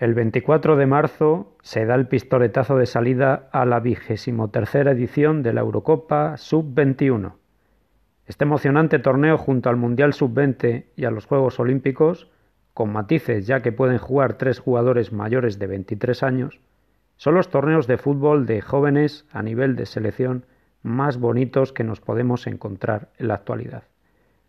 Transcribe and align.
El 0.00 0.14
24 0.14 0.76
de 0.76 0.86
marzo 0.86 1.58
se 1.60 1.84
da 1.84 1.94
el 1.94 2.08
pistoletazo 2.08 2.78
de 2.78 2.86
salida 2.86 3.50
a 3.52 3.66
la 3.66 3.80
vigésimo 3.80 4.48
tercera 4.48 4.92
edición 4.92 5.42
de 5.42 5.52
la 5.52 5.60
Eurocopa 5.60 6.38
Sub-21. 6.38 7.34
Este 8.24 8.44
emocionante 8.44 8.98
torneo 8.98 9.36
junto 9.36 9.68
al 9.68 9.76
Mundial 9.76 10.14
Sub-20 10.14 10.86
y 10.96 11.04
a 11.04 11.10
los 11.10 11.26
Juegos 11.26 11.60
Olímpicos, 11.60 12.30
con 12.72 12.90
matices 12.90 13.46
ya 13.46 13.60
que 13.60 13.72
pueden 13.72 13.98
jugar 13.98 14.38
tres 14.38 14.58
jugadores 14.58 15.12
mayores 15.12 15.58
de 15.58 15.66
23 15.66 16.22
años, 16.22 16.60
son 17.16 17.34
los 17.34 17.50
torneos 17.50 17.86
de 17.86 17.98
fútbol 17.98 18.46
de 18.46 18.62
jóvenes 18.62 19.26
a 19.30 19.42
nivel 19.42 19.76
de 19.76 19.84
selección 19.84 20.46
más 20.82 21.18
bonitos 21.18 21.74
que 21.74 21.84
nos 21.84 22.00
podemos 22.00 22.46
encontrar 22.46 23.10
en 23.18 23.28
la 23.28 23.34
actualidad. 23.34 23.82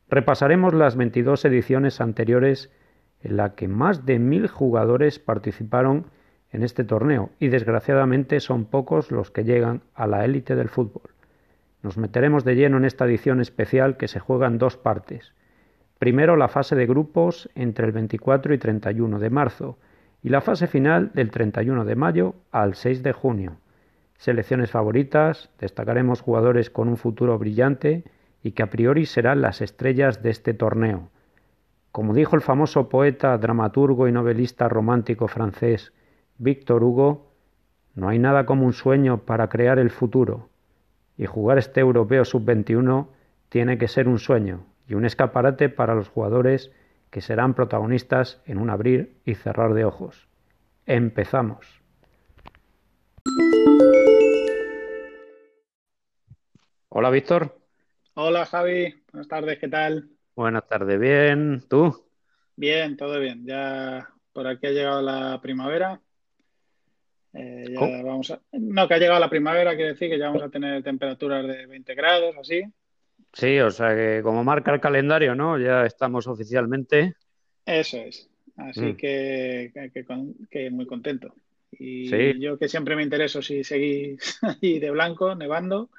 Repasaremos 0.07 0.73
las 0.73 0.95
22 0.95 1.43
ediciones 1.43 1.99
anteriores 1.99 2.71
en 3.23 3.37
la 3.37 3.55
que 3.55 3.67
más 3.67 4.05
de 4.05 4.19
mil 4.19 4.47
jugadores 4.47 5.19
participaron 5.19 6.05
en 6.51 6.63
este 6.63 6.83
torneo 6.83 7.29
y 7.39 7.47
desgraciadamente 7.47 8.39
son 8.39 8.65
pocos 8.65 9.11
los 9.11 9.31
que 9.31 9.43
llegan 9.43 9.81
a 9.93 10.07
la 10.07 10.25
élite 10.25 10.55
del 10.55 10.69
fútbol. 10.69 11.11
Nos 11.81 11.97
meteremos 11.97 12.43
de 12.43 12.55
lleno 12.55 12.77
en 12.77 12.85
esta 12.85 13.05
edición 13.05 13.41
especial 13.41 13.97
que 13.97 14.07
se 14.07 14.19
juega 14.19 14.47
en 14.47 14.57
dos 14.57 14.77
partes. 14.77 15.33
Primero 15.97 16.35
la 16.35 16.47
fase 16.47 16.75
de 16.75 16.85
grupos 16.85 17.49
entre 17.55 17.85
el 17.85 17.91
24 17.91 18.53
y 18.53 18.57
31 18.57 19.19
de 19.19 19.29
marzo 19.29 19.77
y 20.23 20.29
la 20.29 20.41
fase 20.41 20.67
final 20.67 21.11
del 21.13 21.31
31 21.31 21.85
de 21.85 21.95
mayo 21.95 22.35
al 22.51 22.75
6 22.75 23.03
de 23.03 23.13
junio. 23.13 23.57
Selecciones 24.17 24.69
favoritas, 24.69 25.49
destacaremos 25.59 26.21
jugadores 26.21 26.69
con 26.69 26.87
un 26.89 26.97
futuro 26.97 27.39
brillante 27.39 28.03
y 28.43 28.51
que 28.51 28.63
a 28.63 28.69
priori 28.69 29.05
serán 29.05 29.41
las 29.41 29.61
estrellas 29.61 30.21
de 30.21 30.29
este 30.29 30.53
torneo. 30.53 31.09
Como 31.91 32.13
dijo 32.13 32.37
el 32.37 32.41
famoso 32.41 32.87
poeta, 32.87 33.37
dramaturgo 33.37 34.07
y 34.07 34.13
novelista 34.13 34.69
romántico 34.69 35.27
francés 35.27 35.91
Victor 36.37 36.83
Hugo, 36.83 37.33
no 37.95 38.07
hay 38.07 38.17
nada 38.17 38.45
como 38.45 38.65
un 38.65 38.71
sueño 38.71 39.25
para 39.25 39.49
crear 39.49 39.77
el 39.77 39.89
futuro, 39.89 40.49
y 41.17 41.25
jugar 41.25 41.57
este 41.57 41.81
europeo 41.81 42.23
sub-21 42.23 43.07
tiene 43.49 43.77
que 43.77 43.89
ser 43.89 44.07
un 44.07 44.19
sueño 44.19 44.65
y 44.87 44.93
un 44.93 45.03
escaparate 45.03 45.67
para 45.67 45.93
los 45.93 46.07
jugadores 46.07 46.71
que 47.09 47.19
serán 47.19 47.53
protagonistas 47.53 48.41
en 48.45 48.57
un 48.57 48.69
abrir 48.69 49.17
y 49.25 49.35
cerrar 49.35 49.73
de 49.73 49.83
ojos. 49.83 50.29
Empezamos. 50.85 51.81
Hola 56.87 57.09
Víctor. 57.09 57.59
Hola 58.13 58.45
Javi, 58.45 59.03
buenas 59.11 59.27
tardes, 59.27 59.59
¿qué 59.59 59.67
tal? 59.67 60.09
Buenas 60.35 60.67
tardes, 60.67 60.99
bien. 60.99 61.63
¿Tú? 61.69 62.05
Bien, 62.55 62.95
todo 62.95 63.19
bien. 63.19 63.45
Ya 63.45 64.09
por 64.31 64.47
aquí 64.47 64.67
ha 64.67 64.71
llegado 64.71 65.01
la 65.01 65.39
primavera. 65.41 66.01
Eh, 67.33 67.65
ya 67.73 68.03
vamos 68.03 68.31
a... 68.31 68.41
No, 68.53 68.87
que 68.87 68.93
ha 68.93 68.97
llegado 68.97 69.19
la 69.19 69.29
primavera, 69.29 69.75
quiere 69.75 69.91
decir 69.91 70.09
que 70.09 70.17
ya 70.17 70.27
vamos 70.27 70.43
a 70.43 70.49
tener 70.49 70.83
temperaturas 70.83 71.45
de 71.45 71.65
20 71.65 71.95
grados, 71.95 72.35
así. 72.39 72.63
Sí, 73.33 73.59
o 73.59 73.71
sea 73.71 73.95
que 73.95 74.21
como 74.23 74.43
marca 74.43 74.73
el 74.73 74.81
calendario, 74.81 75.35
¿no? 75.35 75.57
Ya 75.57 75.85
estamos 75.85 76.27
oficialmente. 76.27 77.15
Eso 77.65 77.97
es. 77.97 78.29
Así 78.57 78.81
mm. 78.81 78.97
que, 78.97 79.91
que, 80.49 80.69
muy 80.71 80.85
contento. 80.85 81.33
Y 81.71 82.39
yo 82.39 82.57
que 82.57 82.67
siempre 82.67 82.95
me 82.95 83.03
intereso 83.03 83.41
si 83.41 83.63
seguís 83.63 84.39
ahí 84.61 84.79
de 84.79 84.91
blanco, 84.91 85.35
nevando. 85.35 85.89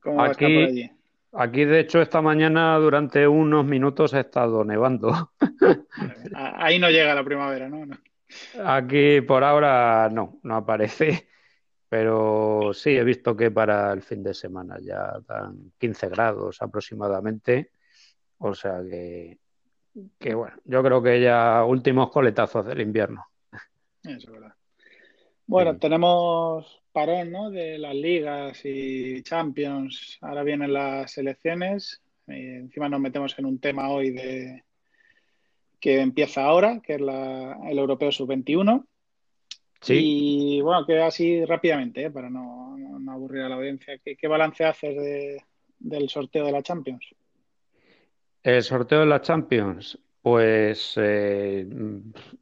¿Cómo 0.00 0.16
va 0.16 0.28
a 0.28 0.30
estar 0.30 0.48
por 0.48 0.64
allí? 0.64 0.90
Aquí, 1.32 1.64
de 1.64 1.80
hecho, 1.80 2.00
esta 2.00 2.20
mañana 2.20 2.76
durante 2.78 3.26
unos 3.26 3.64
minutos 3.64 4.14
ha 4.14 4.20
estado 4.20 4.64
nevando. 4.64 5.32
Ahí 6.34 6.78
no 6.78 6.90
llega 6.90 7.14
la 7.14 7.24
primavera, 7.24 7.68
¿no? 7.68 7.86
Aquí 8.64 9.20
por 9.20 9.44
ahora 9.44 10.08
no, 10.10 10.40
no 10.42 10.56
aparece. 10.56 11.28
Pero 11.88 12.72
sí, 12.72 12.90
he 12.90 13.02
visto 13.02 13.36
que 13.36 13.50
para 13.50 13.92
el 13.92 14.02
fin 14.02 14.22
de 14.22 14.32
semana 14.32 14.78
ya 14.80 15.18
dan 15.26 15.72
15 15.78 16.08
grados 16.08 16.62
aproximadamente. 16.62 17.72
O 18.38 18.54
sea 18.54 18.80
que, 18.88 19.38
que 20.18 20.34
bueno, 20.34 20.56
yo 20.64 20.82
creo 20.82 21.02
que 21.02 21.20
ya 21.20 21.64
últimos 21.64 22.10
coletazos 22.10 22.64
del 22.66 22.80
invierno. 22.80 23.26
Eso 24.04 24.16
es 24.16 24.30
verdad. 24.30 24.54
Bueno, 25.50 25.78
tenemos 25.78 26.80
parón 26.92 27.32
¿no? 27.32 27.50
de 27.50 27.76
las 27.76 27.96
ligas 27.96 28.64
y 28.64 29.20
Champions. 29.24 30.16
Ahora 30.20 30.44
vienen 30.44 30.72
las 30.72 31.18
elecciones. 31.18 32.00
Y 32.28 32.34
encima 32.34 32.88
nos 32.88 33.00
metemos 33.00 33.36
en 33.36 33.46
un 33.46 33.58
tema 33.58 33.90
hoy 33.90 34.10
de 34.10 34.62
que 35.80 36.00
empieza 36.00 36.44
ahora, 36.44 36.80
que 36.80 36.94
es 36.94 37.00
el 37.00 37.78
Europeo 37.80 38.12
Sub-21. 38.12 38.86
Sí. 39.80 39.98
Y 39.98 40.60
bueno, 40.60 40.86
que 40.86 41.00
así 41.00 41.44
rápidamente, 41.44 42.04
¿eh? 42.04 42.10
para 42.12 42.30
no, 42.30 42.76
aburrir 43.10 43.42
a 43.42 43.48
la 43.48 43.56
audiencia. 43.56 43.98
¿Qué, 43.98 44.28
balance 44.28 44.64
haces 44.64 45.42
del 45.80 46.08
sorteo 46.08 46.46
de 46.46 46.52
la 46.52 46.62
Champions? 46.62 47.12
El 48.44 48.62
sorteo 48.62 49.00
de 49.00 49.06
la 49.06 49.20
Champions. 49.20 49.98
Pues 50.22 50.92
eh, 50.96 51.66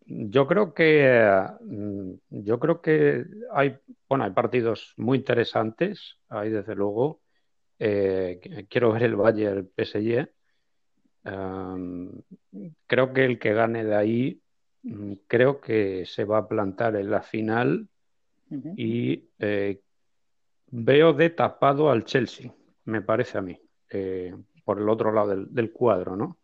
yo 0.06 0.46
creo 0.48 0.74
que 0.74 1.30
mm, 1.60 2.12
yo 2.30 2.58
creo 2.58 2.80
que 2.80 3.24
hay 3.52 3.76
bueno 4.08 4.24
hay 4.24 4.32
partidos 4.32 4.94
muy 4.96 5.18
interesantes. 5.18 6.16
Hay 6.28 6.50
desde 6.50 6.74
luego 6.74 7.20
eh, 7.78 8.66
quiero 8.68 8.92
ver 8.92 9.04
el 9.04 9.16
Bayern 9.16 9.68
PSG 9.76 10.28
creo 12.86 13.12
que 13.12 13.24
el 13.24 13.38
que 13.38 13.52
gane 13.52 13.84
de 13.84 13.94
ahí 13.94 14.40
mm, 14.82 15.12
creo 15.28 15.60
que 15.60 16.04
se 16.06 16.24
va 16.24 16.38
a 16.38 16.48
plantar 16.48 16.96
en 16.96 17.10
la 17.10 17.22
final 17.22 17.88
y 18.76 19.28
eh, 19.38 19.80
veo 20.70 21.12
de 21.12 21.30
tapado 21.30 21.90
al 21.90 22.04
Chelsea 22.04 22.52
me 22.86 23.02
parece 23.02 23.38
a 23.38 23.42
mí 23.42 23.60
por 24.64 24.80
el 24.80 24.88
otro 24.88 25.12
lado 25.12 25.36
del 25.36 25.70
cuadro 25.70 26.16
no 26.16 26.38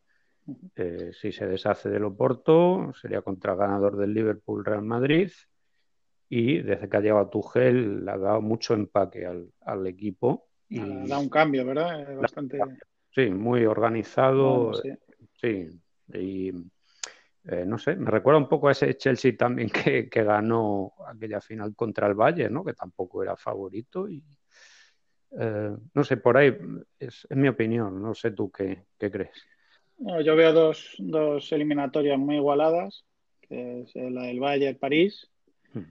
eh, 0.77 1.11
si 1.13 1.33
se 1.33 1.47
deshace 1.47 1.89
del 1.89 2.05
Oporto, 2.05 2.93
sería 3.01 3.23
contra 3.23 3.55
ganador 3.55 3.97
del 3.97 4.13
Liverpool 4.13 4.65
Real 4.65 4.83
Madrid. 4.83 5.31
Y 6.29 6.61
desde 6.63 6.89
que 6.89 6.97
ha 6.97 7.01
llegado 7.01 7.29
Tuchel, 7.29 8.05
le 8.05 8.11
ha 8.11 8.19
dado 8.19 8.41
mucho 8.41 8.75
empaque 8.75 9.27
al, 9.27 9.87
equipo. 9.87 10.49
Y 10.69 10.81
ha 10.81 10.87
dado 11.07 11.23
un 11.23 11.29
cambio, 11.29 11.65
¿verdad? 11.65 12.17
Bastante... 12.17 12.59
Sí, 13.11 13.31
muy 13.31 13.65
organizado. 13.65 14.73
sí. 15.41 15.69
Y 16.13 16.49
eh, 17.45 17.65
no 17.67 17.79
sé, 17.79 17.95
me 17.97 18.11
recuerda 18.11 18.39
un 18.39 18.49
poco 18.49 18.69
a 18.69 18.73
ese 18.73 18.97
Chelsea 18.97 19.37
también 19.37 19.71
que, 19.71 20.09
ganó 20.11 20.95
aquella 21.07 21.41
final 21.41 21.75
contra 21.77 22.07
el 22.07 22.15
Valle, 22.15 22.51
¿no? 22.51 22.65
Que 22.65 22.73
tampoco 22.73 23.23
era 23.23 23.37
favorito. 23.37 24.09
Y 24.09 24.25
eh, 25.39 25.77
no 25.93 26.05
sé, 26.05 26.17
por 26.17 26.37
ahí 26.37 26.57
es, 26.99 27.27
mi 27.31 27.49
opinión. 27.49 28.03
No 28.03 28.15
sé 28.15 28.33
tú 28.33 28.51
qué 28.51 28.87
crees 28.99 29.54
yo 29.99 30.37
veo 30.37 30.53
dos, 30.53 30.95
dos 30.99 31.53
eliminatorias 31.53 32.19
muy 32.19 32.37
igualadas, 32.37 33.05
que 33.41 33.83
es 33.83 33.95
la 33.95 34.25
del 34.25 34.41
Bayern 34.41 34.79
París. 34.79 35.29
Hmm. 35.73 35.85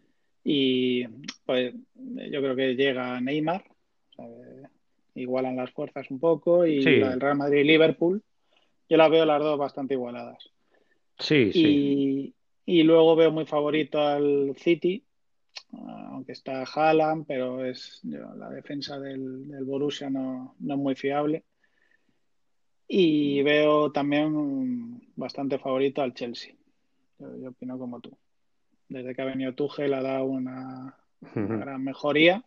Y 0.43 1.07
pues 1.45 1.73
yo 1.95 2.41
creo 2.41 2.55
que 2.55 2.75
llega 2.75 3.19
Neymar, 3.21 3.63
igualan 5.15 5.55
las 5.55 5.71
fuerzas 5.71 6.09
un 6.11 6.19
poco, 6.19 6.65
y 6.65 6.81
la 6.81 7.11
del 7.11 7.21
Real 7.21 7.37
Madrid 7.37 7.59
y 7.59 7.63
Liverpool, 7.63 8.23
yo 8.89 8.97
las 8.97 9.09
veo 9.09 9.25
las 9.25 9.41
dos 9.41 9.57
bastante 9.57 9.93
igualadas. 9.93 10.49
Sí, 11.19 11.49
y, 11.49 11.53
sí. 11.53 12.35
Y 12.65 12.83
luego 12.83 13.15
veo 13.15 13.31
muy 13.31 13.45
favorito 13.45 13.99
al 13.99 14.55
City, 14.57 15.03
aunque 15.71 16.31
está 16.31 16.63
Haaland, 16.63 17.25
pero 17.27 17.65
es 17.65 18.01
la 18.03 18.49
defensa 18.49 18.99
del, 18.99 19.47
del 19.49 19.63
Borussia 19.65 20.09
no, 20.09 20.55
no 20.59 20.73
es 20.73 20.79
muy 20.79 20.95
fiable. 20.95 21.43
Y 22.87 23.41
veo 23.43 23.91
también 23.91 25.01
bastante 25.15 25.57
favorito 25.57 26.01
al 26.01 26.13
Chelsea. 26.13 26.53
Yo, 27.19 27.49
opino 27.49 27.77
como 27.77 27.99
tú. 27.99 28.17
Desde 28.89 29.15
que 29.15 29.21
ha 29.21 29.25
venido 29.25 29.53
Tuchel 29.53 29.93
ha 29.93 30.01
dado 30.01 30.25
una, 30.25 30.97
gran 31.35 31.83
mejoría. 31.83 32.43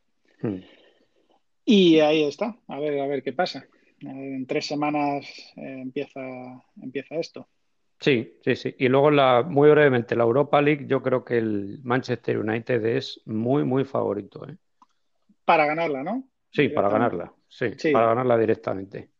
Y 1.64 2.00
ahí 2.00 2.24
está. 2.24 2.56
A 2.68 2.78
ver, 2.78 3.00
a 3.00 3.06
ver 3.06 3.22
qué 3.22 3.32
pasa. 3.32 3.66
En 4.00 4.46
tres 4.46 4.66
semanas 4.66 5.26
eh, 5.56 5.80
empieza, 5.80 6.20
empieza 6.80 7.16
esto. 7.16 7.48
Sí, 7.98 8.36
sí, 8.44 8.56
sí. 8.56 8.74
Y 8.78 8.88
luego, 8.88 9.10
la, 9.10 9.42
muy 9.42 9.70
brevemente, 9.70 10.16
la 10.16 10.24
Europa 10.24 10.60
League, 10.60 10.86
yo 10.86 11.02
creo 11.02 11.24
que 11.24 11.38
el 11.38 11.80
Manchester 11.82 12.38
United 12.38 12.84
es 12.84 13.22
muy, 13.24 13.64
muy 13.64 13.84
favorito. 13.84 14.46
¿eh? 14.46 14.56
Para 15.44 15.66
ganarla, 15.66 16.02
¿no? 16.02 16.28
Sí, 16.50 16.68
para 16.68 16.88
ganarla. 16.88 17.32
sí, 17.48 17.70
para 17.92 18.08
ganarla 18.08 18.38
directamente. 18.38 19.10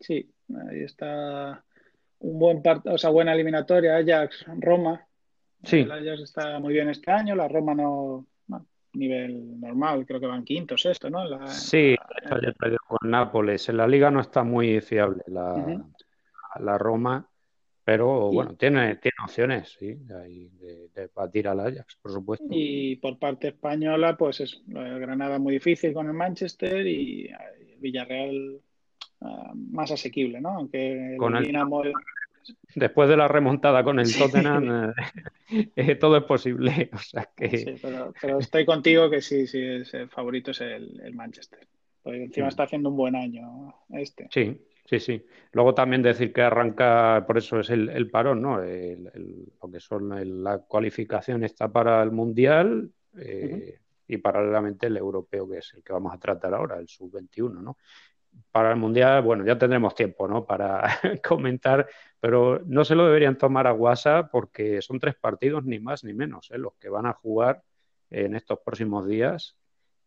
Sí, 0.00 0.30
ahí 0.70 0.82
está 0.82 1.64
un 2.20 2.38
buen 2.38 2.62
o 2.84 2.98
sea, 2.98 3.10
buena 3.10 3.32
eliminatoria, 3.32 3.96
Ajax, 3.96 4.44
Roma. 4.58 5.06
Sí. 5.62 5.80
El 5.80 5.92
Ajax 5.92 6.22
está 6.22 6.58
muy 6.58 6.72
bien 6.72 6.88
este 6.88 7.10
año, 7.10 7.34
la 7.34 7.48
Roma 7.48 7.74
no, 7.74 8.26
nivel 8.92 9.60
normal, 9.60 10.04
creo 10.06 10.20
que 10.20 10.26
van 10.26 10.44
quintos 10.44 10.84
esto, 10.86 11.10
¿no? 11.10 11.46
sí, 11.48 11.94
ayer 12.30 12.54
perdió 12.54 12.78
con 12.86 13.10
Nápoles. 13.10 13.68
En 13.68 13.76
la 13.76 13.86
liga 13.86 14.10
no 14.10 14.20
está 14.20 14.42
muy 14.42 14.80
fiable 14.80 15.22
la, 15.26 15.82
la 16.60 16.78
Roma, 16.78 17.28
Pero 17.84 18.30
bueno, 18.30 18.54
tiene, 18.54 18.96
tiene 18.96 19.16
opciones, 19.24 19.76
sí, 19.78 19.94
de, 19.94 20.88
de, 20.94 21.10
batir 21.14 21.48
al 21.48 21.60
Ajax, 21.60 21.96
por 22.02 22.12
supuesto. 22.12 22.46
Y 22.50 22.96
por 22.96 23.18
parte 23.18 23.48
española, 23.48 24.16
pues 24.16 24.40
es 24.40 24.62
Granada 24.66 25.38
muy 25.38 25.54
difícil 25.54 25.92
con 25.92 26.06
el 26.06 26.14
Manchester 26.14 26.86
y 26.86 27.30
Villarreal 27.78 28.60
ah, 29.20 29.52
más 29.54 29.90
asequible, 29.90 30.40
¿no? 30.40 30.50
Aunque 30.50 31.16
con 31.18 31.36
el 31.36 31.44
Dinamo... 31.44 31.82
Después 32.74 33.10
de 33.10 33.16
la 33.16 33.28
remontada 33.28 33.84
con 33.84 33.98
el 33.98 34.14
Tottenham, 34.16 34.92
eh, 35.50 35.70
eh, 35.76 35.94
todo 35.96 36.16
es 36.16 36.24
posible. 36.24 36.88
O 36.94 36.98
sea 36.98 37.28
que... 37.36 37.58
Sí, 37.58 37.74
pero, 38.20 38.38
estoy 38.38 38.64
contigo 38.64 39.10
que 39.10 39.20
sí, 39.20 39.46
sí, 39.46 39.58
el 39.60 40.08
favorito 40.08 40.52
es 40.52 40.60
el, 40.62 41.12
Manchester. 41.14 41.66
Porque 42.02 42.24
encima 42.24 42.48
está 42.48 42.62
haciendo 42.62 42.88
un 42.88 42.96
buen 42.96 43.16
año 43.16 43.74
este. 43.90 44.28
Sí, 44.30 44.58
Sí, 44.88 45.00
sí. 45.00 45.26
Luego 45.52 45.74
también 45.74 46.00
decir 46.00 46.32
que 46.32 46.40
arranca, 46.40 47.22
por 47.26 47.36
eso 47.36 47.60
es 47.60 47.68
el, 47.68 48.10
parón, 48.10 48.40
¿no? 48.40 48.56
lo 48.56 49.70
que 49.70 49.80
son 49.80 50.42
la 50.42 50.60
cualificación 50.60 51.44
está 51.44 51.70
para 51.70 52.02
el 52.02 52.10
Mundial 52.10 52.90
eh, 53.18 53.80
y 54.06 54.16
paralelamente 54.16 54.86
el 54.86 54.96
europeo, 54.96 55.46
que 55.46 55.58
es 55.58 55.74
el 55.74 55.82
que 55.82 55.92
vamos 55.92 56.14
a 56.14 56.18
tratar 56.18 56.54
ahora, 56.54 56.78
el 56.78 56.88
sub-21, 56.88 57.60
¿no? 57.60 57.76
Para 58.50 58.70
el 58.70 58.76
Mundial, 58.76 59.22
bueno, 59.22 59.44
ya 59.44 59.58
tendremos 59.58 59.94
tiempo, 59.94 60.26
¿no? 60.26 60.44
Para 60.44 60.82
comentar, 61.26 61.88
pero 62.20 62.60
no 62.66 62.84
se 62.84 62.94
lo 62.94 63.06
deberían 63.06 63.38
tomar 63.38 63.66
a 63.66 63.72
WhatsApp 63.72 64.30
porque 64.30 64.82
son 64.82 64.98
tres 64.98 65.14
partidos, 65.14 65.64
ni 65.64 65.78
más 65.78 66.02
ni 66.04 66.14
menos, 66.14 66.50
¿eh? 66.50 66.58
los 66.58 66.74
que 66.74 66.88
van 66.88 67.06
a 67.06 67.12
jugar 67.12 67.62
en 68.10 68.34
estos 68.34 68.58
próximos 68.60 69.06
días 69.06 69.56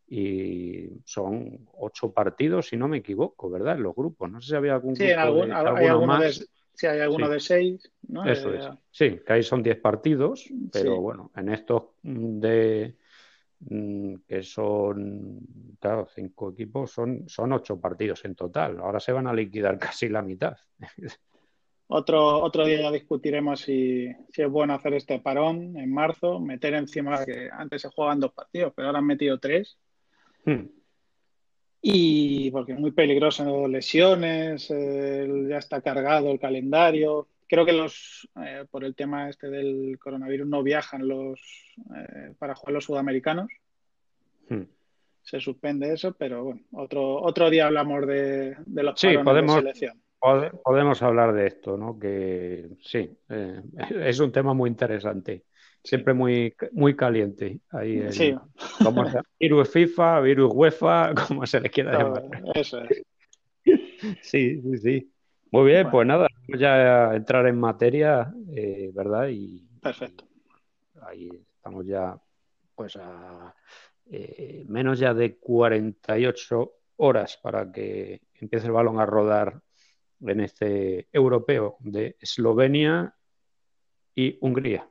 y 0.08 0.90
son 1.06 1.70
ocho 1.78 2.12
partidos, 2.12 2.68
si 2.68 2.76
no 2.76 2.90
me 2.90 2.98
equivoco, 2.98 3.50
¿verdad? 3.50 3.78
En 3.78 3.84
los 3.84 3.96
grupos. 3.96 4.30
No 4.30 4.42
sé 4.42 4.50
si 4.50 4.56
había 4.56 4.74
algún 4.74 4.96
sí, 4.96 5.06
grupo 5.06 5.22
algún, 5.22 5.50
de, 5.50 5.56
hay 5.56 5.88
alguno 5.88 6.20
De, 6.20 6.34
sí, 6.34 6.88
hay 6.88 7.00
alguno 7.00 7.30
de 7.30 7.40
seis. 7.40 7.92
¿no? 8.10 8.26
Eso 8.26 8.54
es. 8.54 8.68
Sí, 8.90 9.22
que 9.26 9.34
ahí 9.34 9.44
son 9.44 9.64
diez 9.64 9.78
partidos, 9.78 10.50
pero 10.74 11.00
bueno, 11.00 11.32
en 11.36 11.50
estos 11.50 11.84
de 12.04 12.98
que 13.70 14.44
son, 14.44 15.40
claro, 15.80 16.08
cinco 16.14 16.52
equipos, 16.52 16.92
son, 16.92 17.28
son 17.28 17.54
ocho 17.54 17.80
partidos 17.80 18.26
en 18.26 18.36
total. 18.36 18.80
Ahora 18.80 19.00
se 19.00 19.12
van 19.12 19.28
a 19.28 19.34
liquidar 19.34 19.78
casi 19.80 20.10
la 20.10 20.22
mitad. 20.22 20.58
Otro, 21.88 22.42
otro 22.42 22.66
día 22.66 22.82
ya 22.82 22.92
discutiremos 22.92 23.62
si, 23.62 24.08
si, 24.30 24.42
es 24.42 24.50
bueno 24.50 24.74
hacer 24.74 24.94
este 24.94 25.20
parón 25.20 25.76
en 25.78 25.94
marzo, 25.94 26.40
meter 26.40 26.74
encima 26.74 27.26
que 27.26 27.50
antes 27.52 27.82
se 27.82 27.90
jugaban 27.90 28.20
dos 28.20 28.32
partidos, 28.32 28.72
pero 28.76 28.88
ahora 28.88 29.00
han 29.00 29.06
metido 29.06 29.40
tres. 29.40 29.78
Hmm. 30.46 30.68
Y 31.82 32.52
porque 32.52 32.74
es 32.74 32.80
muy 32.80 32.92
peligroso, 32.92 33.68
lesiones, 33.68 34.70
ya 34.70 35.58
está 35.58 35.82
cargado 35.82 36.32
el 36.32 36.40
calendario. 36.40 37.28
Creo 37.52 37.66
que 37.66 37.74
los, 37.74 38.30
eh, 38.42 38.64
por 38.72 38.86
el 38.86 38.96
tema 38.96 39.28
este 39.28 39.50
del 39.50 40.00
coronavirus, 40.00 40.48
no 40.48 40.64
viajan 40.64 41.06
los 41.06 41.38
eh, 41.94 42.34
para 42.40 42.56
jugar 42.56 42.76
los 42.76 42.86
sudamericanos. 42.86 43.52
Hmm. 44.48 44.64
Se 45.22 45.42
suspende 45.42 45.92
eso, 45.92 46.14
pero 46.14 46.46
bueno, 46.46 46.62
otro, 46.72 47.22
otro 47.22 47.50
día 47.50 47.68
hablamos 47.68 48.08
de, 48.08 48.56
de 48.66 48.84
los 48.84 48.98
sí, 48.98 49.18
podemos, 49.22 49.56
de 49.56 49.74
selección. 49.74 50.02
podemos 50.64 51.02
hablar 51.02 51.34
de 51.34 51.48
esto, 51.48 51.76
¿no? 51.76 52.00
Que 52.00 52.70
sí, 52.80 53.12
eh, 53.28 53.62
es 54.00 54.22
un 54.22 54.32
tema 54.32 54.54
muy 54.54 54.70
interesante 54.70 55.44
siempre 55.84 56.14
muy, 56.14 56.56
muy 56.72 56.96
caliente. 56.96 57.60
Ahí 57.72 58.10
sí. 58.14 58.34
como 58.82 59.04
virus 59.42 59.70
FIFA, 59.70 60.22
virus 60.22 60.54
UEFA, 60.54 61.14
como 61.28 61.46
se 61.46 61.60
le 61.60 61.70
quiera 61.70 61.98
llamar. 61.98 62.24
Eso 62.56 62.82
es. 62.82 63.04
Sí, 64.22 64.62
sí, 64.62 64.78
sí. 64.78 65.12
Muy 65.52 65.66
bien, 65.66 65.92
pues 65.92 66.08
nada, 66.08 66.30
vamos 66.48 66.62
ya 66.62 67.10
a 67.10 67.16
entrar 67.16 67.46
en 67.46 67.60
materia, 67.60 68.34
eh, 68.56 68.90
¿verdad? 68.94 69.28
Y, 69.28 69.68
Perfecto. 69.82 70.26
ahí 71.02 71.30
estamos 71.58 71.86
ya, 71.86 72.18
pues 72.74 72.96
a 72.96 73.54
eh, 74.10 74.64
menos 74.70 74.98
ya 74.98 75.14
de 75.14 75.36
48 75.36 76.72
horas 76.96 77.38
para 77.44 77.70
que 77.70 78.22
empiece 78.36 78.68
el 78.68 78.72
balón 78.72 79.02
a 79.02 79.06
rodar 79.06 79.62
en 80.22 80.40
este 80.40 81.10
europeo 81.12 81.76
de 81.82 82.16
Eslovenia 82.22 83.14
y 84.16 84.38
Hungría. 84.40 84.88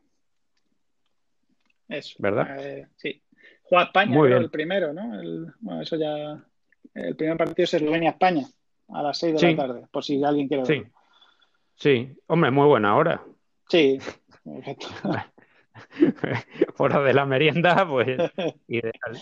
Eso. 1.88 2.16
¿Verdad? 2.18 2.66
Eh, 2.66 2.86
sí. 2.96 3.22
Juega 3.62 3.84
España, 3.84 4.36
el 4.36 4.50
primero, 4.50 4.92
¿no? 4.92 5.18
El, 5.18 5.54
bueno, 5.60 5.80
eso 5.80 5.96
ya. 5.96 6.44
El 6.92 7.16
primer 7.16 7.38
partido 7.38 7.64
es 7.64 7.74
Eslovenia-España 7.74 8.46
a 8.92 9.02
las 9.02 9.18
6 9.18 9.40
de 9.40 9.52
la 9.52 9.56
tarde, 9.56 9.86
por 9.90 10.04
si 10.04 10.22
alguien 10.22 10.48
quiere 10.48 10.62
verlo. 10.62 10.84
Sí. 10.84 10.92
Sí, 11.76 12.12
hombre, 12.26 12.50
muy 12.50 12.66
buena 12.66 12.96
hora. 12.96 13.24
Sí, 13.68 13.98
Fuera 16.74 17.00
de 17.02 17.14
la 17.14 17.26
merienda, 17.26 17.86
pues 17.88 18.16
ideal. 18.68 19.18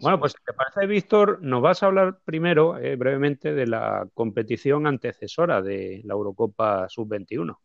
Bueno, 0.00 0.18
pues 0.18 0.32
si 0.32 0.38
te 0.44 0.52
parece, 0.52 0.86
Víctor, 0.86 1.42
nos 1.42 1.62
vas 1.62 1.82
a 1.82 1.86
hablar 1.86 2.18
primero, 2.24 2.78
eh, 2.78 2.96
brevemente, 2.96 3.54
de 3.54 3.66
la 3.66 4.08
competición 4.14 4.86
antecesora 4.86 5.62
de 5.62 6.00
la 6.04 6.14
Eurocopa 6.14 6.88
Sub-21. 6.88 7.56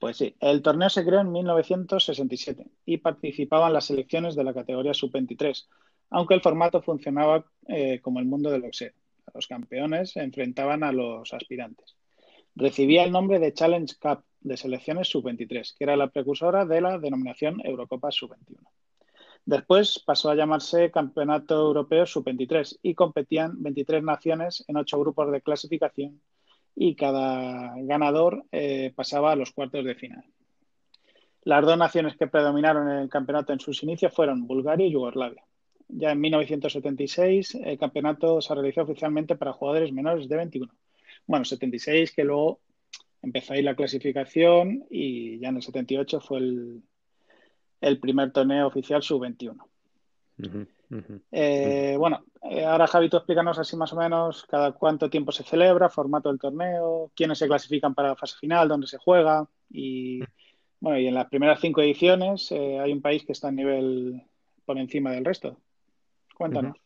Pues 0.00 0.16
sí, 0.16 0.36
el 0.40 0.62
torneo 0.62 0.88
se 0.88 1.04
creó 1.04 1.20
en 1.20 1.32
1967 1.32 2.64
y 2.84 2.98
participaban 2.98 3.72
las 3.72 3.86
selecciones 3.86 4.36
de 4.36 4.44
la 4.44 4.54
categoría 4.54 4.94
sub-23, 4.94 5.66
aunque 6.10 6.34
el 6.34 6.40
formato 6.40 6.80
funcionaba 6.82 7.44
eh, 7.66 8.00
como 8.00 8.20
el 8.20 8.26
mundo 8.26 8.50
del 8.50 8.62
boxeo. 8.62 8.92
Los 9.34 9.46
campeones 9.46 10.12
se 10.12 10.22
enfrentaban 10.22 10.82
a 10.84 10.92
los 10.92 11.32
aspirantes. 11.32 11.96
Recibía 12.54 13.04
el 13.04 13.12
nombre 13.12 13.38
de 13.38 13.52
Challenge 13.52 13.94
Cup 14.00 14.24
de 14.40 14.56
selecciones 14.56 15.08
sub-23, 15.08 15.74
que 15.76 15.84
era 15.84 15.96
la 15.96 16.08
precursora 16.08 16.64
de 16.64 16.80
la 16.80 16.98
denominación 16.98 17.60
Eurocopa 17.64 18.10
sub-21. 18.10 18.58
Después 19.44 20.02
pasó 20.04 20.30
a 20.30 20.34
llamarse 20.34 20.90
Campeonato 20.90 21.54
Europeo 21.54 22.04
sub-23 22.04 22.78
y 22.82 22.94
competían 22.94 23.62
23 23.62 24.02
naciones 24.02 24.64
en 24.68 24.76
ocho 24.76 24.98
grupos 25.00 25.32
de 25.32 25.40
clasificación 25.40 26.20
y 26.74 26.94
cada 26.94 27.74
ganador 27.78 28.44
eh, 28.52 28.92
pasaba 28.94 29.32
a 29.32 29.36
los 29.36 29.52
cuartos 29.52 29.84
de 29.84 29.94
final. 29.94 30.24
Las 31.44 31.64
dos 31.64 31.78
naciones 31.78 32.16
que 32.16 32.26
predominaron 32.26 32.90
en 32.90 32.98
el 32.98 33.08
campeonato 33.08 33.52
en 33.52 33.60
sus 33.60 33.82
inicios 33.82 34.12
fueron 34.12 34.46
Bulgaria 34.46 34.86
y 34.86 34.92
Yugoslavia. 34.92 35.42
Ya 35.88 36.12
en 36.12 36.20
1976 36.20 37.56
el 37.64 37.78
campeonato 37.78 38.40
se 38.40 38.54
realizó 38.54 38.82
oficialmente 38.82 39.36
para 39.36 39.52
jugadores 39.52 39.92
menores 39.92 40.28
de 40.28 40.36
21. 40.36 40.72
Bueno, 41.26 41.44
76 41.44 42.12
que 42.12 42.24
luego 42.24 42.60
empezó 43.22 43.54
ahí 43.54 43.62
la 43.62 43.74
clasificación 43.74 44.84
y 44.90 45.38
ya 45.38 45.48
en 45.48 45.56
el 45.56 45.62
78 45.62 46.20
fue 46.20 46.38
el, 46.38 46.82
el 47.80 47.98
primer 47.98 48.32
torneo 48.32 48.66
oficial 48.66 49.02
sub-21. 49.02 49.56
Eh, 51.30 51.96
bueno, 51.98 52.24
eh, 52.42 52.64
ahora 52.64 52.86
Javi, 52.86 53.10
tú 53.10 53.16
explícanos 53.16 53.58
así 53.58 53.76
más 53.76 53.92
o 53.92 53.96
menos 53.96 54.46
cada 54.46 54.72
cuánto 54.72 55.10
tiempo 55.10 55.32
se 55.32 55.42
celebra, 55.42 55.90
formato 55.90 56.28
del 56.28 56.38
torneo, 56.38 57.10
quiénes 57.14 57.38
se 57.38 57.46
clasifican 57.46 57.94
para 57.94 58.08
la 58.08 58.16
fase 58.16 58.36
final, 58.38 58.68
dónde 58.68 58.86
se 58.86 58.98
juega 58.98 59.46
y 59.70 60.20
bueno, 60.80 60.98
y 60.98 61.06
en 61.08 61.14
las 61.14 61.28
primeras 61.28 61.60
cinco 61.60 61.82
ediciones 61.82 62.52
eh, 62.52 62.78
hay 62.78 62.92
un 62.92 63.02
país 63.02 63.24
que 63.24 63.32
está 63.32 63.48
a 63.48 63.52
nivel 63.52 64.22
por 64.64 64.78
encima 64.78 65.12
del 65.12 65.24
resto. 65.24 65.58
Cuéntanos. 66.38 66.76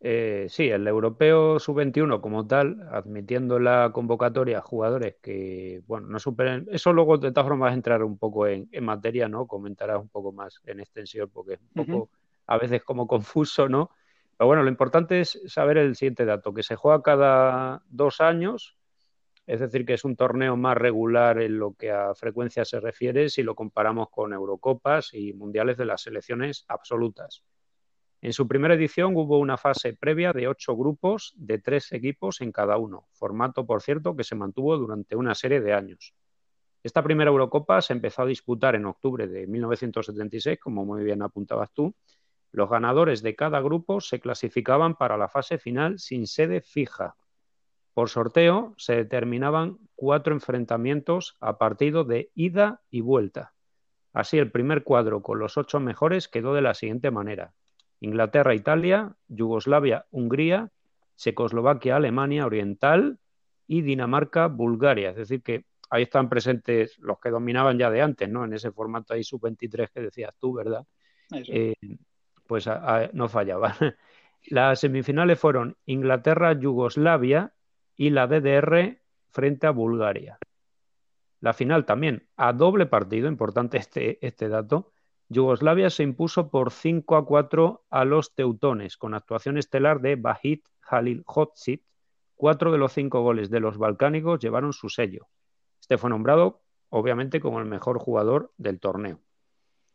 sí, 0.00 0.68
el 0.70 0.86
europeo 0.86 1.58
sub-21 1.58 2.20
como 2.20 2.46
tal, 2.46 2.86
admitiendo 2.92 3.58
la 3.58 3.90
convocatoria 3.92 4.60
jugadores 4.60 5.16
que, 5.20 5.82
bueno, 5.86 6.06
no 6.06 6.18
superen. 6.20 6.68
Eso 6.70 6.92
luego 6.92 7.18
de 7.18 7.32
todas 7.32 7.48
formas 7.48 7.74
entrar 7.74 8.04
un 8.04 8.18
poco 8.18 8.46
en, 8.46 8.68
materia, 8.82 9.28
¿no? 9.28 9.46
Comentarás 9.46 10.00
un 10.00 10.08
poco 10.08 10.32
más 10.32 10.60
en 10.66 10.80
extensión 10.80 11.28
porque 11.32 11.54
es 11.54 11.60
un 11.74 11.86
poco 11.86 12.10
a 12.46 12.58
veces 12.58 12.82
como 12.84 13.06
confuso, 13.08 13.68
¿no? 13.68 13.90
Pero 14.36 14.46
bueno, 14.46 14.62
lo 14.62 14.68
importante 14.70 15.20
es 15.20 15.40
saber 15.46 15.78
el 15.78 15.96
siguiente 15.96 16.24
dato, 16.24 16.54
que 16.54 16.62
se 16.62 16.76
juega 16.76 17.02
cada 17.02 17.82
dos 17.88 18.20
años, 18.20 18.78
es 19.46 19.60
decir, 19.60 19.84
que 19.84 19.94
es 19.94 20.04
un 20.04 20.16
torneo 20.16 20.56
más 20.56 20.76
regular 20.76 21.40
en 21.42 21.58
lo 21.58 21.74
que 21.74 21.90
a 21.90 22.14
frecuencia 22.14 22.64
se 22.64 22.80
refiere 22.80 23.28
si 23.28 23.42
lo 23.42 23.54
comparamos 23.54 24.08
con 24.10 24.32
Eurocopas 24.32 25.12
y 25.12 25.32
Mundiales 25.32 25.76
de 25.76 25.84
las 25.86 26.02
selecciones 26.02 26.64
absolutas. 26.68 27.44
En 28.22 28.32
su 28.34 28.46
primera 28.46 28.74
edición 28.74 29.16
hubo 29.16 29.38
una 29.38 29.56
fase 29.56 29.94
previa 29.94 30.32
de 30.32 30.46
ocho 30.46 30.76
grupos 30.76 31.32
de 31.36 31.58
tres 31.58 31.90
equipos 31.92 32.42
en 32.42 32.52
cada 32.52 32.76
uno, 32.76 33.06
formato, 33.12 33.66
por 33.66 33.80
cierto, 33.80 34.14
que 34.14 34.24
se 34.24 34.34
mantuvo 34.34 34.76
durante 34.76 35.16
una 35.16 35.34
serie 35.34 35.60
de 35.60 35.72
años. 35.72 36.14
Esta 36.82 37.02
primera 37.02 37.30
Eurocopa 37.30 37.80
se 37.80 37.94
empezó 37.94 38.22
a 38.22 38.26
disputar 38.26 38.74
en 38.74 38.86
octubre 38.86 39.26
de 39.26 39.46
1976, 39.46 40.58
como 40.60 40.84
muy 40.84 41.02
bien 41.02 41.22
apuntabas 41.22 41.70
tú, 41.72 41.94
los 42.52 42.68
ganadores 42.68 43.22
de 43.22 43.36
cada 43.36 43.60
grupo 43.60 44.00
se 44.00 44.20
clasificaban 44.20 44.96
para 44.96 45.16
la 45.16 45.28
fase 45.28 45.58
final 45.58 45.98
sin 45.98 46.26
sede 46.26 46.60
fija. 46.60 47.16
Por 47.94 48.08
sorteo 48.08 48.74
se 48.76 48.96
determinaban 48.96 49.78
cuatro 49.94 50.34
enfrentamientos 50.34 51.36
a 51.40 51.58
partido 51.58 52.04
de 52.04 52.30
ida 52.34 52.82
y 52.90 53.02
vuelta. 53.02 53.54
Así 54.12 54.38
el 54.38 54.50
primer 54.50 54.82
cuadro 54.82 55.22
con 55.22 55.38
los 55.38 55.56
ocho 55.56 55.78
mejores 55.78 56.28
quedó 56.28 56.54
de 56.54 56.62
la 56.62 56.74
siguiente 56.74 57.10
manera. 57.10 57.54
Inglaterra-Italia, 58.00 59.14
Yugoslavia-Hungría, 59.28 60.70
Checoslovaquia-Alemania 61.16 62.46
Oriental 62.46 63.18
y 63.66 63.82
Dinamarca-Bulgaria. 63.82 65.10
Es 65.10 65.16
decir, 65.16 65.42
que 65.42 65.66
ahí 65.90 66.04
están 66.04 66.28
presentes 66.28 66.98
los 66.98 67.18
que 67.20 67.30
dominaban 67.30 67.78
ya 67.78 67.90
de 67.90 68.00
antes, 68.00 68.28
¿no? 68.28 68.44
En 68.44 68.54
ese 68.54 68.72
formato 68.72 69.12
ahí 69.12 69.22
sub-23 69.22 69.90
que 69.90 70.00
decías 70.00 70.34
tú, 70.38 70.54
¿verdad? 70.54 70.86
Eh, 71.32 71.74
pues 72.46 72.68
no 73.12 73.28
fallaba. 73.28 73.76
Las 74.48 74.80
semifinales 74.80 75.38
fueron 75.38 75.76
Inglaterra-Yugoslavia 75.84 77.52
y 77.96 78.10
la 78.10 78.26
DDR 78.26 78.98
frente 79.30 79.66
a 79.66 79.70
Bulgaria. 79.70 80.38
La 81.40 81.52
final 81.52 81.84
también 81.84 82.28
a 82.36 82.52
doble 82.52 82.86
partido, 82.86 83.28
importante 83.28 83.76
este, 83.76 84.24
este 84.26 84.48
dato. 84.48 84.92
Yugoslavia 85.32 85.90
se 85.90 86.02
impuso 86.02 86.50
por 86.50 86.72
5 86.72 87.16
a 87.16 87.24
4 87.24 87.84
a 87.88 88.04
los 88.04 88.34
teutones, 88.34 88.96
con 88.96 89.14
actuación 89.14 89.58
estelar 89.58 90.00
de 90.00 90.16
Bahit 90.16 90.66
Halil 90.82 91.22
Hotsit. 91.24 91.84
Cuatro 92.34 92.72
de 92.72 92.78
los 92.78 92.92
cinco 92.92 93.22
goles 93.22 93.48
de 93.48 93.60
los 93.60 93.78
balcánicos 93.78 94.40
llevaron 94.40 94.72
su 94.72 94.88
sello. 94.88 95.28
Este 95.80 95.98
fue 95.98 96.10
nombrado, 96.10 96.62
obviamente, 96.88 97.38
como 97.38 97.60
el 97.60 97.66
mejor 97.66 98.00
jugador 98.00 98.52
del 98.56 98.80
torneo. 98.80 99.20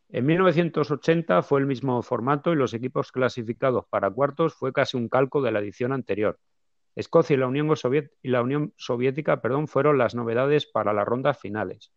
En 0.07 0.25
1980 0.25 1.41
fue 1.41 1.59
el 1.59 1.65
mismo 1.65 2.01
formato 2.01 2.53
y 2.53 2.55
los 2.55 2.73
equipos 2.73 3.11
clasificados 3.11 3.85
para 3.89 4.09
cuartos 4.09 4.53
fue 4.53 4.71
casi 4.71 4.95
un 4.95 5.09
calco 5.09 5.41
de 5.41 5.51
la 5.51 5.59
edición 5.59 5.91
anterior. 5.91 6.39
Escocia 6.95 7.33
y 7.33 8.29
la 8.29 8.41
Unión, 8.41 8.73
Soviética 8.77 9.41
perdón, 9.41 9.67
fueron 9.67 9.97
las 9.97 10.15
novedades 10.15 10.65
para 10.65 10.93
las 10.93 11.05
rondas 11.05 11.37
finales. 11.37 11.91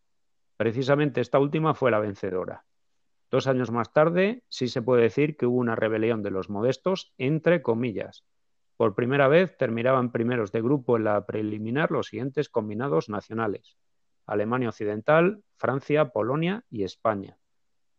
Precisamente 0.56 1.20
esta 1.20 1.38
última 1.38 1.74
fue 1.74 1.92
la 1.92 2.00
vencedora. 2.00 2.64
Dos 3.30 3.46
años 3.46 3.70
más 3.70 3.92
tarde, 3.92 4.42
sí 4.48 4.68
se 4.68 4.82
puede 4.82 5.02
decir 5.02 5.36
que 5.36 5.46
hubo 5.46 5.58
una 5.58 5.76
rebelión 5.76 6.22
de 6.22 6.30
los 6.30 6.48
modestos, 6.48 7.12
entre 7.18 7.62
comillas. 7.62 8.24
Por 8.76 8.94
primera 8.94 9.28
vez 9.28 9.56
terminaban 9.56 10.12
primeros 10.12 10.52
de 10.52 10.62
grupo 10.62 10.96
en 10.96 11.04
la 11.04 11.26
preliminar 11.26 11.90
los 11.90 12.08
siguientes 12.08 12.48
combinados 12.48 13.08
nacionales: 13.08 13.76
Alemania 14.26 14.70
Occidental, 14.70 15.42
Francia, 15.56 16.10
Polonia 16.10 16.64
y 16.70 16.84
España. 16.84 17.38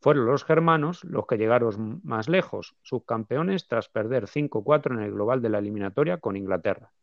Fueron 0.01 0.25
los 0.25 0.45
germanos 0.45 1.03
los 1.03 1.27
que 1.27 1.37
llegaron 1.37 1.99
más 2.03 2.29
lejos, 2.29 2.75
subcampeones 2.81 3.67
tras 3.67 3.89
perder 3.89 4.27
5-4 4.27 4.93
en 4.93 5.01
el 5.01 5.11
global 5.11 5.41
de 5.41 5.49
la 5.49 5.59
eliminatoria 5.59 6.17
con 6.17 6.37
Inglaterra. 6.37 6.93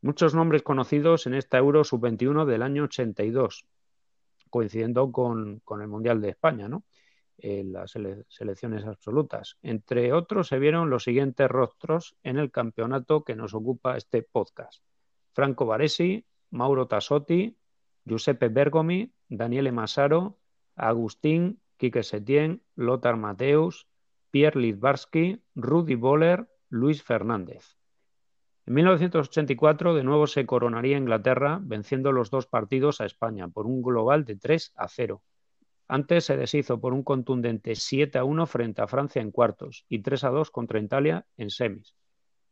Muchos 0.00 0.34
nombres 0.34 0.62
conocidos 0.62 1.26
en 1.26 1.34
esta 1.34 1.58
Euro 1.58 1.84
sub-21 1.84 2.46
del 2.46 2.62
año 2.62 2.84
82, 2.84 3.66
coincidiendo 4.48 5.12
con, 5.12 5.62
el 5.80 5.88
Mundial 5.88 6.20
de 6.20 6.30
España, 6.30 6.68
¿no? 6.68 6.82
Las 7.42 7.92
selecciones 8.28 8.84
absolutas. 8.86 9.58
Entre 9.62 10.12
otros 10.12 10.46
se 10.46 10.60
vieron 10.60 10.90
los 10.90 11.02
siguientes 11.02 11.48
rostros 11.48 12.16
en 12.22 12.38
el 12.38 12.52
campeonato 12.52 13.24
que 13.24 13.34
nos 13.34 13.52
ocupa 13.52 13.96
este 13.96 14.22
podcast. 14.22 14.82
Franco 15.32 15.66
Baresi, 15.66 16.24
Mauro 16.50 16.86
Tassotti, 16.86 17.56
Giuseppe 18.04 18.48
Bergomi, 18.48 19.12
Daniele 19.28 19.72
Massaro, 19.72 20.38
Agustín 20.76 21.60
Quique 21.76 22.04
Setién, 22.04 22.62
Lothar 22.76 23.16
Mateus, 23.16 23.88
Pierre 24.30 24.60
Lidbarsky, 24.60 25.42
Rudy 25.56 25.96
Boller, 25.96 26.48
Luis 26.68 27.02
Fernández. 27.02 27.76
En 28.66 28.74
1984 28.74 29.94
de 29.94 30.04
nuevo 30.04 30.28
se 30.28 30.46
coronaría 30.46 30.96
Inglaterra 30.96 31.58
venciendo 31.60 32.12
los 32.12 32.30
dos 32.30 32.46
partidos 32.46 33.00
a 33.00 33.06
España 33.06 33.48
por 33.48 33.66
un 33.66 33.82
global 33.82 34.24
de 34.24 34.36
3 34.36 34.74
a 34.76 34.86
0. 34.86 35.22
Antes 35.88 36.24
se 36.24 36.36
deshizo 36.36 36.80
por 36.80 36.94
un 36.94 37.02
contundente 37.02 37.74
7 37.74 38.18
a 38.18 38.24
1 38.24 38.46
frente 38.46 38.82
a 38.82 38.86
Francia 38.86 39.20
en 39.20 39.30
cuartos 39.30 39.84
y 39.88 40.00
3 40.00 40.24
a 40.24 40.30
2 40.30 40.50
contra 40.50 40.80
Italia 40.80 41.26
en 41.36 41.50
semis. 41.50 41.94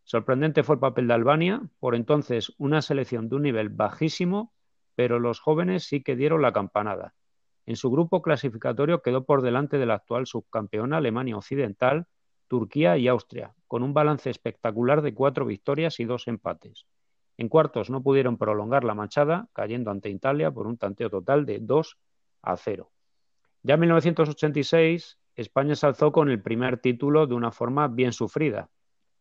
Sorprendente 0.04 0.62
fue 0.62 0.74
el 0.74 0.80
papel 0.80 1.06
de 1.06 1.14
Albania, 1.14 1.62
por 1.78 1.94
entonces 1.94 2.52
una 2.58 2.82
selección 2.82 3.28
de 3.28 3.36
un 3.36 3.42
nivel 3.42 3.68
bajísimo, 3.68 4.52
pero 4.94 5.18
los 5.18 5.40
jóvenes 5.40 5.84
sí 5.84 6.02
que 6.02 6.16
dieron 6.16 6.42
la 6.42 6.52
campanada. 6.52 7.14
En 7.64 7.76
su 7.76 7.90
grupo 7.90 8.20
clasificatorio 8.20 9.02
quedó 9.02 9.24
por 9.24 9.42
delante 9.42 9.78
de 9.78 9.86
la 9.86 9.94
actual 9.94 10.26
subcampeona 10.26 10.96
Alemania 10.96 11.36
Occidental, 11.36 12.06
Turquía 12.48 12.98
y 12.98 13.06
Austria, 13.06 13.54
con 13.68 13.84
un 13.84 13.94
balance 13.94 14.28
espectacular 14.28 15.02
de 15.02 15.14
cuatro 15.14 15.46
victorias 15.46 16.00
y 16.00 16.04
dos 16.04 16.26
empates. 16.26 16.86
En 17.36 17.48
cuartos 17.48 17.88
no 17.88 18.02
pudieron 18.02 18.36
prolongar 18.36 18.82
la 18.82 18.94
machada, 18.94 19.48
cayendo 19.52 19.90
ante 19.90 20.10
Italia 20.10 20.50
por 20.50 20.66
un 20.66 20.76
tanteo 20.76 21.08
total 21.08 21.46
de 21.46 21.60
2 21.60 21.96
a 22.42 22.56
0. 22.56 22.90
Ya 23.62 23.74
en 23.74 23.80
1986, 23.80 25.18
España 25.34 25.74
se 25.74 25.86
alzó 25.86 26.12
con 26.12 26.30
el 26.30 26.42
primer 26.42 26.78
título 26.78 27.26
de 27.26 27.34
una 27.34 27.52
forma 27.52 27.88
bien 27.88 28.12
sufrida. 28.12 28.70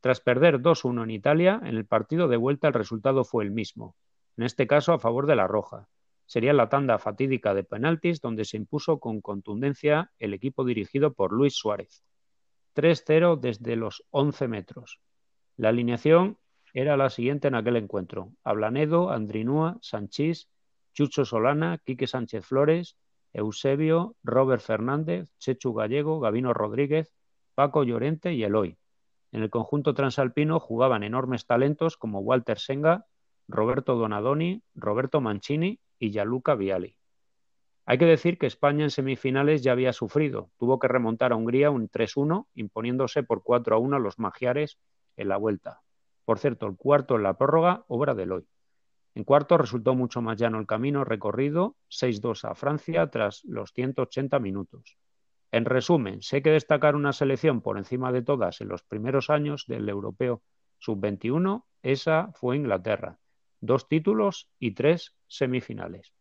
Tras 0.01 0.21
perder 0.21 0.61
2-1 0.61 1.03
en 1.03 1.11
Italia, 1.11 1.59
en 1.63 1.75
el 1.75 1.85
partido 1.85 2.27
de 2.27 2.37
vuelta 2.37 2.67
el 2.67 2.73
resultado 2.73 3.23
fue 3.23 3.43
el 3.43 3.51
mismo, 3.51 3.95
en 4.37 4.45
este 4.45 4.67
caso 4.67 4.93
a 4.93 4.99
favor 4.99 5.27
de 5.27 5.35
la 5.35 5.47
Roja 5.47 5.89
sería 6.29 6.53
la 6.53 6.69
tanda 6.69 6.99
fatídica 6.99 7.55
de 7.55 7.63
penaltis 7.63 8.21
donde 8.21 8.45
se 8.45 8.55
impuso 8.55 8.99
con 8.99 9.19
contundencia 9.19 10.11
el 10.19 10.35
equipo 10.35 10.63
dirigido 10.63 11.11
por 11.15 11.33
Luis 11.33 11.55
Suárez. 11.55 12.03
3-0 12.75 13.39
desde 13.39 13.75
los 13.75 14.05
11 14.11 14.47
metros. 14.47 14.99
La 15.57 15.69
alineación 15.69 16.37
era 16.71 16.97
la 16.97 17.09
siguiente 17.09 17.47
en 17.47 17.55
aquel 17.55 17.77
encuentro. 17.77 18.31
Ablanedo, 18.43 19.09
Andrinúa, 19.09 19.79
Sanchís, 19.81 20.49
Chucho 20.93 21.25
Solana, 21.25 21.79
Quique 21.83 22.05
Sánchez 22.05 22.45
Flores, 22.45 22.95
Eusebio, 23.33 24.15
Robert 24.23 24.61
Fernández, 24.61 25.31
Chechu 25.37 25.73
Gallego, 25.73 26.19
Gavino 26.19 26.53
Rodríguez, 26.53 27.13
Paco 27.55 27.83
Llorente 27.83 28.33
y 28.33 28.43
Eloy. 28.43 28.77
En 29.31 29.43
el 29.43 29.49
conjunto 29.49 29.93
transalpino 29.93 30.59
jugaban 30.59 31.03
enormes 31.03 31.45
talentos 31.45 31.97
como 31.97 32.19
Walter 32.19 32.59
Senga, 32.59 33.05
Roberto 33.47 33.95
Donadoni, 33.95 34.63
Roberto 34.75 35.21
Mancini 35.21 35.79
y 35.99 36.11
Gianluca 36.11 36.55
Viali. 36.55 36.95
Hay 37.85 37.97
que 37.97 38.05
decir 38.05 38.37
que 38.37 38.45
España 38.45 38.83
en 38.83 38.91
semifinales 38.91 39.63
ya 39.63 39.71
había 39.71 39.93
sufrido. 39.93 40.51
Tuvo 40.57 40.77
que 40.77 40.87
remontar 40.87 41.31
a 41.31 41.35
Hungría 41.35 41.71
un 41.71 41.89
3-1, 41.89 42.47
imponiéndose 42.53 43.23
por 43.23 43.41
4-1 43.43 43.95
a 43.95 43.99
los 43.99 44.19
magiares 44.19 44.77
en 45.17 45.29
la 45.29 45.37
vuelta. 45.37 45.81
Por 46.23 46.37
cierto, 46.37 46.67
el 46.67 46.77
cuarto 46.77 47.15
en 47.15 47.23
la 47.23 47.35
prórroga, 47.35 47.85
obra 47.87 48.13
de 48.13 48.23
Eloy. 48.23 48.47
En 49.15 49.23
cuarto 49.23 49.57
resultó 49.57 49.95
mucho 49.95 50.21
más 50.21 50.37
llano 50.37 50.59
el 50.59 50.67
camino 50.67 51.03
recorrido, 51.03 51.75
6-2 51.89 52.49
a 52.49 52.55
Francia 52.55 53.07
tras 53.09 53.43
los 53.45 53.71
180 53.73 54.39
minutos. 54.39 54.97
En 55.51 55.65
resumen, 55.65 56.21
sé 56.21 56.41
que 56.41 56.51
destacar 56.51 56.95
una 56.95 57.11
selección 57.11 57.61
por 57.61 57.77
encima 57.77 58.11
de 58.11 58.21
todas 58.21 58.61
en 58.61 58.67
los 58.67 58.83
primeros 58.83 59.29
años 59.29 59.65
del 59.67 59.89
europeo 59.89 60.43
sub-21, 60.77 61.65
esa 61.81 62.31
fue 62.33 62.57
Inglaterra. 62.57 63.17
Dos 63.59 63.87
títulos 63.87 64.49
y 64.59 64.71
tres 64.71 65.15
semifinales. 65.27 66.13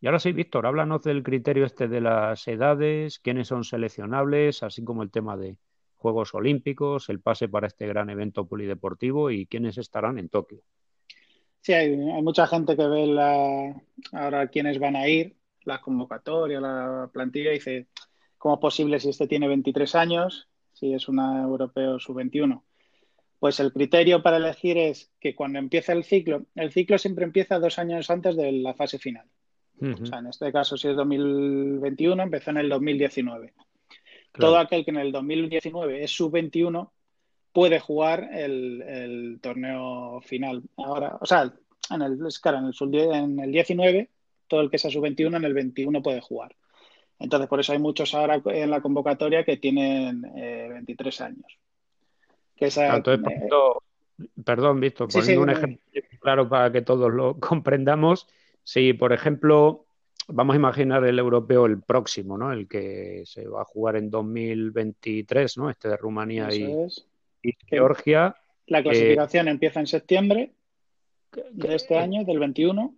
Y 0.00 0.06
ahora 0.06 0.18
sí, 0.18 0.32
Víctor, 0.32 0.66
háblanos 0.66 1.02
del 1.02 1.22
criterio 1.22 1.64
este 1.64 1.88
de 1.88 2.00
las 2.00 2.46
edades, 2.48 3.18
quiénes 3.18 3.48
son 3.48 3.64
seleccionables, 3.64 4.62
así 4.62 4.84
como 4.84 5.02
el 5.02 5.10
tema 5.10 5.36
de 5.36 5.58
Juegos 5.96 6.34
Olímpicos, 6.34 7.08
el 7.08 7.20
pase 7.20 7.48
para 7.48 7.66
este 7.66 7.86
gran 7.86 8.08
evento 8.08 8.46
polideportivo 8.46 9.30
y 9.30 9.46
quiénes 9.46 9.76
estarán 9.78 10.18
en 10.18 10.28
Tokio. 10.28 10.62
Sí, 11.60 11.72
hay, 11.72 11.96
mucha 11.96 12.46
gente 12.46 12.76
que 12.76 12.86
ve 12.86 13.06
la, 13.06 13.74
ahora 14.12 14.48
quiénes 14.48 14.78
van 14.78 14.96
a 14.96 15.08
ir, 15.08 15.36
la 15.64 15.80
convocatoria, 15.80 16.60
la 16.60 17.10
plantilla, 17.12 17.50
y 17.50 17.54
dice, 17.54 17.88
¿cómo 18.38 18.54
es 18.54 18.60
posible 18.60 19.00
si 19.00 19.10
este 19.10 19.26
tiene 19.26 19.48
23 19.48 19.94
años, 19.94 20.48
si 20.72 20.92
es 20.92 21.08
un 21.08 21.18
europeo 21.18 21.98
sub-21? 21.98 22.62
Pues 23.38 23.60
el 23.60 23.72
criterio 23.72 24.22
para 24.22 24.38
elegir 24.38 24.78
es 24.78 25.12
que 25.20 25.34
cuando 25.34 25.58
empieza 25.58 25.92
el 25.92 26.04
ciclo, 26.04 26.46
el 26.54 26.72
ciclo 26.72 26.98
siempre 26.98 27.24
empieza 27.24 27.58
dos 27.58 27.78
años 27.78 28.10
antes 28.10 28.36
de 28.36 28.50
la 28.52 28.74
fase 28.74 28.98
final. 28.98 29.26
O 29.80 30.06
sea, 30.06 30.18
en 30.18 30.26
este 30.26 30.50
caso, 30.50 30.76
si 30.76 30.88
es 30.88 30.96
2021, 30.96 32.20
empezó 32.20 32.50
en 32.50 32.56
el 32.56 32.68
2019. 32.68 33.52
Todo 34.32 34.58
aquel 34.58 34.84
que 34.84 34.90
en 34.90 34.96
el 34.96 35.12
2019 35.12 36.02
es 36.02 36.10
sub-21 36.10 36.90
puede 37.58 37.80
jugar 37.80 38.28
el, 38.32 39.40
torneo 39.42 40.20
final. 40.20 40.62
Ahora, 40.76 41.18
o 41.20 41.26
sea, 41.26 41.52
en 41.90 42.02
el, 42.02 42.18
claro, 42.40 42.58
en 42.58 42.66
el, 42.66 43.12
en 43.12 43.40
el 43.40 43.50
19, 43.50 44.08
todo 44.46 44.60
el 44.60 44.70
que 44.70 44.78
sea 44.78 44.92
sub-21 44.92 45.38
en 45.38 45.44
el 45.44 45.54
21 45.54 46.00
puede 46.00 46.20
jugar. 46.20 46.54
Entonces, 47.18 47.48
por 47.48 47.58
eso 47.58 47.72
hay 47.72 47.80
muchos 47.80 48.14
ahora 48.14 48.40
en 48.44 48.70
la 48.70 48.80
convocatoria 48.80 49.42
que 49.42 49.56
tienen 49.56 50.22
23 50.22 51.20
eh, 51.20 51.24
años. 51.24 51.58
Eh, 52.60 53.18
perdón, 54.44 54.78
Víctor, 54.78 55.08
poniendo 55.12 55.42
un 55.42 55.50
ejemplo 55.50 55.80
claro 56.20 56.48
para 56.48 56.70
que 56.70 56.82
todos 56.82 57.12
lo 57.12 57.40
comprendamos. 57.40 58.28
Si, 58.62 58.92
por 58.92 59.12
ejemplo, 59.12 59.84
vamos 60.28 60.54
a 60.54 60.58
imaginar 60.58 61.04
el 61.04 61.18
europeo 61.18 61.66
el 61.66 61.82
próximo, 61.82 62.38
¿no? 62.38 62.52
El 62.52 62.68
que 62.68 63.24
se 63.26 63.48
va 63.48 63.62
a 63.62 63.64
jugar 63.64 63.96
en 63.96 64.10
2023, 64.10 65.58
¿no? 65.58 65.70
Este 65.70 65.88
de 65.88 65.96
Rumanía 65.96 66.54
y, 66.54 66.86
Georgia. 67.66 68.36
La 68.66 68.82
clasificación 68.82 69.48
empieza 69.48 69.80
en 69.80 69.86
septiembre 69.86 70.52
de 71.52 71.74
este 71.74 71.98
año, 71.98 72.24
del 72.24 72.38
21. 72.38 72.94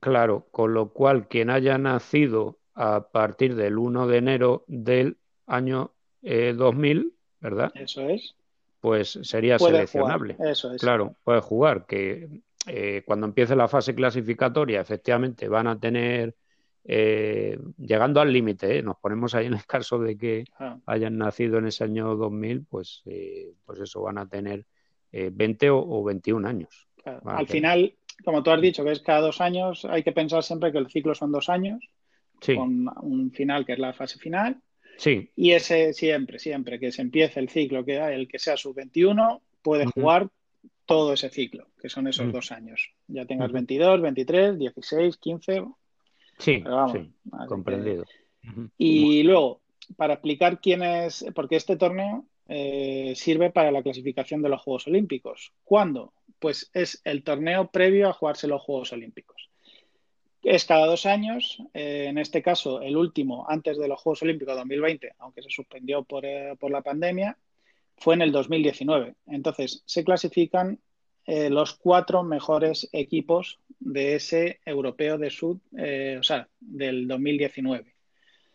Claro, 0.00 0.46
con 0.50 0.74
lo 0.74 0.92
cual 0.92 1.28
quien 1.28 1.50
haya 1.50 1.76
nacido 1.78 2.58
a 2.74 3.08
partir 3.10 3.54
del 3.54 3.78
1 3.78 4.06
de 4.06 4.16
enero 4.16 4.64
del 4.66 5.18
año 5.46 5.92
2000, 6.22 6.98
eh, 6.98 7.04
¿verdad? 7.40 7.72
Eso 7.74 8.08
es 8.08 8.34
pues 8.82 9.16
sería 9.22 9.60
seleccionable. 9.60 10.36
Eso 10.40 10.74
es. 10.74 10.82
Claro, 10.82 11.14
puede 11.22 11.40
jugar, 11.40 11.86
que 11.86 12.28
eh, 12.66 13.02
cuando 13.06 13.26
empiece 13.26 13.54
la 13.54 13.68
fase 13.68 13.94
clasificatoria, 13.94 14.80
efectivamente 14.80 15.48
van 15.48 15.68
a 15.68 15.78
tener, 15.78 16.34
eh, 16.84 17.58
llegando 17.78 18.20
al 18.20 18.32
límite, 18.32 18.78
¿eh? 18.78 18.82
nos 18.82 18.96
ponemos 18.98 19.34
ahí 19.34 19.46
en 19.46 19.54
el 19.54 19.66
caso 19.66 19.98
de 19.98 20.16
que 20.16 20.44
ah. 20.58 20.78
hayan 20.86 21.16
nacido 21.18 21.58
en 21.58 21.66
ese 21.66 21.84
año 21.84 22.16
2000, 22.16 22.64
pues, 22.64 23.02
pues 23.64 23.80
eso, 23.80 24.02
van 24.02 24.18
a 24.18 24.28
tener 24.28 24.66
20 25.12 25.70
o, 25.70 26.02
21 26.02 26.48
años. 26.48 26.88
Al 27.24 27.46
final, 27.46 27.94
como 28.24 28.42
tú 28.42 28.50
has 28.50 28.60
dicho, 28.60 28.84
que 28.84 28.92
es 28.92 29.00
cada 29.00 29.20
dos 29.20 29.40
años, 29.40 29.84
hay 29.84 30.02
que 30.02 30.12
pensar 30.12 30.42
siempre 30.42 30.72
que 30.72 30.78
el 30.78 30.88
ciclo 30.88 31.14
son 31.14 31.32
dos 31.32 31.48
años, 31.48 31.84
con 32.44 32.88
un 33.02 33.30
final 33.30 33.64
que 33.64 33.74
es 33.74 33.78
la 33.78 33.92
fase 33.92 34.18
final. 34.18 34.60
Sí. 34.96 35.30
Y 35.36 35.52
ese 35.52 35.92
siempre, 35.92 36.38
siempre 36.38 36.78
que 36.78 36.92
se 36.92 37.02
empiece 37.02 37.40
el 37.40 37.48
ciclo, 37.48 37.84
que 37.84 37.96
el 37.96 38.28
que 38.28 38.38
sea 38.38 38.56
sub-21, 38.56 39.40
puede 39.62 39.86
jugar 39.86 40.28
todo 40.86 41.12
ese 41.12 41.30
ciclo, 41.30 41.68
que 41.80 41.88
son 41.88 42.06
esos 42.06 42.26
mm. 42.26 42.32
dos 42.32 42.52
años. 42.52 42.90
Ya 43.06 43.24
tengas 43.24 43.52
22, 43.52 44.00
23, 44.00 44.58
16, 44.58 45.16
15. 45.16 45.64
Sí, 46.42 46.64
comprendido. 47.46 48.04
Y 48.76 49.22
luego, 49.22 49.60
para 49.96 50.14
explicar 50.14 50.60
quién 50.60 50.82
es, 50.82 51.24
porque 51.34 51.56
este 51.56 51.76
torneo 51.76 52.26
eh, 52.48 53.12
sirve 53.14 53.50
para 53.50 53.70
la 53.70 53.82
clasificación 53.82 54.42
de 54.42 54.48
los 54.48 54.60
Juegos 54.60 54.88
Olímpicos. 54.88 55.52
¿Cuándo? 55.62 56.12
Pues 56.40 56.70
es 56.74 57.00
el 57.04 57.22
torneo 57.22 57.70
previo 57.70 58.08
a 58.08 58.12
jugarse 58.12 58.48
los 58.48 58.62
Juegos 58.62 58.92
Olímpicos. 58.92 59.48
Es 60.42 60.64
cada 60.64 60.86
dos 60.86 61.06
años, 61.06 61.62
eh, 61.72 62.06
en 62.08 62.18
este 62.18 62.42
caso 62.42 62.82
el 62.82 62.96
último 62.96 63.46
antes 63.48 63.78
de 63.78 63.86
los 63.86 64.00
Juegos 64.00 64.22
Olímpicos 64.22 64.56
2020, 64.56 65.12
aunque 65.18 65.42
se 65.42 65.50
suspendió 65.50 66.02
por, 66.02 66.24
eh, 66.24 66.56
por 66.58 66.72
la 66.72 66.82
pandemia, 66.82 67.38
fue 67.96 68.14
en 68.14 68.22
el 68.22 68.32
2019. 68.32 69.14
Entonces, 69.28 69.84
se 69.86 70.02
clasifican 70.02 70.80
eh, 71.26 71.50
los 71.50 71.74
cuatro 71.74 72.22
mejores 72.22 72.88
equipos 72.92 73.60
de 73.78 74.16
ese 74.16 74.60
europeo 74.64 75.18
de 75.18 75.30
sud, 75.30 75.58
eh, 75.76 76.16
o 76.18 76.22
sea, 76.22 76.48
del 76.60 77.06
2019. 77.06 77.94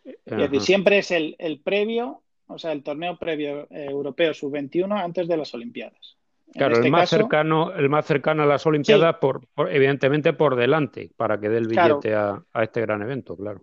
Es 0.04 0.36
decir, 0.36 0.60
siempre 0.60 0.98
es 0.98 1.10
el, 1.10 1.36
previo, 1.62 2.22
o 2.46 2.58
sea, 2.58 2.72
el 2.72 2.82
torneo 2.82 3.18
previo 3.18 3.66
eh, 3.70 3.86
europeo 3.90 4.32
sub-21 4.32 5.02
antes 5.02 5.28
de 5.28 5.36
las 5.36 5.52
Olimpiadas. 5.54 6.16
Claro, 6.54 6.74
el, 6.74 6.80
este 6.80 6.90
más 6.90 7.10
cercano, 7.10 7.72
el 7.74 7.88
más 7.90 8.06
cercano 8.06 8.42
a 8.42 8.46
las 8.46 8.64
Olimpiadas, 8.66 9.16
por, 9.16 9.46
evidentemente 9.68 10.32
por 10.32 10.56
delante, 10.56 11.10
para 11.16 11.38
que 11.38 11.48
dé 11.48 11.58
el 11.58 11.68
billete 11.68 12.14
a, 12.14 12.42
este 12.62 12.80
gran 12.80 13.02
evento, 13.02 13.36
claro. 13.36 13.62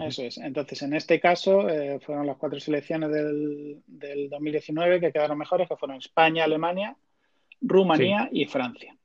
Eso 0.00 0.22
es. 0.22 0.38
Entonces, 0.38 0.82
en 0.82 0.94
este 0.94 1.20
caso, 1.20 1.68
eh, 1.68 2.00
fueron 2.00 2.26
las 2.26 2.38
cuatro 2.38 2.58
selecciones 2.58 3.10
del, 3.10 3.82
2019 4.30 5.00
que 5.00 5.12
quedaron 5.12 5.36
mejores, 5.36 5.68
que 5.68 5.76
fueron 5.76 5.98
España, 5.98 6.44
Alemania, 6.44 6.96
Rumanía 7.62 8.28
y 8.32 8.44
Francia. 8.46 8.96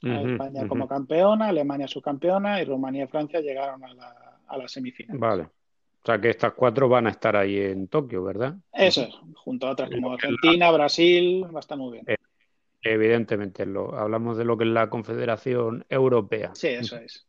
España 0.00 0.68
como 0.68 0.86
campeona, 0.86 1.48
Alemania 1.48 1.88
subcampeona 1.88 2.62
y 2.62 2.64
Rumanía 2.64 3.04
y 3.04 3.08
Francia 3.08 3.40
llegaron 3.40 3.82
a 3.84 3.94
la, 3.94 4.40
a 4.46 4.56
la 4.56 4.68
semifinal. 4.68 5.18
Vale. 5.18 5.42
O 5.42 6.06
sea 6.06 6.20
que 6.20 6.30
estas 6.30 6.52
cuatro 6.52 6.88
van 6.88 7.08
a 7.08 7.10
estar 7.10 7.36
ahí 7.36 7.58
en 7.58 7.88
Tokio, 7.88 8.22
¿verdad? 8.22 8.54
Eso 8.72 9.02
es, 9.02 9.14
junto 9.34 9.66
a 9.66 9.72
otras 9.72 9.90
como 9.90 10.12
Argentina, 10.12 10.70
Brasil, 10.70 11.44
va 11.52 11.58
a 11.58 11.60
estar 11.60 11.76
muy 11.76 11.94
bien. 11.94 12.04
Eh, 12.06 12.16
evidentemente, 12.82 13.66
lo, 13.66 13.98
hablamos 13.98 14.38
de 14.38 14.44
lo 14.44 14.56
que 14.56 14.64
es 14.64 14.70
la 14.70 14.88
Confederación 14.88 15.84
Europea. 15.88 16.52
Sí, 16.54 16.68
eso 16.68 16.96
es 16.96 17.28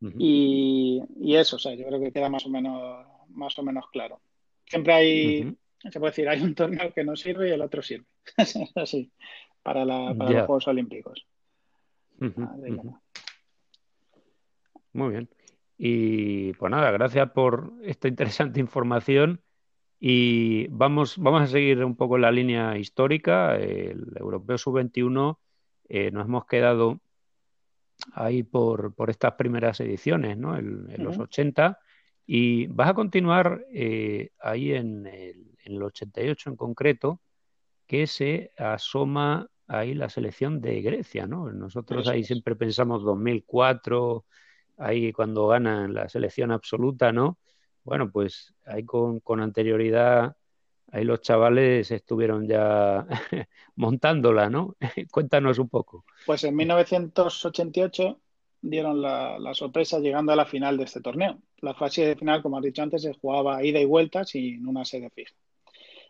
y, 0.00 1.02
eso, 1.34 1.56
o 1.56 1.58
sea, 1.58 1.74
yo 1.74 1.86
creo 1.86 2.00
que 2.00 2.12
queda 2.12 2.28
más 2.28 2.46
o 2.46 2.48
menos, 2.48 3.06
más 3.30 3.58
o 3.58 3.62
menos 3.62 3.86
claro. 3.90 4.20
Siempre 4.66 4.92
hay, 4.92 5.56
se 5.90 5.98
puede 5.98 6.10
decir, 6.10 6.28
hay 6.28 6.40
un 6.40 6.54
torneo 6.54 6.92
que 6.92 7.04
no 7.04 7.16
sirve 7.16 7.48
y 7.48 7.52
el 7.52 7.62
otro 7.62 7.82
sirve. 7.82 8.06
Así, 8.74 9.10
para, 9.68 9.84
la, 9.84 10.14
para 10.14 10.30
los 10.30 10.46
Juegos 10.46 10.66
Olímpicos. 10.68 11.26
Muy 14.94 15.10
bien. 15.10 15.28
Y 15.76 16.54
pues 16.54 16.70
nada, 16.70 16.90
gracias 16.90 17.30
por 17.32 17.74
esta 17.82 18.08
interesante 18.08 18.60
información. 18.66 19.42
Y 20.00 20.68
vamos, 20.68 21.18
vamos 21.18 21.42
a 21.42 21.46
seguir 21.48 21.84
un 21.84 21.96
poco 21.96 22.16
la 22.16 22.32
línea 22.32 22.78
histórica. 22.78 23.56
El 23.56 24.06
Europeo 24.16 24.56
Sub-21 24.56 25.36
eh, 25.90 26.10
nos 26.12 26.24
hemos 26.24 26.46
quedado 26.46 26.98
ahí 28.14 28.42
por, 28.42 28.94
por 28.94 29.10
estas 29.10 29.34
primeras 29.34 29.80
ediciones, 29.80 30.38
¿no? 30.38 30.56
En, 30.56 30.86
los 30.96 31.18
80. 31.18 31.78
Y 32.24 32.68
vas 32.68 32.88
a 32.88 32.94
continuar 32.94 33.66
eh, 33.70 34.30
ahí 34.40 34.72
en 34.72 35.06
el, 35.06 35.58
en 35.62 35.74
el 35.74 35.82
88 35.82 36.48
en 36.48 36.56
concreto, 36.56 37.20
que 37.86 38.06
se 38.06 38.52
asoma 38.56 39.50
ahí 39.68 39.94
la 39.94 40.08
selección 40.08 40.60
de 40.60 40.82
Grecia, 40.82 41.26
¿no? 41.26 41.52
Nosotros 41.52 42.08
ahí 42.08 42.24
siempre 42.24 42.56
pensamos 42.56 43.04
2004, 43.04 44.24
ahí 44.78 45.12
cuando 45.12 45.46
ganan 45.46 45.94
la 45.94 46.08
selección 46.08 46.50
absoluta, 46.50 47.12
¿no? 47.12 47.38
Bueno, 47.84 48.10
pues 48.10 48.54
ahí 48.66 48.84
con, 48.84 49.20
con 49.20 49.40
anterioridad 49.40 50.36
ahí 50.92 51.04
los 51.04 51.20
chavales 51.20 51.90
estuvieron 51.90 52.46
ya 52.46 53.06
montándola, 53.76 54.50
¿no? 54.50 54.76
Cuéntanos 55.10 55.58
un 55.58 55.68
poco. 55.68 56.04
Pues 56.26 56.44
en 56.44 56.56
1988 56.56 58.20
dieron 58.60 59.00
la, 59.00 59.38
sorpresa 59.54 59.98
llegando 59.98 60.32
a 60.32 60.36
la 60.36 60.46
final 60.46 60.76
de 60.76 60.84
este 60.84 61.00
torneo. 61.00 61.38
La 61.60 61.74
fase 61.74 62.06
de 62.06 62.16
final, 62.16 62.42
como 62.42 62.58
has 62.58 62.64
dicho 62.64 62.82
antes, 62.82 63.02
se 63.02 63.14
jugaba 63.14 63.62
ida 63.64 63.80
y 63.80 63.84
vuelta 63.84 64.24
sin 64.24 64.66
una 64.66 64.84
sede 64.84 65.10
fija. 65.10 65.34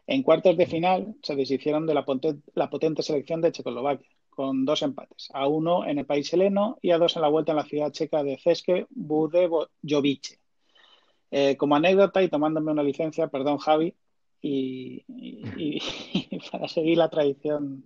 En 0.09 0.23
cuartos 0.23 0.57
de 0.57 0.67
final 0.67 1.15
se 1.23 1.37
deshicieron 1.37 1.87
de 1.87 1.93
la, 1.93 2.07
potente, 2.07 3.03
selección 3.03 3.43
de 3.43 3.53
Checoslovaquia, 3.53 4.09
con 4.31 4.65
dos 4.65 4.81
empates, 4.81 5.29
a 5.35 5.47
uno 5.47 5.85
en 5.87 5.99
el 5.99 6.07
país 6.07 6.33
heleno 6.33 6.79
y 6.81 6.93
a 6.93 6.99
dos 6.99 7.17
en 7.17 7.23
la 7.23 7.29
vuelta 7.29 7.53
en 7.53 7.57
la 7.57 7.67
ciudad 7.67 7.93
checa 7.93 8.23
de 8.23 8.39
Ceske 8.39 8.87
Budejovice. 8.89 10.39
Eh, 11.31 11.59
como 11.59 11.77
anécdota 11.77 12.23
y 12.23 12.31
tomándome 12.31 12.73
una 12.73 12.83
licencia, 12.83 13.29
perdón 13.29 13.59
Javi, 13.59 13.95
y, 14.41 15.05
para 16.53 16.69
seguir 16.69 16.97
la 16.97 17.11
tradición 17.11 17.85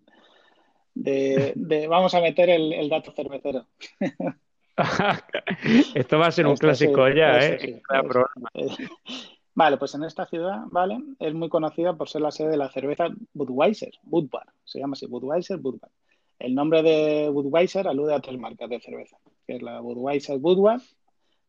de, 0.94 1.54
vamos 1.88 2.14
a 2.14 2.20
meter 2.20 2.50
el, 2.50 2.88
dato 2.88 3.10
cervecero. 3.10 3.66
Esto 5.96 6.18
va 6.20 6.28
a 6.28 6.32
ser 6.32 6.46
un 6.46 6.56
clásico 6.56 7.08
ya, 7.08 7.48
¿eh? 7.48 7.82
Vale, 9.54 9.76
pues 9.76 9.94
en 9.94 10.04
esta 10.04 10.26
ciudad, 10.26 10.62
¿vale? 10.70 10.98
Es 11.18 11.34
muy 11.34 11.50
conocida 11.50 11.94
por 11.94 12.08
ser 12.08 12.22
la 12.22 12.30
sede 12.30 12.50
de 12.50 12.56
la 12.56 12.70
cerveza 12.70 13.08
Budweiser, 13.34 13.92
Budvar, 14.02 14.46
se 14.64 14.78
llama 14.78 14.94
así, 14.94 15.06
Budweiser, 15.06 15.58
Budvar. 15.58 15.90
El 16.38 16.54
nombre 16.54 16.82
de 16.82 17.28
Budweiser 17.28 17.86
alude 17.86 18.14
a 18.14 18.20
tres 18.20 18.38
marcas 18.38 18.70
de 18.70 18.80
cerveza, 18.80 19.18
que 19.46 19.56
es 19.56 19.62
la 19.62 19.80
Budweiser 19.80 20.38
Budvar, 20.38 20.80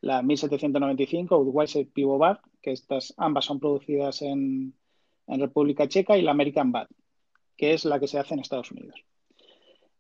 la 0.02 0.22
1795 0.22 1.44
Budweiser 1.44 1.88
Pivovar, 1.88 2.42
que 2.62 2.72
estas 2.72 3.14
ambas 3.16 3.46
son 3.46 3.62
producidas 3.62 4.22
en, 4.22 4.74
en 5.28 5.40
República 5.40 5.88
Checa 5.88 6.18
y 6.18 6.24
la 6.24 6.32
American 6.32 6.74
Bad, 6.74 6.88
que 7.56 7.74
es 7.74 7.86
la 7.86 8.02
que 8.02 8.08
se 8.08 8.20
hace 8.20 8.34
en 8.34 8.42
Estados 8.42 8.70
Unidos. 8.72 9.02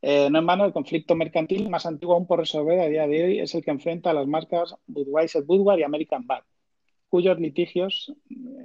Eh, 0.01 0.29
no 0.29 0.39
en 0.39 0.45
vano, 0.45 0.65
el 0.65 0.73
conflicto 0.73 1.15
mercantil 1.15 1.69
más 1.69 1.85
antiguo 1.85 2.15
aún 2.15 2.27
por 2.27 2.39
resolver 2.39 2.81
a 2.81 2.89
día 2.89 3.07
de 3.07 3.23
hoy 3.23 3.39
es 3.39 3.55
el 3.55 3.63
que 3.63 3.71
enfrenta 3.71 4.09
a 4.09 4.13
las 4.13 4.27
marcas 4.27 4.75
Budweiser 4.87 5.43
Budvar 5.43 5.79
y 5.79 5.83
American 5.83 6.27
Bad, 6.27 6.43
cuyos 7.13 7.39
litigios 7.39 8.11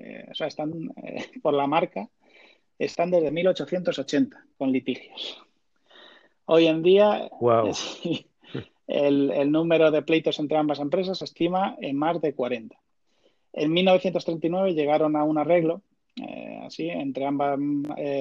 eh, 0.00 0.26
o 0.30 0.34
sea, 0.34 0.46
están 0.46 0.72
eh, 1.04 1.26
por 1.42 1.52
la 1.52 1.66
marca 1.66 2.08
están 2.78 3.10
desde 3.10 3.30
1880 3.30 4.42
con 4.56 4.72
litigios. 4.72 5.38
Hoy 6.46 6.66
en 6.66 6.82
día 6.82 7.28
el, 8.86 9.30
el, 9.32 9.52
número 9.52 9.90
de 9.90 10.00
pleitos 10.00 10.38
entre 10.38 10.56
ambas 10.56 10.78
empresas 10.78 11.18
se 11.18 11.26
estima 11.26 11.76
en 11.78 11.98
más 11.98 12.22
de 12.22 12.32
40. 12.34 12.74
En 13.52 13.70
1939 13.70 14.72
llegaron 14.72 15.14
a 15.16 15.24
un 15.24 15.36
arreglo 15.36 15.82
eh, 16.16 16.60
así, 16.64 16.88
entre 16.88 17.26
ambas 17.26 17.58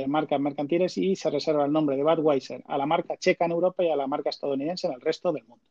marcas 0.08 0.42
mercantiles 0.42 0.98
y 0.98 1.16
se 1.16 1.30
reserva 1.30 1.64
el 1.64 1.72
nombre 1.72 1.96
de 1.96 2.04
Budweiser 2.04 2.66
a 2.68 2.78
la 2.78 2.86
marca 2.86 3.16
checa 3.16 3.46
en 3.46 3.52
Europa 3.52 3.82
y 3.82 3.92
a 3.92 3.96
la 3.96 4.08
marca 4.08 4.30
estadounidense 4.30 4.88
en 4.88 4.94
el 4.94 5.00
resto 5.00 5.32
del 5.32 5.46
mundo. 5.46 5.64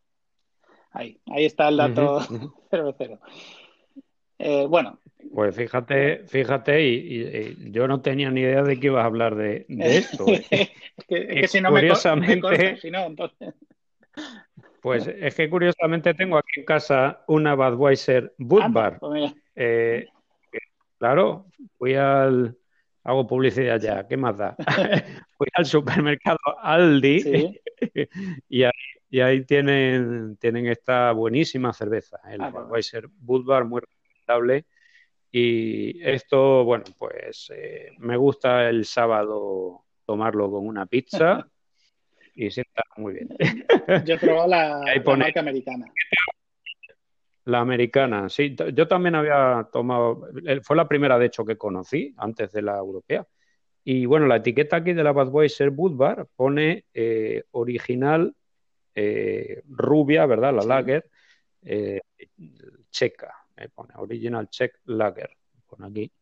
Ahí, 0.93 1.21
ahí 1.27 1.45
está 1.45 1.69
el 1.69 1.77
dato 1.77 2.21
00. 2.71 3.21
Eh, 4.39 4.67
bueno. 4.69 4.99
Pues 5.35 5.55
fíjate, 5.55 6.25
fíjate, 6.27 6.83
y, 6.83 7.71
yo 7.73 7.89
no 7.89 8.01
tenía 8.01 8.31
ni 8.31 8.43
idea 8.43 8.63
de 8.63 8.79
que 8.79 8.87
ibas 8.87 9.03
a 9.03 9.07
hablar 9.07 9.35
de, 9.35 9.67
esto. 9.69 10.25
es, 10.51 10.71
que, 11.09 11.49
si 11.49 11.61
no 11.61 11.71
curiosamente, 11.71 12.77
si 12.77 12.91
no, 12.91 13.07
entonces... 13.07 13.55
Pues 14.83 15.09
es 15.09 15.35
que 15.35 15.51
curiosamente 15.51 16.15
tengo 16.15 16.39
aquí 16.39 16.61
en 16.61 16.65
casa 16.65 17.25
una 17.27 17.55
Budweiser 17.57 18.33
Budbar. 18.39 19.01
Pues 19.01 19.35
Claro, 20.99 21.47
fui 21.79 21.95
al. 21.95 22.57
Hago 23.05 23.27
publicidad 23.27 23.81
ya, 23.81 24.07
¿qué 24.09 24.17
más 24.17 24.37
da? 24.37 24.57
fui 25.39 25.47
al 25.55 25.65
supermercado 25.65 26.39
Aldi 26.61 27.55
y, 28.49 28.65
ahí, 29.21 29.45
tienen, 29.45 30.37
tienen 30.39 30.67
esta 30.67 31.13
buenísima 31.13 31.73
cerveza, 31.73 32.19
el 32.29 32.41
ah, 32.41 32.51
Weiser 32.69 33.07
Budvar, 33.21 33.65
muy 33.65 33.81
recomendable. 34.27 34.67
Y 35.31 36.03
esto, 36.03 36.65
bueno, 36.65 36.85
pues 36.99 37.53
eh, 37.55 37.91
me 37.99 38.17
gusta 38.17 38.69
el 38.69 38.85
sábado 38.85 39.85
tomarlo 40.07 40.51
con 40.51 40.67
una 40.67 40.87
pizza 40.87 41.47
y 42.35 42.51
sienta 42.51 42.83
muy 42.97 43.15
bien. 43.15 43.29
Yo 44.05 44.15
he 44.15 44.19
probado 44.19 44.49
la, 44.49 44.81
marca 45.17 45.41
americana. 45.41 45.87
La 47.45 47.61
americana, 47.61 48.29
sí. 48.29 48.57
Yo 48.75 48.89
también 48.89 49.15
había 49.15 49.69
tomado, 49.73 50.29
eh, 50.47 50.61
fue 50.63 50.77
la 50.77 50.89
primera 50.89 51.19
de 51.19 51.27
hecho 51.27 51.45
que 51.45 51.57
conocí 51.57 52.15
antes 52.17 52.53
de 52.53 52.63
la 52.63 52.77
europea. 52.77 53.27
Y 53.85 54.07
bueno, 54.07 54.27
la 54.27 54.37
etiqueta 54.37 54.77
aquí 54.77 54.95
de 54.95 55.05
la 55.05 55.13
Budweiser 55.13 55.71
Budvar 55.71 56.27
pone 56.35 56.87
eh, 56.93 57.45
original 57.53 58.35
eh, 58.97 59.63
rubia, 59.69 60.27
¿verdad? 60.27 60.55
La 60.55 60.63
lager 60.65 61.09
checa, 62.91 63.36
pone 63.75 63.95
original 63.97 64.49
check 64.49 64.81
lager, 64.85 65.31
pone 65.69 65.87
aquí. 65.87 66.13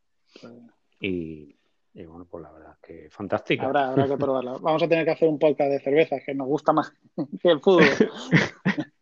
Y, 1.01 1.57
y 1.95 2.05
bueno, 2.07 2.27
pues 2.31 2.43
la 2.43 2.53
verdad 2.53 2.77
que 2.83 3.09
fantástica. 3.11 3.67
Habrá, 3.67 3.91
habrá 3.91 4.09
que 4.09 4.17
probarla. 4.17 4.53
Vamos 4.61 4.83
a 4.83 4.89
tener 4.89 5.05
que 5.05 5.13
hacer 5.13 5.29
un 5.29 5.39
podcast 5.39 5.71
de 5.71 5.81
cervezas, 5.81 6.23
que 6.25 6.35
nos 6.35 6.47
gusta 6.47 6.73
más 6.73 6.93
que 7.43 7.49
el 7.49 7.61
fútbol. 7.61 7.85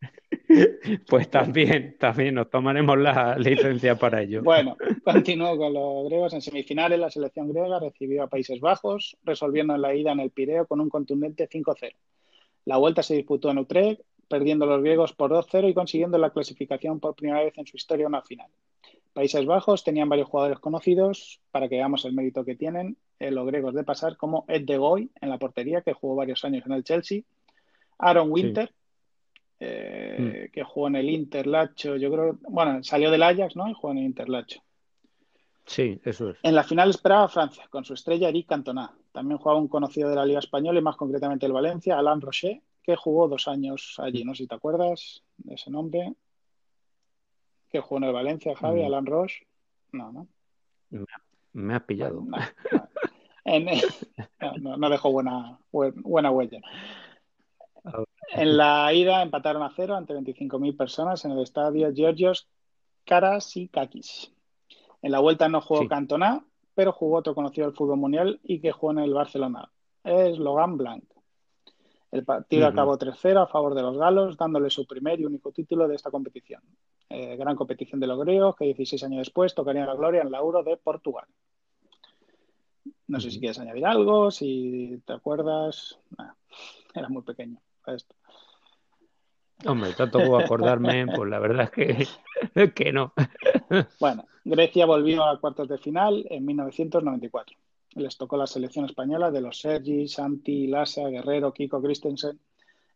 Pues 1.09 1.31
también, 1.31 1.97
también 1.99 2.35
nos 2.35 2.51
tomaremos 2.51 2.99
la 2.99 3.37
licencia 3.39 3.97
para 3.97 4.21
ello. 4.21 4.43
Bueno, 4.43 4.77
continúo 5.03 5.57
con 5.57 5.73
los 5.73 6.05
griegos. 6.07 6.35
En 6.35 6.43
semifinales, 6.43 6.99
la 6.99 7.11
selección 7.11 7.49
griega 7.49 7.81
recibió 7.81 8.23
a 8.25 8.27
Países 8.27 8.61
Bajos, 8.61 9.17
resolviendo 9.25 9.75
en 9.75 9.81
la 9.81 9.95
ida 9.95 10.13
en 10.13 10.21
el 10.21 10.31
Pireo 10.31 10.67
con 10.67 10.81
un 10.81 10.91
contundente 10.91 11.49
5-0. 11.49 11.95
La 12.67 12.77
vuelta 12.77 13.03
se 13.03 13.15
disputó 13.15 13.51
en 13.51 13.59
Utrecht, 13.59 14.03
perdiendo 14.33 14.65
los 14.65 14.81
griegos 14.81 15.13
por 15.13 15.31
2-0 15.31 15.69
y 15.69 15.75
consiguiendo 15.75 16.17
la 16.17 16.31
clasificación 16.31 17.01
por 17.01 17.15
primera 17.15 17.45
vez 17.45 17.53
en 17.59 17.67
su 17.67 17.77
historia 17.77 18.07
una 18.07 18.23
final. 18.23 18.49
Países 19.13 19.45
Bajos 19.45 19.85
tenían 19.85 20.09
varios 20.09 20.27
jugadores 20.27 20.59
conocidos, 20.59 21.43
para 21.51 21.69
que 21.69 21.77
veamos 21.77 22.07
el 22.07 22.15
mérito 22.15 22.43
que 22.43 22.57
tienen 22.57 22.97
eh, 23.19 23.31
los 23.31 23.47
griegos 23.47 23.75
de 23.75 23.85
pasar, 23.85 24.17
como 24.17 24.47
Ed 24.49 24.63
de 24.63 24.79
Goy 24.79 25.11
en 25.21 25.29
la 25.29 25.37
portería, 25.37 25.83
que 25.83 25.93
jugó 25.93 26.15
varios 26.15 26.43
años 26.47 26.65
en 26.65 26.73
el 26.73 26.83
Chelsea, 26.83 27.21
Aaron 27.99 28.33
Winter, 28.33 28.73
eh, 29.61 30.47
mm. 30.49 30.51
que 30.51 30.65
jugó 30.65 30.89
en 30.89 30.97
el 30.97 31.11
Interlacho, 31.11 31.97
yo 31.97 32.11
creo, 32.11 32.39
bueno, 32.49 32.83
salió 32.83 33.11
del 33.11 33.25
Ajax, 33.25 33.55
¿no? 33.55 33.69
Y 33.69 33.75
jugó 33.75 33.93
en 33.93 33.99
el 33.99 34.05
Interlacho. 34.05 34.63
Sí, 35.67 36.01
eso 36.05 36.31
es. 36.31 36.39
En 36.43 36.55
la 36.55 36.65
final 36.65 36.89
esperaba 36.89 37.29
Francia, 37.29 37.67
con 37.69 37.85
su 37.85 37.93
estrella 37.93 38.31
Eric 38.31 38.49
Cantona. 38.49 38.95
También 39.13 39.37
jugaba 39.37 39.61
un 39.61 39.69
conocido 39.69 40.09
de 40.09 40.17
la 40.17 40.25
Liga 40.25 40.39
Española 40.39 40.79
y 40.79 40.83
más 40.83 40.97
concretamente 40.97 41.45
el 41.45 41.53
Valencia, 41.53 41.99
Alain 41.99 42.23
Rocher, 42.23 42.63
que 42.83 42.97
jugó 42.97 43.29
dos 43.29 43.49
años 43.49 43.95
allí. 43.99 44.25
No 44.25 44.35
sé 44.35 44.45
si 44.45 44.49
te 44.49 44.55
acuerdas 44.55 45.23
de 45.39 45.55
ese 45.55 45.71
nombre 45.71 46.15
que 47.71 47.81
jugó 47.81 47.99
en 47.99 48.05
el 48.05 48.13
Valencia, 48.13 48.55
Javi, 48.55 48.83
mm. 48.83 48.87
Alan 48.87 49.07
Roche. 49.07 49.47
No, 49.93 50.13
¿no? 50.13 50.29
Me, 51.53 51.75
has 51.75 51.83
pillado. 51.85 52.25
No, 54.61 54.89
dejó 54.89 55.11
buena, 55.11 55.59
buena 55.73 56.31
huella. 56.31 56.61
En 58.31 58.57
la 58.57 58.93
ida 58.93 59.21
empataron 59.21 59.65
a 59.65 59.73
cero 59.75 59.97
ante 59.97 60.15
25.000 60.15 60.77
personas 60.77 61.25
en 61.25 61.33
el 61.33 61.41
estadio 61.41 61.93
Georgios 61.93 62.49
Karasikakis. 63.05 64.33
En 65.03 65.11
la 65.11 65.19
vuelta 65.19 65.49
no 65.49 65.61
jugó 65.61 65.89
Cantona, 65.89 66.45
pero 66.75 66.93
jugó 66.93 67.19
otro 67.19 67.35
conocido 67.35 67.67
del 67.67 67.77
fútbol 67.77 67.99
mundial 67.99 68.41
y 68.45 68.61
que 68.61 68.71
jugó 68.71 68.93
en 68.93 69.01
el 69.01 69.13
Barcelona. 69.13 69.71
Es 70.05 70.39
Logan 70.39 70.77
Blanc. 70.77 71.05
El 72.13 72.25
partido 72.27 72.67
acabó 72.67 72.99
3-0 72.99 73.43
a 73.43 73.47
favor 73.47 73.75
de 73.75 73.81
los 73.81 73.97
galos, 73.97 74.37
dándole 74.37 74.69
su 74.69 74.87
primer 74.87 75.19
y 75.19 75.25
único 75.25 75.51
título 75.51 75.89
de 75.89 75.95
esta 75.95 76.11
competición. 76.11 76.61
Eh, 77.09 77.37
gran 77.37 77.57
competición 77.57 78.01
de 78.01 78.07
los 78.07 78.21
griegos, 78.21 78.55
que 78.55 78.67
16 78.67 79.03
años 79.05 79.21
después 79.21 79.55
tocarían 79.55 79.87
la 79.87 79.95
gloria 79.95 80.21
en 80.21 80.31
la 80.31 80.39
Euro 80.39 80.63
de 80.63 80.77
Portugal. 80.77 81.25
No 83.09 83.19
sé 83.19 83.31
si 83.31 83.41
quieres 83.41 83.59
añadir 83.59 83.87
algo, 83.87 84.31
si 84.31 85.03
te 85.07 85.15
acuerdas. 85.15 85.99
era 86.95 87.09
muy 87.09 87.23
pequeño 87.23 87.59
esto. 87.87 88.15
Hombre, 89.65 89.95
tanto 89.95 90.19
puedo 90.19 90.39
acordarme, 90.39 91.07
pues 91.17 91.31
la 91.31 91.39
verdad 91.39 91.71
es 91.75 92.09
que, 92.53 92.73
que 92.75 92.93
no. 92.93 93.15
Bueno, 93.99 94.27
Grecia 94.45 94.85
volvió 94.85 95.25
a 95.25 95.41
cuartos 95.41 95.67
de 95.67 95.79
final 95.79 96.27
en 96.29 96.45
1994 96.45 97.57
les 97.95 98.17
tocó 98.17 98.37
la 98.37 98.47
selección 98.47 98.85
española 98.85 99.31
de 99.31 99.41
los 99.41 99.59
Sergi, 99.59 100.09
Santi, 100.09 100.67
Lasa, 100.67 101.09
Guerrero, 101.09 101.53
Kiko, 101.53 101.83
Christensen. 101.83 102.41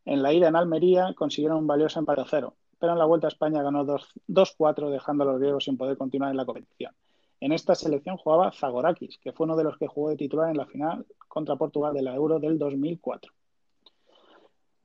En 0.05 0.23
la 0.23 0.33
ida 0.33 0.49
en 0.49 0.57
Almería 0.57 1.15
consiguieron 1.15 1.59
un 1.59 1.67
valioso 1.67 1.99
empate 1.99 2.21
a 2.21 2.27
cero, 2.29 2.57
pero 2.79 2.93
en 2.93 2.99
la 2.99 3.05
vuelta 3.05 3.27
a 3.27 3.29
España 3.29 3.63
ganó 3.63 3.85
2-4, 3.85 4.91
dejando 4.91 5.25
a 5.25 5.27
los 5.27 5.41
griegos 5.41 5.65
sin 5.65 5.77
poder 5.77 5.97
continuar 5.97 6.31
en 6.31 6.37
la 6.37 6.45
competición. 6.45 6.95
En 7.41 7.53
esta 7.53 7.75
selección 7.75 8.17
jugaba 8.17 8.53
Zagorakis, 8.53 9.19
que 9.19 9.33
fue 9.33 9.45
uno 9.45 9.57
de 9.57 9.65
los 9.65 9.77
que 9.77 9.87
jugó 9.87 10.11
de 10.11 10.17
titular 10.17 10.51
en 10.51 10.57
la 10.57 10.67
final 10.67 11.07
contra 11.29 11.57
Portugal 11.57 11.93
de 11.93 12.03
la 12.03 12.15
Euro 12.15 12.39
del 12.39 12.59
2004. 12.59 13.33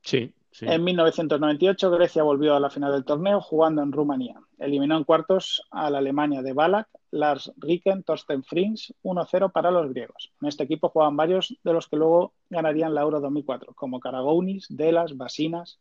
Sí, 0.02 0.34
en 0.60 0.84
1998 0.84 1.91
Grecia 1.91 2.24
volvió 2.24 2.56
a 2.56 2.60
la 2.60 2.69
final 2.69 2.91
del 2.91 3.06
torneo 3.06 3.39
jugando 3.39 3.82
en 3.82 3.91
Rumanía. 3.91 4.41
Eliminó 4.60 4.97
en 4.97 5.06
cuartos 5.06 5.63
a 5.71 5.89
la 5.89 6.00
Alemania 6.00 6.41
de 6.41 6.54
Balak, 6.54 6.89
Lars 7.12 7.52
Ricken, 7.58 8.04
Torsten 8.04 8.43
Frings, 8.43 8.93
1-0 9.04 9.52
para 9.52 9.69
los 9.69 9.89
griegos. 9.89 10.32
En 10.41 10.47
este 10.47 10.63
equipo 10.63 10.89
jugaban 10.89 11.15
varios 11.15 11.58
de 11.63 11.74
los 11.74 11.88
que 11.88 11.97
luego 11.97 12.34
ganarían 12.50 12.95
la 12.95 13.02
Euro 13.02 13.19
2004, 13.19 13.74
como 13.74 14.00
Karagounis, 14.00 14.67
Delas, 14.69 15.15
Basinas. 15.17 15.80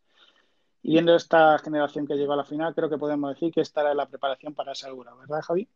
Y 0.83 0.93
viendo 0.93 1.15
esta 1.15 1.59
generación 1.59 2.07
que 2.07 2.15
llegó 2.15 2.33
a 2.33 2.37
la 2.37 2.45
final, 2.45 2.75
creo 2.75 2.91
que 2.91 2.99
podemos 2.99 3.35
decir 3.35 3.53
que 3.53 3.61
esta 3.61 3.83
era 3.83 3.95
la 3.95 4.07
preparación 4.07 4.55
para 4.55 4.73
esa 4.73 4.89
Euro, 4.89 5.17
¿verdad, 5.17 5.41
Javi? 5.43 5.69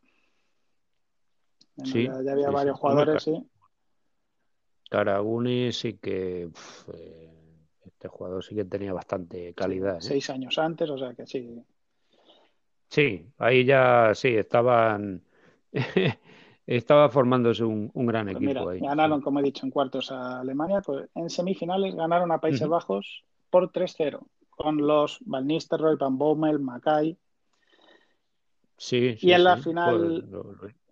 sí, 1.85 2.05
ya, 2.05 2.33
había 2.33 2.51
varios 2.51 2.79
jugadores, 2.79 3.23
sí. 3.23 3.43
Karagounis 4.91 5.79
sí 5.79 5.99
que... 5.99 6.51
Eh, 6.93 7.31
este 7.85 8.09
jugador 8.09 8.45
sí 8.45 8.55
que 8.55 8.65
tenía 8.65 8.93
bastante 8.93 9.55
calidad. 9.55 9.97
¿eh? 9.97 10.03
Seis 10.03 10.29
años 10.29 10.59
antes, 10.59 10.91
o 10.91 10.99
sea 10.99 11.15
que 11.15 11.27
sí. 11.27 11.65
Sí, 12.89 13.27
ahí 13.39 13.65
ya 13.65 14.13
sí, 14.15 14.29
estaban. 14.29 15.24
estaba 16.67 17.09
formándose 17.09 17.65
un, 17.65 17.91
gran 17.95 18.27
pues 18.27 18.37
equipo. 18.37 18.69
ahí, 18.69 18.81
ganaron, 18.81 19.21
como 19.21 19.41
he 19.41 19.43
dicho, 19.43 19.67
en 19.67 19.71
cuartos 19.71 20.11
a 20.11 20.41
Alemania. 20.41 20.81
Pues 20.81 21.09
en 21.15 21.31
semifinales 21.31 21.95
ganaron 21.95 22.33
a 22.33 22.41
Países 22.41 22.69
Bajos 22.69 23.25
por 23.51 23.71
3-0, 23.71 24.21
con 24.51 24.79
los 24.79 25.19
Van 25.27 25.47
Nistelrooy, 25.47 25.97
Van 25.97 26.17
Bommel, 26.19 26.59
Mackay. 26.59 27.17
Sí, 28.77 29.17
y 29.21 29.33
en 29.33 29.45
la 29.45 29.57
final 29.57 30.27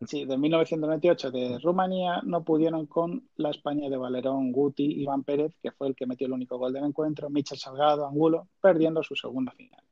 sí, 0.07 0.25
de 0.25 0.39
1998 0.39 1.31
de 1.33 1.59
Rumanía 1.59 2.23
no 2.23 2.45
pudieron 2.45 2.87
con 2.87 3.29
la 3.37 3.51
España 3.51 3.91
de 3.91 3.97
Valerón, 3.97 4.53
Guti, 4.53 4.85
Iván 5.03 5.25
Pérez, 5.25 5.57
que 5.61 5.73
fue 5.73 5.89
el 5.89 5.97
que 5.97 6.07
metió 6.07 6.29
el 6.29 6.33
único 6.33 6.59
gol 6.59 6.73
del 6.73 6.85
encuentro, 6.85 7.29
Michel 7.29 7.59
Salgado, 7.59 8.07
Angulo, 8.07 8.49
perdiendo 8.61 9.03
su 9.03 9.17
segunda 9.17 9.51
final. 9.53 9.83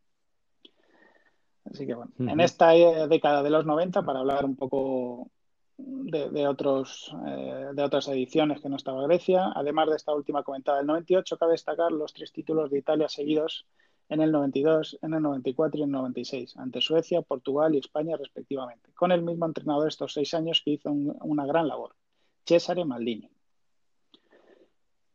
Así 1.65 1.87
que 1.87 1.95
bueno, 1.95 2.13
en 2.19 2.41
esta 2.41 2.75
eh, 2.75 3.07
década 3.09 3.43
de 3.43 3.51
los 3.51 3.67
90, 3.67 4.03
para 4.03 4.21
hablar 4.21 4.45
un 4.45 4.57
poco 4.57 5.31
de, 5.79 6.47
otros, 6.47 7.15
eh, 7.27 7.69
de 7.73 7.83
otras 7.83 8.09
ediciones 8.09 8.61
que 8.61 8.69
no 8.69 8.77
estaba 8.77 9.03
Grecia, 9.05 9.53
además 9.55 9.89
de 9.91 9.97
esta 9.97 10.15
última 10.15 10.43
comentada 10.43 10.79
del 10.79 10.87
98, 10.87 11.39
cabe 11.39 11.53
destacar 11.53 11.93
los 11.93 12.13
tres 12.13 12.33
títulos 12.33 12.71
de 12.71 12.79
Italia 12.79 13.09
seguidos 13.09 13.67
en 14.09 14.21
el 14.21 14.33
92, 14.33 14.99
en 15.03 15.15
el 15.15 15.23
94 15.23 15.79
y 15.79 15.83
en 15.83 15.89
el 15.89 15.93
96, 15.93 16.57
ante 16.57 16.81
Suecia, 16.81 17.23
Portugal 17.23 17.75
y 17.75 17.79
España 17.79 18.17
respectivamente, 18.17 18.91
con 18.93 19.13
el 19.13 19.23
mismo 19.23 19.47
entrenador 19.47 19.89
estos 19.89 20.13
seis 20.13 20.35
años 20.35 20.63
que 20.65 20.73
hizo 20.73 20.91
una 20.91 21.47
gran 21.47 21.69
labor, 21.69 21.95
Cesare 22.45 22.85
Maldini. 22.85 23.31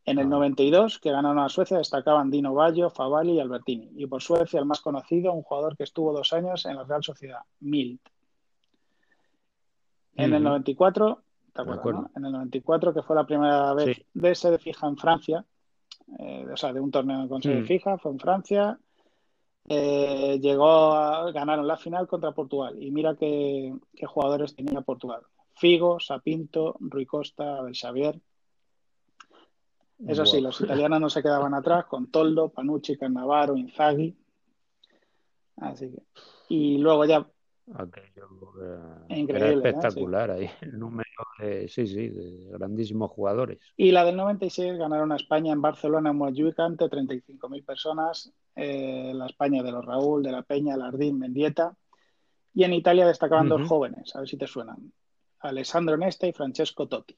En 0.06 0.20
el 0.20 0.30
92, 0.30 0.96
ah. 0.96 1.00
que 1.02 1.12
ganaron 1.12 1.40
a 1.40 1.50
Suecia, 1.50 1.78
destacaban 1.78 2.30
Dino 2.30 2.54
Baggio, 2.54 2.90
Favalli 2.90 3.34
y 3.34 3.40
Albertini. 3.40 3.92
Y 3.96 4.06
por 4.06 4.22
Suecia, 4.22 4.60
el 4.60 4.66
más 4.66 4.82
conocido, 4.82 5.34
un 5.34 5.42
jugador 5.42 5.76
que 5.76 5.84
estuvo 5.84 6.14
dos 6.14 6.32
años 6.34 6.66
en 6.66 6.76
la 6.76 6.84
Real 6.84 7.04
Sociedad, 7.04 7.40
Mild. 7.62 8.00
En 10.18 10.34
el 10.34 10.44
94, 10.44 11.24
¿te 11.54 11.62
acuerdas, 11.62 12.06
En 12.16 12.26
el 12.26 12.32
94, 12.32 12.94
que 12.94 13.02
fue 13.02 13.16
la 13.16 13.26
primera 13.26 13.74
vez 13.74 14.02
de 14.14 14.36
sede 14.36 14.60
fija 14.60 14.88
en 14.88 14.96
Francia, 14.96 15.46
eh, 16.20 16.46
o 16.52 16.56
sea, 16.56 16.72
de 16.72 16.80
un 16.80 16.92
torneo 16.92 17.28
con 17.28 17.42
sede 17.42 17.62
mm. 17.62 17.66
fija, 17.66 17.98
fue 17.98 18.12
en 18.12 18.20
Francia, 18.20 18.80
eh, 19.68 20.40
llegó 20.40 20.94
a, 20.94 21.32
ganaron 21.32 21.68
la 21.68 21.78
final 21.78 22.08
contra 22.08 22.32
Portugal 22.32 22.82
y 22.82 22.92
mira 22.92 23.16
qué, 23.16 23.74
jugadores 24.06 24.56
tenía 24.56 24.82
Portugal. 24.82 25.22
Figo, 25.56 26.00
Sapinto, 26.00 26.76
Rui 26.80 27.06
Costa, 27.06 27.58
Abel 27.58 27.76
Xavier. 27.76 28.20
Eso 30.08 30.26
sí, 30.26 30.42
los 30.42 30.60
italianos 30.60 31.00
no 31.00 31.10
se 31.10 31.22
quedaban 31.22 31.54
atrás 31.54 31.86
con 31.86 32.12
Toldo, 32.12 32.50
Panucci, 32.50 32.98
Cannavaro, 32.98 33.56
Inzaghi. 33.56 34.16
Así 35.58 35.90
que. 35.92 36.04
Y 36.50 36.78
luego 36.78 37.06
ya 37.06 37.26
Increíble, 39.10 39.70
espectacular 39.70 40.30
ahí, 40.30 40.48
el 40.62 40.78
número 40.78 41.10
de, 41.40 41.68
sí, 41.68 41.88
sí, 41.88 42.10
de 42.10 42.50
grandísimos 42.52 43.10
jugadores. 43.10 43.60
Y 43.76 43.92
la 43.92 44.06
del 44.06 44.16
96 44.16 44.78
ganaron 44.78 45.12
a 45.12 45.16
España 45.16 45.52
en 45.52 45.62
Barcelona, 45.62 46.12
en 46.12 46.18
Montjuic, 46.18 46.60
ante 46.60 46.86
35.000 46.86 47.66
personas. 47.66 48.32
Eh, 48.56 49.12
la 49.16 49.26
España 49.26 49.64
de 49.64 49.72
los 49.72 49.84
Raúl, 49.84 50.22
de 50.22 50.32
la 50.32 50.44
Peña, 50.44 50.78
Lardín, 50.78 51.18
Mendieta. 51.18 51.76
Y 52.54 52.64
en 52.64 52.74
Italia 52.74 53.08
destacaban 53.08 53.50
dos 53.50 53.68
jóvenes, 53.68 54.16
a 54.16 54.20
ver 54.20 54.30
si 54.30 54.38
te 54.38 54.48
suenan. 54.48 54.94
Alessandro 55.40 55.98
Nesta 55.98 56.28
y 56.28 56.34
Francesco 56.34 56.88
Totti. 56.88 57.18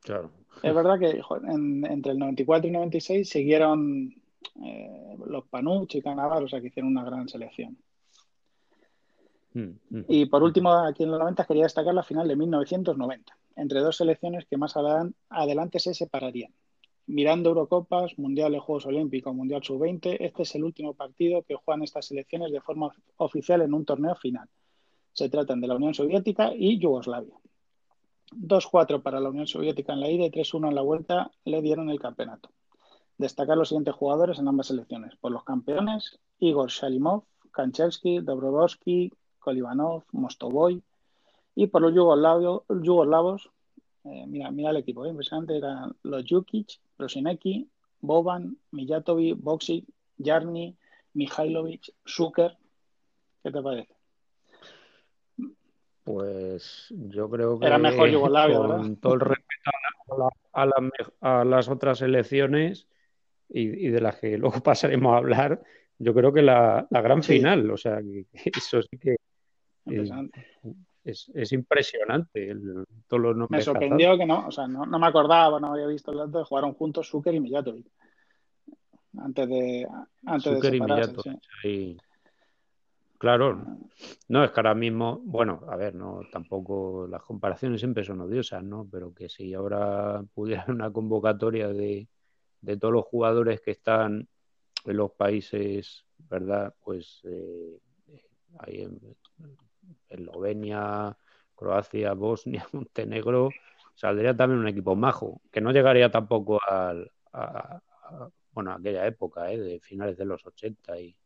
Claro, 0.00 0.30
Es 0.62 0.74
verdad 0.74 0.98
que 0.98 1.20
entre 1.48 2.12
el 2.12 2.18
94 2.18 2.66
y 2.66 2.68
el 2.68 2.74
96 2.74 3.28
siguieron 3.28 4.14
eh, 4.62 5.16
los 5.26 5.46
Panucci 5.46 5.98
y 5.98 6.02
Canavar, 6.02 6.42
o 6.42 6.48
sea 6.48 6.60
que 6.60 6.68
hicieron 6.68 6.92
una 6.92 7.04
gran 7.04 7.28
selección. 7.28 7.76
Mm, 9.54 9.70
mm. 9.90 10.04
Y 10.08 10.26
por 10.26 10.42
último, 10.42 10.72
aquí 10.72 11.02
en 11.02 11.10
los 11.10 11.18
90 11.18 11.44
quería 11.44 11.64
destacar 11.64 11.94
la 11.94 12.02
final 12.02 12.28
de 12.28 12.36
1990, 12.36 13.36
entre 13.56 13.80
dos 13.80 13.96
selecciones 13.96 14.46
que 14.46 14.56
más 14.56 14.74
adelante 15.28 15.78
se 15.78 15.94
separarían. 15.94 16.52
Mirando 17.06 17.50
Eurocopas, 17.50 18.16
Mundiales, 18.18 18.62
Juegos 18.62 18.86
Olímpicos, 18.86 19.34
Mundial 19.34 19.62
Sub-20, 19.62 20.18
este 20.20 20.44
es 20.44 20.54
el 20.54 20.64
último 20.64 20.94
partido 20.94 21.42
que 21.42 21.56
juegan 21.56 21.82
estas 21.82 22.06
selecciones 22.06 22.52
de 22.52 22.60
forma 22.60 22.92
oficial 23.16 23.60
en 23.62 23.74
un 23.74 23.84
torneo 23.84 24.14
final. 24.14 24.48
Se 25.12 25.28
tratan 25.28 25.60
de 25.60 25.66
la 25.66 25.74
Unión 25.74 25.94
Soviética 25.94 26.52
y 26.54 26.78
Yugoslavia. 26.78 27.34
2-4 28.32 29.02
para 29.02 29.20
la 29.20 29.30
Unión 29.30 29.46
Soviética 29.46 29.92
en 29.92 30.00
la 30.00 30.10
ida 30.10 30.24
y 30.24 30.30
3-1 30.30 30.68
en 30.68 30.74
la 30.74 30.82
vuelta 30.82 31.30
le 31.44 31.62
dieron 31.62 31.90
el 31.90 32.00
campeonato. 32.00 32.50
Destacar 33.18 33.56
los 33.56 33.68
siguientes 33.68 33.94
jugadores 33.94 34.38
en 34.38 34.48
ambas 34.48 34.68
selecciones. 34.68 35.16
Por 35.16 35.32
los 35.32 35.44
campeones, 35.44 36.18
Igor 36.38 36.70
Shalimov, 36.70 37.24
Kanchevsky, 37.52 38.20
Dobrovolsky, 38.20 39.12
Kolivanov, 39.38 40.04
Mostovoy. 40.12 40.82
Y 41.54 41.66
por 41.66 41.82
los 41.82 41.94
yugoslavos, 41.94 43.50
eh, 44.04 44.24
mira, 44.26 44.50
mira 44.50 44.70
el 44.70 44.78
equipo, 44.78 45.04
eh, 45.04 45.10
impresionante, 45.10 45.56
eran 45.56 45.94
los 46.02 46.24
Jukic, 46.28 46.80
Prosinecki, 46.96 47.68
Boban, 48.00 48.56
Mijatovic, 48.70 49.38
Boxic, 49.38 49.84
Jarni, 50.18 50.76
Mihailovic, 51.14 51.92
Zucker. 52.06 52.56
¿Qué 53.42 53.50
te 53.50 53.62
parece? 53.62 54.01
Pues 56.04 56.86
yo 56.90 57.30
creo 57.30 57.58
que 57.58 57.66
era 57.66 57.78
mejor 57.78 58.10
Yugoslavia, 58.10 58.56
con 58.58 58.96
todo 58.96 59.14
el 59.14 59.20
respeto 59.20 59.70
a, 61.20 61.44
las 61.44 61.68
otras 61.68 62.02
elecciones 62.02 62.88
y, 63.48 63.88
de 63.88 64.00
las 64.00 64.16
que 64.16 64.36
luego 64.36 64.60
pasaremos 64.62 65.14
a 65.14 65.18
hablar, 65.18 65.62
yo 65.98 66.14
creo 66.14 66.32
que 66.32 66.42
la, 66.42 66.86
gran 66.90 67.22
final, 67.22 67.70
o 67.70 67.76
sea, 67.76 68.00
eso 68.32 68.82
sí 68.82 68.98
que 68.98 69.16
es, 71.04 71.52
impresionante. 71.52 72.50
El, 72.50 72.84
me 73.48 73.62
sorprendió 73.62 74.16
que 74.18 74.26
no, 74.26 74.46
o 74.46 74.50
sea, 74.50 74.66
no, 74.66 74.86
me 74.86 75.06
acordaba, 75.06 75.60
no 75.60 75.72
había 75.72 75.86
visto 75.86 76.10
el 76.10 76.18
dato 76.18 76.38
de 76.38 76.44
jugaron 76.44 76.74
juntos 76.74 77.08
Zucker 77.08 77.34
y 77.34 77.40
Mijatovic. 77.40 77.86
Antes 79.18 79.48
de 79.48 79.86
antes 80.24 80.60
de 80.60 80.70
separarse, 80.70 81.38
y 81.64 81.98
Claro, 83.22 83.64
no 84.26 84.42
es 84.42 84.50
que 84.50 84.58
ahora 84.58 84.74
mismo, 84.74 85.20
bueno, 85.22 85.60
a 85.68 85.76
ver, 85.76 85.94
no, 85.94 86.22
tampoco 86.32 87.06
las 87.08 87.22
comparaciones 87.22 87.80
siempre 87.80 88.02
son 88.02 88.20
odiosas, 88.20 88.64
¿no? 88.64 88.88
Pero 88.90 89.14
que 89.14 89.28
si 89.28 89.54
ahora 89.54 90.24
pudiera 90.34 90.64
una 90.66 90.90
convocatoria 90.90 91.68
de, 91.68 92.08
todos 92.80 92.92
los 92.92 93.04
jugadores 93.04 93.60
que 93.60 93.70
están 93.70 94.26
en 94.84 94.96
los 94.96 95.12
países, 95.12 96.04
¿verdad? 96.18 96.74
Pues 96.80 97.20
eh, 97.22 97.78
ahí 98.58 98.82
en 98.82 98.98
Eslovenia, 100.08 101.16
Croacia, 101.54 102.14
Bosnia, 102.14 102.66
Montenegro, 102.72 103.50
saldría 103.94 104.36
también 104.36 104.58
un 104.58 104.66
equipo 104.66 104.96
majo, 104.96 105.42
que 105.52 105.60
no 105.60 105.70
llegaría 105.70 106.10
tampoco 106.10 106.58
al, 106.68 107.08
a, 107.32 107.80
bueno, 108.50 108.72
a 108.72 108.74
aquella 108.74 109.06
época, 109.06 109.52
¿eh? 109.52 109.60
de 109.60 109.78
finales 109.78 110.16
de 110.16 110.24
los 110.24 110.44
80 110.44 110.98
y, 110.98 111.16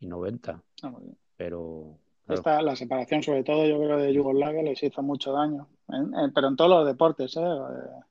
y 0.00 0.06
90. 0.08 0.60
Ah, 0.82 0.92
pero 1.38 1.96
Esta, 2.28 2.60
la 2.60 2.76
separación, 2.76 3.22
sobre 3.22 3.44
todo, 3.44 3.64
yo 3.64 3.78
creo 3.78 3.96
de 3.96 4.12
Yugoslavia 4.12 4.62
les 4.62 4.82
hizo 4.82 5.02
mucho 5.02 5.32
daño, 5.32 5.68
pero 6.34 6.48
en 6.48 6.56
todos 6.56 6.70
los 6.70 6.86
deportes, 6.86 7.34
¿eh? 7.36 7.40
eh 7.40 8.02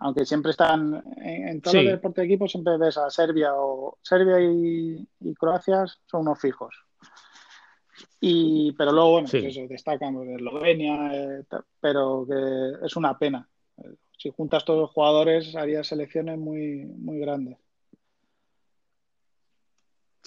aunque 0.00 0.24
siempre 0.26 0.50
están 0.52 1.02
en, 1.16 1.60
todos 1.60 1.76
los 1.76 1.92
deportes 1.92 2.22
de 2.22 2.26
equipo, 2.26 2.46
siempre 2.46 2.76
ves 2.78 2.98
a 2.98 3.10
Serbia 3.10 3.54
o 3.54 3.98
Serbia 4.00 4.38
y, 4.40 5.34
Croacia 5.34 5.86
son 6.06 6.20
unos 6.20 6.40
fijos. 6.40 6.74
Y, 8.20 8.72
pero 8.72 8.92
luego, 8.92 9.12
bueno, 9.12 9.28
pues 9.28 9.44
eso, 9.44 9.66
destacan 9.68 10.20
de 10.24 10.36
Eslovenia, 10.36 11.10
eh, 11.14 11.44
pero 11.80 12.24
que 12.28 12.86
es 12.86 12.94
una 12.94 13.18
pena. 13.18 13.48
Si 14.16 14.30
juntas 14.30 14.64
todos 14.64 14.80
los 14.80 14.90
jugadores, 14.90 15.56
haría 15.56 15.82
selecciones 15.82 16.38
muy, 16.38 16.84
muy 16.84 17.18
grandes. 17.18 17.58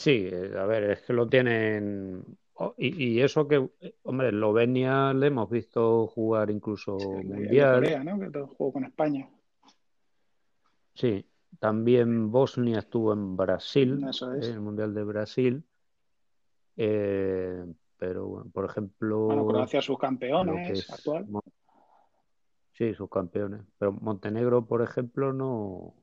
Sí, 0.01 0.27
eh, 0.31 0.51
a 0.57 0.65
ver, 0.65 0.83
es 0.89 1.01
que 1.03 1.13
lo 1.13 1.29
tienen. 1.29 2.25
Oh, 2.55 2.73
y, 2.75 3.21
eso 3.21 3.47
que, 3.47 3.69
hombre, 4.01 4.29
Eslovenia 4.29 5.13
le 5.13 5.27
hemos 5.27 5.47
visto 5.47 6.07
jugar 6.07 6.49
incluso 6.49 6.97
mundial. 6.97 7.75
Corea, 7.75 8.03
¿no? 8.03 8.19
Que 8.19 8.39
jugó 8.39 8.73
con 8.73 8.85
España. 8.85 9.29
Sí, 10.95 11.23
también 11.59 12.31
Bosnia 12.31 12.79
estuvo 12.79 13.13
en 13.13 13.37
Brasil, 13.37 14.03
en 14.21 14.43
el 14.43 14.59
Mundial 14.59 14.95
de 14.95 15.03
Brasil. 15.03 15.63
Eh, 16.77 17.63
pero, 17.97 18.43
por 18.51 18.65
ejemplo. 18.65 19.25
Bueno, 19.25 19.45
Croacia 19.45 19.83
sus 19.83 19.99
campeones 19.99 20.89
actual. 20.89 21.27
Sí, 22.73 22.95
sus 22.95 23.07
campeones. 23.07 23.61
Pero 23.77 23.91
Montenegro, 23.91 24.65
por 24.65 24.81
ejemplo, 24.81 25.31
no, 25.31 25.93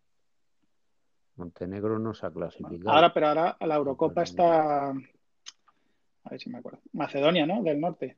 Montenegro 1.38 1.98
no 1.98 2.14
se 2.14 2.26
ha 2.26 2.30
clasificado. 2.30 2.90
Ahora, 2.90 3.12
pero 3.12 3.28
ahora 3.28 3.56
la 3.60 3.76
Eurocopa 3.76 4.22
está. 4.22 4.90
A 4.90 6.30
ver 6.30 6.40
si 6.40 6.50
me 6.50 6.58
acuerdo. 6.58 6.80
Macedonia, 6.92 7.46
¿no? 7.46 7.62
Del 7.62 7.80
norte. 7.80 8.16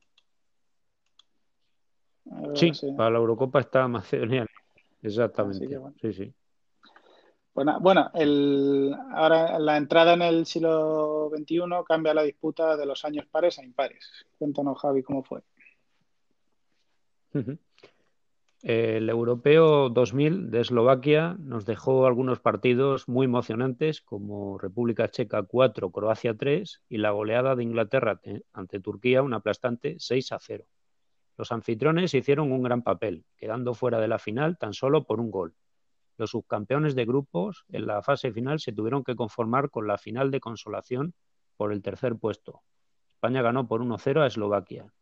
Sí, 2.55 2.71
para 2.97 3.11
la 3.11 3.17
Eurocopa 3.17 3.59
está 3.59 3.87
Macedonia. 3.87 4.45
Exactamente. 5.01 5.79
Sí, 6.01 6.13
sí. 6.13 6.33
Bueno, 7.53 7.79
bueno 7.81 8.09
el, 8.13 8.95
ahora 9.13 9.59
la 9.59 9.75
entrada 9.75 10.13
en 10.13 10.21
el 10.21 10.45
siglo 10.45 11.29
XXI 11.35 11.59
cambia 11.85 12.13
la 12.13 12.23
disputa 12.23 12.77
de 12.77 12.85
los 12.85 13.03
años 13.03 13.25
pares 13.29 13.59
a 13.59 13.63
impares. 13.63 14.25
Cuéntanos, 14.37 14.79
Javi, 14.79 15.03
cómo 15.03 15.23
fue. 15.23 15.41
El 18.63 19.09
Europeo 19.09 19.89
2000 19.89 20.51
de 20.51 20.61
Eslovaquia 20.61 21.35
nos 21.39 21.65
dejó 21.65 22.05
algunos 22.05 22.39
partidos 22.39 23.07
muy 23.07 23.25
emocionantes 23.25 24.01
como 24.01 24.59
República 24.59 25.09
Checa 25.09 25.41
4, 25.41 25.89
Croacia 25.89 26.37
3 26.37 26.83
y 26.87 26.97
la 26.97 27.09
goleada 27.09 27.55
de 27.55 27.63
Inglaterra 27.63 28.21
ante 28.53 28.79
Turquía 28.79 29.23
un 29.23 29.33
aplastante 29.33 29.95
6 29.97 30.31
a 30.33 30.39
0. 30.39 30.67
Los 31.37 31.51
anfitriones 31.51 32.13
hicieron 32.13 32.51
un 32.51 32.61
gran 32.61 32.83
papel, 32.83 33.25
quedando 33.35 33.73
fuera 33.73 33.99
de 33.99 34.07
la 34.07 34.19
final 34.19 34.59
tan 34.59 34.73
solo 34.73 35.05
por 35.05 35.19
un 35.19 35.31
gol. 35.31 35.55
Los 36.17 36.29
subcampeones 36.29 36.93
de 36.93 37.05
grupos 37.05 37.65
en 37.69 37.87
la 37.87 38.03
fase 38.03 38.31
final 38.31 38.59
se 38.59 38.73
tuvieron 38.73 39.03
que 39.03 39.15
conformar 39.15 39.71
con 39.71 39.87
la 39.87 39.97
final 39.97 40.29
de 40.29 40.39
consolación 40.39 41.15
por 41.57 41.73
el 41.73 41.81
tercer 41.81 42.15
puesto. 42.15 42.61
España 43.15 43.41
ganó 43.41 43.67
por 43.67 43.81
1-0 43.81 44.21
a 44.21 44.27
Eslovaquia. 44.27 44.93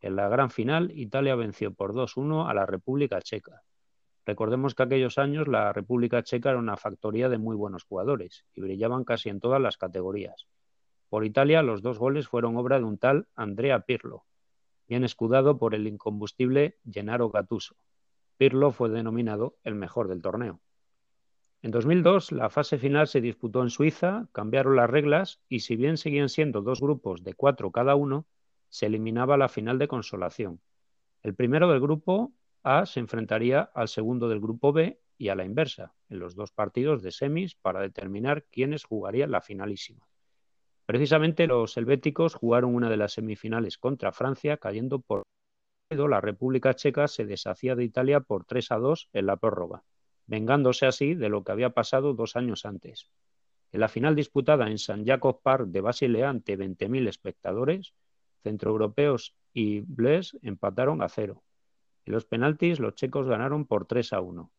En 0.00 0.16
la 0.16 0.28
gran 0.28 0.50
final, 0.50 0.90
Italia 0.94 1.34
venció 1.34 1.72
por 1.74 1.92
2-1 1.92 2.48
a 2.48 2.54
la 2.54 2.64
República 2.64 3.20
Checa. 3.20 3.62
Recordemos 4.24 4.74
que 4.74 4.82
aquellos 4.82 5.18
años 5.18 5.48
la 5.48 5.72
República 5.72 6.22
Checa 6.22 6.50
era 6.50 6.58
una 6.58 6.76
factoría 6.76 7.28
de 7.28 7.38
muy 7.38 7.54
buenos 7.54 7.84
jugadores 7.84 8.44
y 8.54 8.60
brillaban 8.60 9.04
casi 9.04 9.28
en 9.28 9.40
todas 9.40 9.60
las 9.60 9.76
categorías. 9.76 10.46
Por 11.08 11.24
Italia, 11.24 11.62
los 11.62 11.82
dos 11.82 11.98
goles 11.98 12.28
fueron 12.28 12.56
obra 12.56 12.78
de 12.78 12.84
un 12.84 12.96
tal 12.96 13.26
Andrea 13.34 13.80
Pirlo, 13.80 14.24
bien 14.88 15.04
escudado 15.04 15.58
por 15.58 15.74
el 15.74 15.86
incombustible 15.86 16.78
Gennaro 16.90 17.30
Gattuso. 17.30 17.76
Pirlo 18.38 18.70
fue 18.70 18.88
denominado 18.88 19.56
el 19.64 19.74
mejor 19.74 20.08
del 20.08 20.22
torneo. 20.22 20.60
En 21.62 21.72
2002, 21.72 22.32
la 22.32 22.48
fase 22.48 22.78
final 22.78 23.06
se 23.06 23.20
disputó 23.20 23.62
en 23.62 23.68
Suiza, 23.68 24.28
cambiaron 24.32 24.76
las 24.76 24.88
reglas 24.88 25.40
y 25.46 25.60
si 25.60 25.76
bien 25.76 25.98
seguían 25.98 26.30
siendo 26.30 26.62
dos 26.62 26.80
grupos 26.80 27.22
de 27.22 27.34
cuatro 27.34 27.70
cada 27.70 27.96
uno, 27.96 28.26
se 28.70 28.86
eliminaba 28.86 29.36
la 29.36 29.48
final 29.48 29.78
de 29.78 29.88
consolación. 29.88 30.60
El 31.22 31.34
primero 31.34 31.68
del 31.70 31.80
grupo 31.80 32.32
A 32.62 32.86
se 32.86 33.00
enfrentaría 33.00 33.70
al 33.74 33.88
segundo 33.88 34.28
del 34.28 34.40
grupo 34.40 34.72
B 34.72 34.98
y 35.18 35.28
a 35.28 35.34
la 35.34 35.44
inversa, 35.44 35.92
en 36.08 36.18
los 36.18 36.34
dos 36.34 36.52
partidos 36.52 37.02
de 37.02 37.12
semis 37.12 37.54
para 37.54 37.80
determinar 37.80 38.44
quiénes 38.44 38.84
jugarían 38.84 39.30
la 39.30 39.42
finalísima. 39.42 40.08
Precisamente 40.86 41.46
los 41.46 41.76
helvéticos 41.76 42.34
jugaron 42.34 42.74
una 42.74 42.88
de 42.88 42.96
las 42.96 43.12
semifinales 43.12 43.76
contra 43.76 44.12
Francia, 44.12 44.56
cayendo 44.56 45.00
por 45.00 45.24
la 45.90 46.20
República 46.20 46.74
Checa 46.74 47.08
se 47.08 47.26
deshacía 47.26 47.74
de 47.74 47.84
Italia 47.84 48.20
por 48.20 48.44
3 48.44 48.72
a 48.72 48.76
2 48.78 49.08
en 49.12 49.26
la 49.26 49.36
prórroga, 49.36 49.82
vengándose 50.26 50.86
así 50.86 51.14
de 51.14 51.28
lo 51.28 51.42
que 51.42 51.52
había 51.52 51.70
pasado 51.70 52.14
dos 52.14 52.36
años 52.36 52.64
antes. 52.64 53.10
En 53.72 53.80
la 53.80 53.88
final 53.88 54.14
disputada 54.14 54.70
en 54.70 54.78
San 54.78 55.04
Jacob 55.04 55.40
Park 55.42 55.66
de 55.66 55.80
Basilea 55.80 56.28
ante 56.28 56.56
20.000 56.56 57.08
espectadores, 57.08 57.94
centroeuropeos 58.42 59.34
y 59.52 59.80
Bles 59.80 60.36
empataron 60.42 61.02
a 61.02 61.08
cero. 61.08 61.42
En 62.04 62.14
los 62.14 62.24
penaltis 62.24 62.80
los 62.80 62.94
checos 62.94 63.28
ganaron 63.28 63.66
por 63.66 63.86
3 63.86 64.12
a 64.12 64.20
1. 64.20 64.50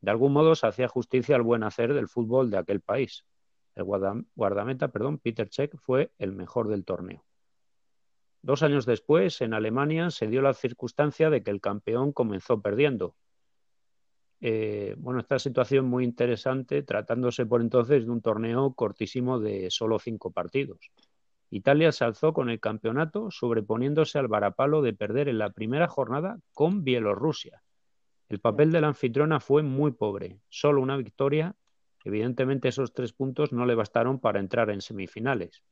De 0.00 0.10
algún 0.10 0.32
modo 0.32 0.54
se 0.54 0.66
hacía 0.66 0.88
justicia 0.88 1.34
al 1.34 1.42
buen 1.42 1.62
hacer 1.62 1.94
del 1.94 2.08
fútbol 2.08 2.50
de 2.50 2.58
aquel 2.58 2.80
país. 2.80 3.24
El 3.74 3.84
guardameta, 3.84 4.88
perdón, 4.88 5.18
Peter 5.18 5.48
Cech 5.50 5.76
fue 5.78 6.12
el 6.18 6.32
mejor 6.32 6.68
del 6.68 6.84
torneo. 6.84 7.24
Dos 8.42 8.62
años 8.62 8.84
después, 8.84 9.40
en 9.40 9.54
Alemania, 9.54 10.10
se 10.10 10.26
dio 10.26 10.42
la 10.42 10.52
circunstancia 10.52 11.30
de 11.30 11.42
que 11.42 11.50
el 11.50 11.62
campeón 11.62 12.12
comenzó 12.12 12.60
perdiendo. 12.60 13.16
eh, 14.40 14.94
bueno, 14.98 15.20
esta 15.20 15.38
situación 15.38 15.86
muy 15.86 16.04
interesante, 16.04 16.82
tratándose 16.82 17.46
por 17.46 17.62
entonces 17.62 18.04
de 18.04 18.10
un 18.10 18.20
torneo 18.20 18.74
cortísimo 18.74 19.40
de 19.40 19.70
solo 19.70 19.98
cinco 19.98 20.30
partidos. 20.30 20.90
Italia 21.56 21.92
se 21.92 22.04
alzó 22.04 22.32
con 22.32 22.50
el 22.50 22.58
campeonato, 22.58 23.30
sobreponiéndose 23.30 24.18
al 24.18 24.26
varapalo 24.26 24.82
de 24.82 24.92
perder 24.92 25.28
en 25.28 25.38
la 25.38 25.50
primera 25.50 25.86
jornada 25.86 26.40
con 26.52 26.82
Bielorrusia. 26.82 27.62
El 28.28 28.40
papel 28.40 28.72
de 28.72 28.80
la 28.80 28.88
anfitriona 28.88 29.38
fue 29.38 29.62
muy 29.62 29.92
pobre, 29.92 30.40
solo 30.48 30.82
una 30.82 30.96
victoria. 30.96 31.54
Evidentemente 32.02 32.66
esos 32.66 32.92
tres 32.92 33.12
puntos 33.12 33.52
no 33.52 33.66
le 33.66 33.76
bastaron 33.76 34.18
para 34.18 34.40
entrar 34.40 34.68
en 34.68 34.80
semifinales. 34.80 35.62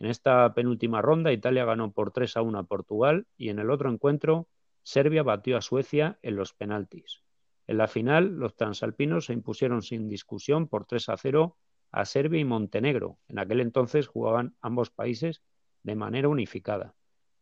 En 0.00 0.08
esta 0.08 0.52
penúltima 0.52 1.00
ronda 1.00 1.32
Italia 1.32 1.64
ganó 1.64 1.92
por 1.92 2.10
3 2.10 2.36
a 2.36 2.42
1 2.42 2.58
a 2.58 2.64
Portugal 2.64 3.28
y 3.36 3.50
en 3.50 3.60
el 3.60 3.70
otro 3.70 3.92
encuentro 3.92 4.48
Serbia 4.82 5.22
batió 5.22 5.56
a 5.56 5.60
Suecia 5.60 6.18
en 6.22 6.34
los 6.34 6.54
penaltis. 6.54 7.22
En 7.68 7.78
la 7.78 7.86
final, 7.86 8.34
los 8.34 8.56
transalpinos 8.56 9.26
se 9.26 9.32
impusieron 9.32 9.80
sin 9.82 10.08
discusión 10.08 10.66
por 10.66 10.86
3 10.86 11.08
a 11.10 11.16
0 11.16 11.56
a 11.94 12.04
Serbia 12.06 12.40
y 12.40 12.44
Montenegro. 12.44 13.18
En 13.28 13.38
aquel 13.38 13.60
entonces 13.60 14.08
jugaban 14.08 14.56
ambos 14.60 14.90
países 14.90 15.42
de 15.84 15.94
manera 15.94 16.28
unificada. 16.28 16.94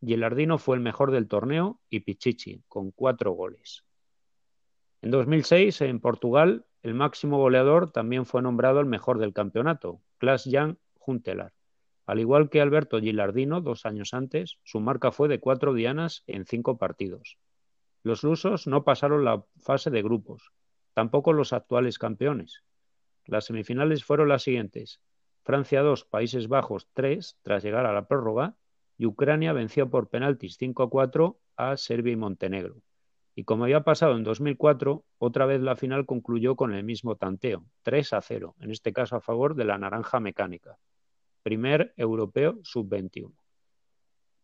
Gilardino 0.04 0.58
fue 0.58 0.76
el 0.76 0.82
mejor 0.82 1.10
del 1.10 1.26
torneo 1.26 1.80
y 1.88 2.00
Pichichi, 2.00 2.62
con 2.68 2.90
cuatro 2.90 3.32
goles. 3.32 3.84
En 5.00 5.10
2006, 5.10 5.80
en 5.80 6.00
Portugal, 6.00 6.66
el 6.82 6.92
máximo 6.92 7.38
goleador 7.38 7.92
también 7.92 8.26
fue 8.26 8.42
nombrado 8.42 8.80
el 8.80 8.86
mejor 8.86 9.18
del 9.18 9.32
campeonato, 9.32 10.02
Klaas-Jan 10.18 10.78
Juntelar. 10.98 11.54
Al 12.04 12.20
igual 12.20 12.50
que 12.50 12.60
Alberto 12.60 13.00
Gilardino 13.00 13.62
dos 13.62 13.86
años 13.86 14.12
antes, 14.12 14.58
su 14.64 14.80
marca 14.80 15.12
fue 15.12 15.28
de 15.28 15.40
cuatro 15.40 15.72
dianas 15.72 16.24
en 16.26 16.44
cinco 16.44 16.76
partidos. 16.76 17.38
Los 18.02 18.22
lusos 18.22 18.66
no 18.66 18.84
pasaron 18.84 19.24
la 19.24 19.44
fase 19.62 19.90
de 19.90 20.02
grupos, 20.02 20.52
tampoco 20.92 21.32
los 21.32 21.54
actuales 21.54 21.98
campeones. 21.98 22.64
Las 23.26 23.46
semifinales 23.46 24.04
fueron 24.04 24.28
las 24.28 24.42
siguientes. 24.42 25.00
Francia 25.42 25.82
2, 25.82 26.04
Países 26.04 26.48
Bajos 26.48 26.88
3, 26.92 27.38
tras 27.42 27.62
llegar 27.62 27.86
a 27.86 27.92
la 27.92 28.06
prórroga, 28.06 28.56
y 28.96 29.06
Ucrania 29.06 29.52
venció 29.52 29.90
por 29.90 30.08
penaltis 30.08 30.56
5 30.58 30.82
a 30.82 30.90
4 30.90 31.40
a 31.56 31.76
Serbia 31.76 32.12
y 32.12 32.16
Montenegro. 32.16 32.76
Y 33.34 33.44
como 33.44 33.64
había 33.64 33.82
pasado 33.82 34.16
en 34.16 34.24
2004, 34.24 35.04
otra 35.18 35.46
vez 35.46 35.60
la 35.60 35.76
final 35.76 36.04
concluyó 36.04 36.54
con 36.54 36.74
el 36.74 36.84
mismo 36.84 37.16
tanteo, 37.16 37.64
3 37.82 38.12
a 38.12 38.20
0, 38.20 38.56
en 38.60 38.70
este 38.70 38.92
caso 38.92 39.16
a 39.16 39.20
favor 39.20 39.54
de 39.54 39.64
la 39.64 39.78
naranja 39.78 40.20
mecánica. 40.20 40.78
Primer 41.42 41.94
europeo 41.96 42.58
sub-21. 42.62 43.32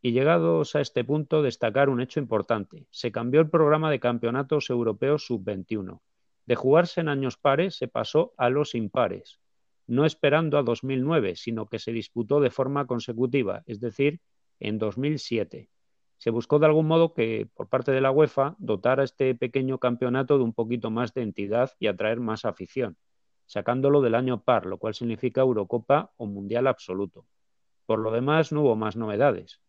Y 0.01 0.13
llegados 0.13 0.75
a 0.75 0.81
este 0.81 1.05
punto, 1.05 1.43
destacar 1.43 1.91
un 1.91 2.01
hecho 2.01 2.19
importante. 2.21 2.87
Se 2.91 3.13
cambió 3.13 3.41
el 3.41 3.51
programa 3.51 3.91
de 3.91 4.01
campeonatos 4.01 4.71
europeos 4.71 5.27
sub-21 5.27 6.01
de 6.49 6.55
jugarse 6.55 7.03
en 7.03 7.11
años 7.11 7.37
pares 7.37 7.77
se 7.77 7.89
pasó 7.89 8.33
a 8.39 8.49
los 8.49 8.75
impares, 8.75 9.39
no 9.87 10.07
esperando 10.07 10.57
a 10.57 10.63
2009, 10.63 11.37
sino 11.37 11.67
que 11.67 11.79
se 11.79 11.93
disputó 11.93 12.41
de 12.41 12.49
forma 12.49 12.87
consecutiva, 12.87 13.63
es 13.67 13.81
decir, 13.81 14.23
en 14.59 14.79
2007. 14.79 15.69
Se 16.17 16.31
buscó 16.31 16.59
de 16.59 16.65
algún 16.65 16.87
modo 16.87 17.13
que, 17.13 17.47
por 17.53 17.69
parte 17.69 17.93
de 17.93 18.01
la 18.01 18.11
UEFA, 18.11 18.57
dotara 18.59 19.05
este 19.05 19.35
pequeño 19.35 19.77
campeonato 19.77 20.39
de 20.39 20.45
un 20.45 20.55
poquito 20.55 20.91
más 20.91 21.13
de 21.13 21.21
entidad 21.21 21.73
y 21.79 21.87
atraer 21.87 22.19
más 22.19 22.47
afición, 22.47 22.97
sacándolo 23.45 24.01
del 24.01 24.15
año 24.15 24.43
par, 24.43 24.65
lo 24.65 24.79
cual 24.79 24.95
significa 24.95 25.43
Eurocopa 25.43 26.15
o 26.17 26.25
Mundial 26.25 26.67
absoluto. 26.67 27.27
Por 27.85 27.99
lo 27.99 28.11
demás, 28.11 28.53
no 28.53 28.63
hubo 28.63 28.75
más 28.75 28.97
novedades. 28.97 29.61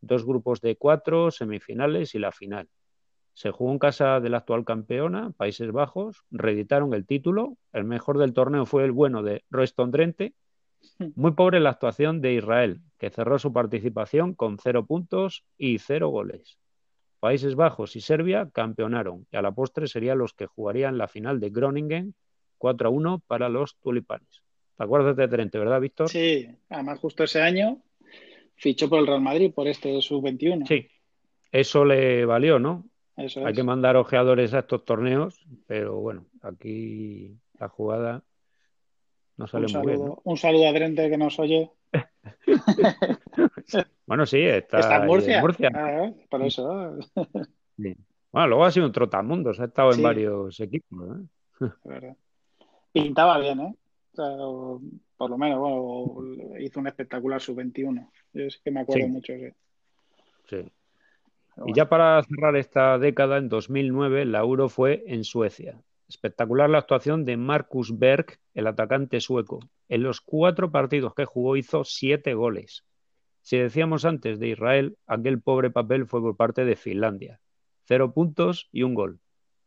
Dos 0.00 0.24
grupos 0.24 0.62
de 0.62 0.76
cuatro, 0.76 1.30
semifinales 1.30 2.14
y 2.14 2.18
la 2.18 2.32
final. 2.32 2.70
Se 3.34 3.50
jugó 3.50 3.72
en 3.72 3.78
casa 3.78 4.20
de 4.20 4.28
la 4.28 4.38
actual 4.38 4.64
campeona, 4.64 5.30
Países 5.36 5.72
Bajos, 5.72 6.24
reeditaron 6.30 6.92
el 6.94 7.06
título. 7.06 7.56
El 7.72 7.84
mejor 7.84 8.18
del 8.18 8.34
torneo 8.34 8.66
fue 8.66 8.84
el 8.84 8.92
bueno 8.92 9.22
de 9.22 9.42
Royston 9.50 9.90
Drenthe. 9.90 10.34
Muy 11.14 11.32
pobre 11.32 11.60
la 11.60 11.70
actuación 11.70 12.20
de 12.20 12.34
Israel, 12.34 12.80
que 12.98 13.10
cerró 13.10 13.38
su 13.38 13.52
participación 13.52 14.34
con 14.34 14.58
cero 14.58 14.84
puntos 14.84 15.44
y 15.56 15.78
cero 15.78 16.08
goles. 16.08 16.58
Países 17.20 17.54
Bajos 17.54 17.94
y 17.94 18.00
Serbia 18.00 18.50
campeonaron 18.52 19.26
y 19.30 19.36
a 19.36 19.42
la 19.42 19.52
postre 19.52 19.86
serían 19.86 20.18
los 20.18 20.34
que 20.34 20.46
jugarían 20.46 20.98
la 20.98 21.06
final 21.06 21.38
de 21.38 21.50
Groningen 21.50 22.14
4 22.58 22.88
a 22.88 22.90
1 22.90 23.22
para 23.26 23.48
los 23.48 23.76
tulipanes. 23.76 24.42
¿Te 24.76 24.84
acuerdas 24.84 25.16
de 25.16 25.28
Drenthe, 25.28 25.58
verdad, 25.58 25.80
Víctor? 25.80 26.08
Sí, 26.08 26.48
además 26.68 26.98
justo 26.98 27.24
ese 27.24 27.40
año 27.40 27.80
fichó 28.56 28.88
por 28.88 29.00
el 29.00 29.06
Real 29.06 29.20
Madrid 29.20 29.52
por 29.54 29.68
este 29.68 30.00
sub-21. 30.02 30.66
Sí, 30.66 30.88
eso 31.50 31.84
le 31.84 32.24
valió, 32.24 32.58
¿no? 32.58 32.84
Hay 33.16 33.54
que 33.54 33.62
mandar 33.62 33.96
ojeadores 33.96 34.54
a 34.54 34.60
estos 34.60 34.84
torneos, 34.84 35.46
pero 35.66 36.00
bueno, 36.00 36.26
aquí 36.40 37.36
la 37.58 37.68
jugada 37.68 38.24
no 39.36 39.46
sale 39.46 39.66
muy 39.72 39.86
bien. 39.86 40.14
Un 40.24 40.36
saludo 40.36 40.68
a 40.68 40.72
Drente 40.72 41.10
que 41.10 41.18
nos 41.18 41.38
oye. 41.38 41.70
bueno, 44.06 44.24
sí, 44.24 44.40
está, 44.40 44.80
está 44.80 44.96
en 44.96 45.06
Murcia. 45.06 45.42
Ah, 45.74 46.10
por 46.30 46.42
eso. 46.42 46.98
Bueno, 47.76 48.48
luego 48.48 48.64
ha 48.64 48.70
sido 48.70 48.86
un 48.86 48.92
trotamundos, 48.92 49.60
ha 49.60 49.66
estado 49.66 49.92
en 49.92 50.02
varios 50.02 50.58
equipos. 50.60 51.20
¿eh? 51.60 52.14
Pintaba 52.92 53.38
bien, 53.38 53.60
¿eh? 53.60 53.74
por 54.14 55.30
lo 55.30 55.38
menos, 55.38 55.58
bueno, 55.58 56.58
hizo 56.58 56.80
un 56.80 56.86
espectacular 56.86 57.40
sub-21. 57.40 58.10
Yo 58.32 58.44
es 58.44 58.58
que 58.58 58.70
me 58.70 58.80
acuerdo 58.80 59.08
mucho. 59.08 59.32
Sí. 59.34 59.52
sí. 60.48 60.72
Y 61.66 61.74
ya 61.74 61.88
para 61.88 62.22
cerrar 62.22 62.56
esta 62.56 62.98
década, 62.98 63.38
en 63.38 63.48
2009, 63.48 64.24
la 64.24 64.40
Euro 64.40 64.68
fue 64.68 65.04
en 65.06 65.24
Suecia. 65.24 65.80
Espectacular 66.08 66.68
la 66.68 66.78
actuación 66.78 67.24
de 67.24 67.36
Marcus 67.36 67.98
Berg, 67.98 68.38
el 68.54 68.66
atacante 68.66 69.20
sueco. 69.20 69.60
En 69.88 70.02
los 70.02 70.20
cuatro 70.20 70.70
partidos 70.70 71.14
que 71.14 71.24
jugó 71.24 71.56
hizo 71.56 71.84
siete 71.84 72.34
goles. 72.34 72.84
Si 73.40 73.56
decíamos 73.58 74.04
antes 74.04 74.38
de 74.38 74.48
Israel, 74.48 74.98
aquel 75.06 75.40
pobre 75.40 75.70
papel 75.70 76.06
fue 76.06 76.20
por 76.20 76.36
parte 76.36 76.64
de 76.64 76.76
Finlandia. 76.76 77.40
Cero 77.84 78.12
puntos 78.12 78.68
y 78.72 78.82
un 78.82 78.94
gol. 78.94 79.20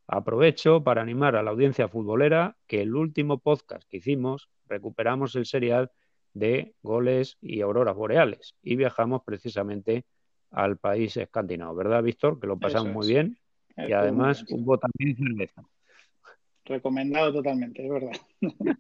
Aprovecho 0.08 0.84
para 0.84 1.02
animar 1.02 1.36
a 1.36 1.44
la 1.44 1.52
audiencia 1.52 1.88
futbolera 1.88 2.58
que 2.68 2.82
el 2.82 2.96
último 2.96 3.40
podcast 3.40 3.84
que 3.90 3.98
hicimos 3.98 4.50
recuperamos 4.68 5.36
el 5.36 5.46
serial 5.46 5.92
de 6.34 6.76
goles 6.84 7.38
y 7.42 7.62
auroras 7.62 7.96
boreales 7.96 8.56
y 8.62 8.76
viajamos 8.76 9.24
precisamente 9.26 10.06
al 10.56 10.78
país 10.78 11.16
escandinavo, 11.18 11.76
¿verdad, 11.76 12.02
Víctor? 12.02 12.40
Que 12.40 12.48
lo 12.48 12.58
pasamos 12.58 12.94
muy 12.94 13.08
bien 13.08 13.38
y 13.78 13.92
además 13.92 14.44
hubo 14.50 14.78
también 14.78 15.16
cerveza. 15.16 15.64
Recomendado 16.64 17.34
totalmente, 17.34 17.84
es 17.84 17.90
verdad. 17.90 18.12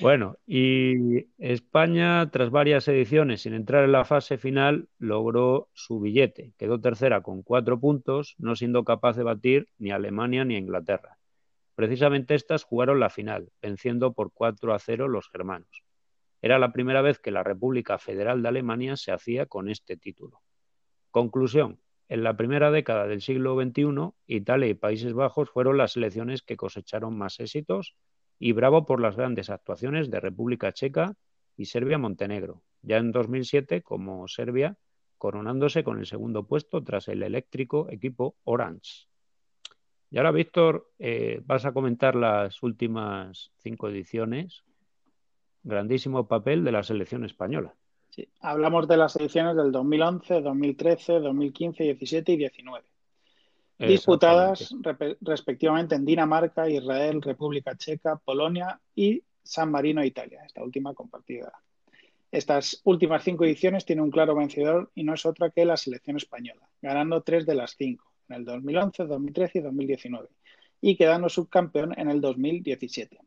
Bueno, 0.00 0.38
y 0.46 1.26
España, 1.38 2.30
tras 2.30 2.50
varias 2.50 2.88
ediciones 2.88 3.42
sin 3.42 3.52
entrar 3.52 3.84
en 3.84 3.92
la 3.92 4.04
fase 4.04 4.38
final, 4.38 4.88
logró 4.98 5.68
su 5.72 6.00
billete. 6.00 6.52
Quedó 6.56 6.80
tercera 6.80 7.20
con 7.22 7.42
cuatro 7.42 7.78
puntos, 7.78 8.34
no 8.38 8.56
siendo 8.56 8.84
capaz 8.84 9.16
de 9.16 9.24
batir 9.24 9.68
ni 9.78 9.90
a 9.90 9.96
Alemania 9.96 10.44
ni 10.44 10.56
a 10.56 10.58
Inglaterra. 10.58 11.18
Precisamente 11.74 12.34
estas 12.34 12.64
jugaron 12.64 12.98
la 12.98 13.10
final, 13.10 13.50
venciendo 13.60 14.12
por 14.14 14.32
4 14.32 14.74
a 14.74 14.78
0 14.78 15.08
los 15.08 15.28
germanos. 15.28 15.83
Era 16.44 16.58
la 16.58 16.72
primera 16.72 17.00
vez 17.00 17.20
que 17.20 17.30
la 17.30 17.42
República 17.42 17.96
Federal 17.96 18.42
de 18.42 18.48
Alemania 18.48 18.98
se 18.98 19.12
hacía 19.12 19.46
con 19.46 19.70
este 19.70 19.96
título. 19.96 20.42
Conclusión. 21.10 21.80
En 22.06 22.22
la 22.22 22.36
primera 22.36 22.70
década 22.70 23.06
del 23.06 23.22
siglo 23.22 23.58
XXI, 23.58 24.10
Italia 24.26 24.68
y 24.68 24.74
Países 24.74 25.14
Bajos 25.14 25.48
fueron 25.48 25.78
las 25.78 25.92
selecciones 25.92 26.42
que 26.42 26.58
cosecharon 26.58 27.16
más 27.16 27.40
éxitos 27.40 27.96
y 28.38 28.52
bravo 28.52 28.84
por 28.84 29.00
las 29.00 29.16
grandes 29.16 29.48
actuaciones 29.48 30.10
de 30.10 30.20
República 30.20 30.70
Checa 30.70 31.16
y 31.56 31.64
Serbia-Montenegro, 31.64 32.62
ya 32.82 32.98
en 32.98 33.10
2007 33.10 33.80
como 33.80 34.28
Serbia, 34.28 34.76
coronándose 35.16 35.82
con 35.82 35.98
el 35.98 36.04
segundo 36.04 36.46
puesto 36.46 36.84
tras 36.84 37.08
el 37.08 37.22
eléctrico 37.22 37.88
equipo 37.88 38.36
Orange. 38.44 39.06
Y 40.10 40.18
ahora, 40.18 40.30
Víctor, 40.30 40.90
eh, 40.98 41.40
vas 41.46 41.64
a 41.64 41.72
comentar 41.72 42.14
las 42.14 42.62
últimas 42.62 43.50
cinco 43.62 43.88
ediciones 43.88 44.62
grandísimo 45.64 46.28
papel 46.28 46.62
de 46.62 46.72
la 46.72 46.82
selección 46.82 47.24
española. 47.24 47.74
Sí, 48.10 48.28
hablamos 48.40 48.86
de 48.86 48.96
las 48.96 49.16
ediciones 49.16 49.56
del 49.56 49.72
2011, 49.72 50.40
2013, 50.40 51.20
2015, 51.20 51.82
17 51.82 52.32
y 52.32 52.36
19. 52.36 52.84
Disputadas 53.76 54.72
respectivamente 55.20 55.96
en 55.96 56.04
Dinamarca, 56.04 56.68
Israel, 56.68 57.20
República 57.20 57.76
Checa, 57.76 58.16
Polonia 58.16 58.80
y 58.94 59.20
San 59.42 59.70
Marino, 59.70 60.04
Italia, 60.04 60.42
esta 60.46 60.62
última 60.62 60.94
compartida. 60.94 61.52
Estas 62.30 62.80
últimas 62.84 63.24
cinco 63.24 63.44
ediciones 63.44 63.84
tienen 63.84 64.04
un 64.04 64.10
claro 64.10 64.36
vencedor 64.36 64.90
y 64.94 65.02
no 65.02 65.14
es 65.14 65.26
otra 65.26 65.50
que 65.50 65.64
la 65.64 65.76
selección 65.76 66.16
española, 66.16 66.68
ganando 66.80 67.22
tres 67.22 67.46
de 67.46 67.54
las 67.54 67.74
cinco, 67.76 68.12
en 68.28 68.36
el 68.36 68.44
2011, 68.44 69.04
2013 69.04 69.58
y 69.58 69.62
2019, 69.62 70.28
y 70.80 70.96
quedando 70.96 71.28
subcampeón 71.28 71.98
en 71.98 72.08
el 72.10 72.20
2017. 72.20 73.18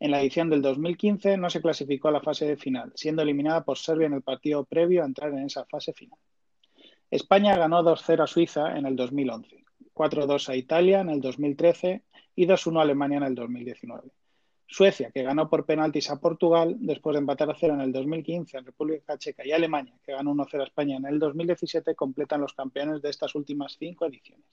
En 0.00 0.12
la 0.12 0.20
edición 0.20 0.48
del 0.48 0.62
2015 0.62 1.36
no 1.36 1.50
se 1.50 1.60
clasificó 1.60 2.08
a 2.08 2.12
la 2.12 2.20
fase 2.20 2.56
final, 2.56 2.92
siendo 2.94 3.22
eliminada 3.22 3.64
por 3.64 3.78
Serbia 3.78 4.06
en 4.06 4.14
el 4.14 4.22
partido 4.22 4.64
previo 4.64 5.02
a 5.02 5.06
entrar 5.06 5.32
en 5.32 5.44
esa 5.44 5.64
fase 5.64 5.92
final. 5.92 6.18
España 7.10 7.56
ganó 7.56 7.82
2-0 7.82 8.22
a 8.22 8.26
Suiza 8.26 8.76
en 8.76 8.86
el 8.86 8.94
2011. 8.94 9.64
4-2 9.94 10.48
a 10.50 10.56
Italia 10.56 11.00
en 11.00 11.10
el 11.10 11.20
2013 11.20 12.02
y 12.36 12.46
2-1 12.46 12.78
a 12.78 12.82
Alemania 12.82 13.16
en 13.16 13.24
el 13.24 13.34
2019. 13.34 14.12
Suecia, 14.70 15.10
que 15.10 15.22
ganó 15.22 15.48
por 15.48 15.64
penaltis 15.64 16.10
a 16.10 16.20
Portugal 16.20 16.76
después 16.78 17.14
de 17.14 17.20
empatar 17.20 17.50
a 17.50 17.56
cero 17.58 17.72
en 17.74 17.80
el 17.80 17.90
2015 17.90 18.58
en 18.58 18.66
República 18.66 19.16
Checa 19.16 19.44
y 19.44 19.50
Alemania, 19.50 19.94
que 20.04 20.12
ganó 20.12 20.34
1-0 20.34 20.60
a 20.60 20.64
España 20.64 20.96
en 20.96 21.06
el 21.06 21.18
2017, 21.18 21.94
completan 21.94 22.42
los 22.42 22.52
campeones 22.52 23.00
de 23.00 23.08
estas 23.08 23.34
últimas 23.34 23.76
cinco 23.78 24.04
ediciones. 24.04 24.44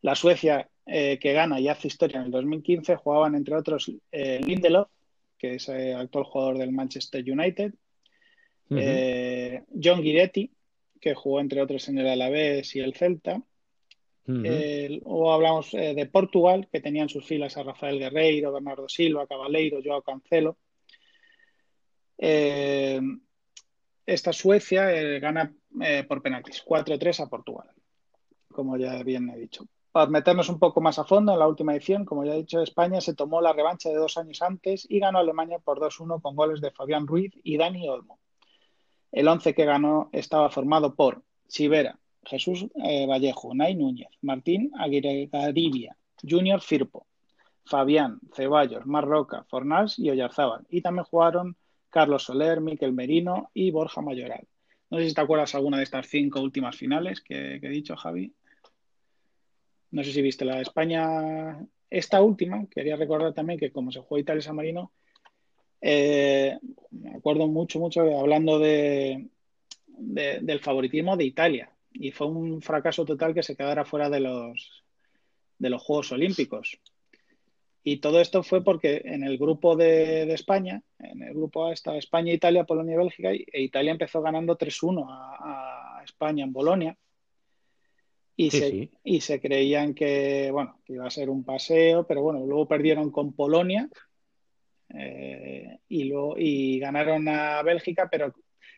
La 0.00 0.14
Suecia, 0.14 0.66
eh, 0.92 1.18
que 1.20 1.32
gana 1.32 1.60
y 1.60 1.68
hace 1.68 1.88
historia 1.88 2.18
en 2.18 2.26
el 2.26 2.30
2015, 2.32 2.96
jugaban 2.96 3.36
entre 3.36 3.54
otros 3.54 3.92
eh, 4.10 4.40
Lindelof, 4.44 4.88
que 5.38 5.54
es 5.54 5.68
el 5.68 5.94
actual 5.94 6.24
jugador 6.24 6.58
del 6.58 6.72
Manchester 6.72 7.24
United, 7.24 7.72
eh, 8.70 9.62
John 9.82 10.02
Guidetti, 10.02 10.50
que 11.00 11.14
jugó 11.14 11.40
entre 11.40 11.62
otros 11.62 11.88
en 11.88 11.98
el 11.98 12.08
Alavés 12.08 12.74
y 12.74 12.80
el 12.80 12.94
Celta, 12.94 13.42
o 15.04 15.32
hablamos 15.32 15.72
eh, 15.74 15.94
de 15.94 16.06
Portugal, 16.06 16.68
que 16.70 16.80
tenían 16.80 17.08
sus 17.08 17.24
filas 17.24 17.56
a 17.56 17.62
Rafael 17.62 17.98
Guerreiro, 17.98 18.52
Bernardo 18.52 18.88
Silva, 18.88 19.26
Cabaleiro, 19.26 19.80
Joao 19.84 20.02
Cancelo. 20.02 20.58
Eh, 22.18 23.00
esta 24.06 24.32
Suecia 24.32 24.92
eh, 24.92 25.20
gana 25.20 25.54
por 26.08 26.20
penaltis, 26.20 26.64
4-3 26.64 27.20
a 27.20 27.28
Portugal, 27.28 27.70
como 28.48 28.76
ya 28.76 29.02
bien 29.02 29.30
he 29.30 29.38
dicho. 29.38 29.66
Para 29.92 30.10
meternos 30.10 30.48
un 30.48 30.58
poco 30.58 30.80
más 30.80 30.98
a 30.98 31.04
fondo, 31.04 31.32
en 31.32 31.38
la 31.38 31.48
última 31.48 31.74
edición, 31.74 32.04
como 32.04 32.24
ya 32.24 32.34
he 32.34 32.38
dicho, 32.38 32.62
España 32.62 33.00
se 33.00 33.14
tomó 33.14 33.40
la 33.40 33.52
revancha 33.52 33.88
de 33.88 33.96
dos 33.96 34.16
años 34.16 34.40
antes 34.42 34.86
y 34.88 35.00
ganó 35.00 35.18
Alemania 35.18 35.58
por 35.58 35.80
2-1 35.80 36.20
con 36.22 36.36
goles 36.36 36.60
de 36.60 36.70
Fabián 36.70 37.06
Ruiz 37.06 37.32
y 37.42 37.56
Dani 37.56 37.88
Olmo. 37.88 38.20
El 39.10 39.26
once 39.26 39.54
que 39.54 39.64
ganó 39.64 40.08
estaba 40.12 40.50
formado 40.50 40.94
por 40.94 41.24
Sivera, 41.48 41.98
Jesús 42.24 42.66
eh, 42.84 43.06
Vallejo, 43.06 43.54
Nay 43.54 43.74
Núñez, 43.74 44.10
Martín 44.22 44.70
Aguirre 44.78 45.28
Garibia, 45.32 45.96
Junior 46.22 46.60
Firpo, 46.60 47.06
Fabián, 47.64 48.20
Ceballos, 48.34 48.86
Marroca, 48.86 49.44
Fornals 49.48 49.98
y 49.98 50.10
Oyarzábal. 50.10 50.66
Y 50.70 50.82
también 50.82 51.04
jugaron 51.04 51.56
Carlos 51.88 52.24
Soler, 52.24 52.60
Miquel 52.60 52.92
Merino 52.92 53.50
y 53.54 53.70
Borja 53.70 54.00
Mayoral. 54.00 54.46
No 54.90 54.98
sé 54.98 55.08
si 55.08 55.14
te 55.14 55.20
acuerdas 55.20 55.54
alguna 55.54 55.76
de 55.76 55.84
estas 55.84 56.08
cinco 56.08 56.40
últimas 56.40 56.76
finales 56.76 57.20
que, 57.20 57.56
he 57.56 57.68
dicho, 57.68 57.96
Javi. 57.96 58.34
No 59.90 60.04
sé 60.04 60.12
si 60.12 60.22
viste 60.22 60.44
la 60.44 60.56
de 60.56 60.62
España. 60.62 61.66
Esta 61.88 62.22
última, 62.22 62.66
quería 62.66 62.96
recordar 62.96 63.34
también 63.34 63.58
que 63.58 63.72
como 63.72 63.90
se 63.90 64.00
jugó 64.00 64.18
Italia-San 64.18 64.54
Marino, 64.54 64.92
eh, 65.80 66.58
me 66.90 67.16
acuerdo 67.16 67.48
mucho, 67.48 67.80
mucho 67.80 68.02
hablando 68.18 68.58
de, 68.58 69.28
del 69.86 70.60
favoritismo 70.60 71.16
de 71.16 71.24
Italia 71.24 71.70
y 71.92 72.12
fue 72.12 72.28
un 72.28 72.62
fracaso 72.62 73.04
total 73.04 73.34
que 73.34 73.42
se 73.42 73.56
quedara 73.56 73.84
fuera 73.84 74.08
de 74.08 74.20
los, 74.20 74.84
de 75.58 75.70
los 75.70 75.82
Juegos 75.82 76.12
Olímpicos. 76.12 76.78
Y 77.82 77.96
todo 77.98 78.20
esto 78.20 78.42
fue 78.42 78.62
porque 78.62 79.00
en 79.04 79.24
el 79.24 79.38
grupo 79.38 79.74
de, 79.74 80.30
España, 80.32 80.82
en 80.98 81.22
el 81.22 81.32
grupo 81.32 81.66
A 81.66 81.72
estaba 81.72 81.96
España, 81.96 82.32
Italia, 82.32 82.64
Polonia 82.64 82.94
y 82.94 82.98
Bélgica, 82.98 83.30
e 83.32 83.62
Italia 83.62 83.92
empezó 83.92 84.20
ganando 84.20 84.56
3-1 84.56 85.06
a, 85.08 86.02
España 86.04 86.44
en 86.44 86.52
Bolonia. 86.52 86.96
Y, 88.40 88.50
se, 88.50 88.90
y 89.04 89.20
se 89.20 89.38
creían 89.38 89.92
que, 89.92 90.48
bueno, 90.50 90.80
que 90.86 90.94
iba 90.94 91.06
a 91.06 91.10
ser 91.10 91.28
un 91.28 91.44
paseo, 91.44 92.06
pero 92.06 92.22
bueno, 92.22 92.46
luego 92.46 92.66
perdieron 92.66 93.10
con 93.10 93.34
Polonia 93.34 93.86
eh, 94.88 95.78
y, 95.88 96.04
luego, 96.04 96.36
y 96.38 96.78
ganaron 96.78 97.28
a 97.28 97.62
Bélgica, 97.62 98.08
pero 98.10 98.32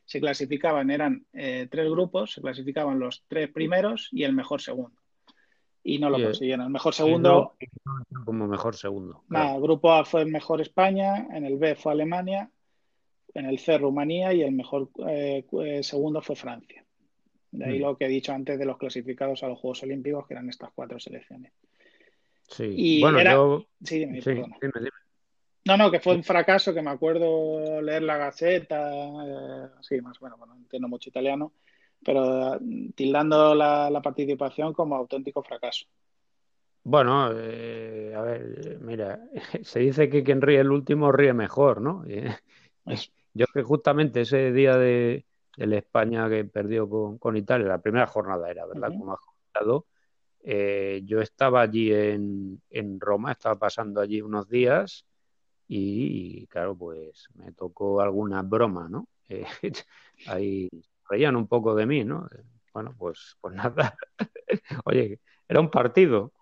se 0.05 0.19
clasificaban, 0.19 0.91
eran 0.91 1.25
eh, 1.33 1.69
tres 1.71 1.89
grupos, 1.89 2.33
se 2.33 2.41
clasificaban 2.41 2.99
los 2.99 3.23
tres 3.29 3.53
primeros 3.53 4.09
y 4.11 4.25
el 4.25 4.33
mejor 4.33 4.61
segundo. 4.61 5.01
Y 5.85 6.01
no 6.01 6.11
lo 6.11 6.21
consiguieron. 6.21 6.67
El 6.67 6.73
mejor 6.73 6.93
segundo. 6.93 7.55
como 8.25 8.49
mejor 8.49 8.75
segundo. 8.75 9.23
el 9.31 9.61
grupo 9.61 9.93
A 9.93 10.05
fue 10.05 10.23
el 10.23 10.33
mejor 10.33 10.61
España, 10.61 11.29
en 11.33 11.45
el 11.45 11.57
B 11.57 11.77
fue 11.77 11.93
Alemania, 11.93 12.51
en 13.33 13.47
el 13.47 13.61
C 13.61 13.79
Rumanía 13.79 14.33
y 14.33 14.43
el 14.43 14.51
mejor 14.51 14.91
eh, 15.07 15.45
segundo 15.85 16.21
fue 16.21 16.35
Francia. 16.35 16.85
De 17.53 17.67
ahí 17.67 17.79
mm. 17.79 17.83
lo 17.83 17.97
que 17.97 18.07
he 18.07 18.09
dicho 18.09 18.33
antes 18.33 18.59
de 18.59 18.65
los 18.65 18.79
clasificados 18.79 19.43
a 19.43 19.49
los 19.49 19.59
Juegos 19.59 19.83
Olímpicos, 19.83 20.27
que 20.27 20.35
eran 20.35 20.49
estas 20.49 20.71
cuatro 20.75 20.99
selecciones. 20.99 21.53
Sí, 22.49 23.01
bueno, 23.01 23.23
yo. 23.23 23.67
Sí, 23.83 24.01
dime, 24.01 24.21
no, 25.65 25.77
no, 25.77 25.91
que 25.91 26.01
fue 26.01 26.17
un 26.17 26.25
fracaso, 26.25 26.75
que 26.75 26.83
me 26.83 26.91
acuerdo 26.91 27.81
leer 27.81 28.03
la 28.03 28.17
Gaceta, 28.17 28.91
eh, 28.93 29.69
sí, 29.81 30.01
más 30.01 30.19
bueno, 30.19 30.37
no 30.45 30.57
entiendo 30.57 30.89
mucho 30.89 31.09
italiano, 31.09 31.53
pero 32.05 32.59
mm, 32.61 32.91
tildando 32.93 33.55
la, 33.55 34.01
participación 34.03 34.73
como 34.73 34.97
auténtico 34.97 35.43
fracaso. 35.43 35.87
Bueno, 36.83 37.31
eh, 37.33 38.13
a 38.17 38.23
ver, 38.23 38.79
mira, 38.81 39.21
se 39.63 39.81
dice 39.81 40.09
que 40.09 40.25
quien 40.25 40.41
ríe 40.41 40.59
el 40.59 40.73
último 40.73 41.13
ríe 41.13 41.33
mejor, 41.33 41.81
¿no? 41.81 42.05
yo 43.35 43.47
que 43.55 43.63
justamente 43.63 44.23
ese 44.23 44.51
día 44.53 44.77
de, 44.77 45.25
la 45.57 45.77
España 45.77 46.29
que 46.29 46.45
perdió 46.45 46.89
con, 47.19 47.37
Italia, 47.37 47.67
la 47.67 47.79
primera 47.79 48.07
jornada 48.07 48.51
era, 48.51 48.67
¿verdad? 48.67 48.89
Como 48.89 49.13
ha 49.13 49.19
comentado, 49.19 49.87
eh, 50.43 51.03
yo 51.05 51.21
estaba 51.21 51.61
allí 51.61 51.93
en, 51.93 52.61
en 52.71 52.99
Roma, 52.99 53.33
estaba 53.33 53.57
pasando 53.57 54.01
allí 54.01 54.21
unos 54.21 54.49
días 54.49 55.07
y, 55.69 56.47
claro, 56.49 56.77
pues 56.77 57.29
me 57.35 57.53
tocó 57.53 58.01
alguna 58.01 58.43
broma, 58.43 58.89
¿no? 58.89 59.09
Eh, 59.29 59.45
ahí 60.27 60.69
reían 61.09 61.37
un 61.37 61.47
poco 61.47 61.75
de 61.75 61.87
mí, 61.87 62.05
¿no? 62.05 62.29
Bueno, 62.73 62.95
pues, 62.99 63.37
pues 63.41 63.55
nada. 63.55 63.97
Oye, 64.85 65.21
era 65.49 65.61
un 65.61 65.71
partido, 65.71 66.33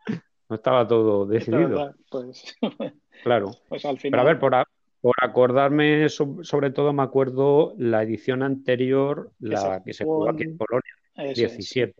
no 0.48 0.56
estaba 0.56 0.86
todo 0.86 1.26
decidido. 1.26 1.94
Pues, 2.10 2.56
claro. 3.22 3.50
Pues 3.68 3.84
al 3.84 3.98
final. 3.98 4.10
Pero 4.10 4.22
a 4.22 4.24
ver, 4.24 4.38
por, 4.38 4.54
por 5.00 5.14
acordarme, 5.22 6.08
sobre 6.08 6.70
todo 6.70 6.92
me 6.92 7.02
acuerdo 7.02 7.74
la 7.78 8.02
edición 8.02 8.42
anterior, 8.42 9.32
la 9.38 9.82
que 9.84 9.94
se 9.94 10.04
jugó 10.04 10.28
aquí 10.28 10.42
en 10.42 10.58
Polonia, 10.58 10.94
17. 11.34 11.94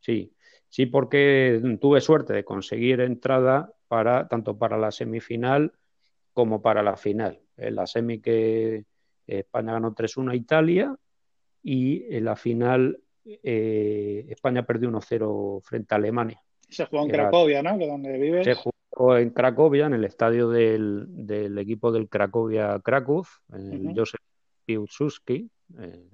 Sí, 0.00 0.32
sí, 0.68 0.86
porque 0.86 1.60
tuve 1.80 2.00
suerte 2.00 2.34
de 2.34 2.44
conseguir 2.44 3.00
entrada 3.00 3.72
para 3.88 4.28
tanto 4.28 4.58
para 4.58 4.76
la 4.76 4.90
semifinal 4.90 5.72
como 6.34 6.60
para 6.60 6.82
la 6.82 6.96
final. 6.96 7.40
En 7.56 7.76
la 7.76 7.86
semi 7.86 8.20
que 8.20 8.84
España 9.26 9.72
ganó 9.72 9.94
3-1 9.94 10.32
a 10.32 10.36
Italia 10.36 10.96
y 11.62 12.14
en 12.14 12.24
la 12.26 12.36
final 12.36 13.00
eh, 13.24 14.26
España 14.28 14.66
perdió 14.66 14.90
1-0 14.90 15.62
frente 15.62 15.94
a 15.94 15.96
Alemania. 15.96 16.42
Se 16.74 16.86
jugó 16.86 17.04
en 17.04 17.10
Cracovia, 17.10 17.62
¿no? 17.62 17.78
Que 17.78 17.86
donde 17.86 18.18
vives. 18.18 18.44
Se 18.44 18.54
jugó 18.54 19.16
en 19.16 19.30
Cracovia, 19.30 19.86
en 19.86 19.94
el 19.94 20.04
estadio 20.04 20.48
del, 20.48 21.56
equipo 21.58 21.92
del 21.92 22.08
Cracovia 22.08 22.78
Kraków, 22.80 23.38
en 23.52 23.88
el 23.88 23.94
Josef 23.94 24.20
Piłsudski. 24.64 25.50
Eh, 25.78 26.10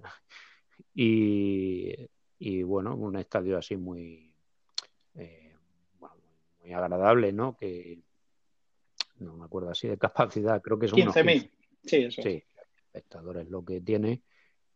y, 2.38 2.62
bueno, 2.62 2.96
un 2.96 3.16
estadio 3.16 3.58
así 3.58 3.76
muy, 3.76 4.32
eh, 5.14 5.54
muy 6.60 6.72
agradable, 6.72 7.32
¿no? 7.32 7.56
Que, 7.56 7.98
no 9.18 9.36
me 9.36 9.44
acuerdo 9.44 9.70
así 9.70 9.88
de 9.88 9.98
capacidad, 9.98 10.60
creo 10.62 10.78
que 10.78 10.88
son 10.88 10.98
15.000. 10.98 11.50
Sí, 11.84 11.96
eso. 11.96 12.22
Sí, 12.22 12.42
espectadores 12.76 13.48
lo 13.48 13.64
que 13.64 13.80
tiene. 13.80 14.22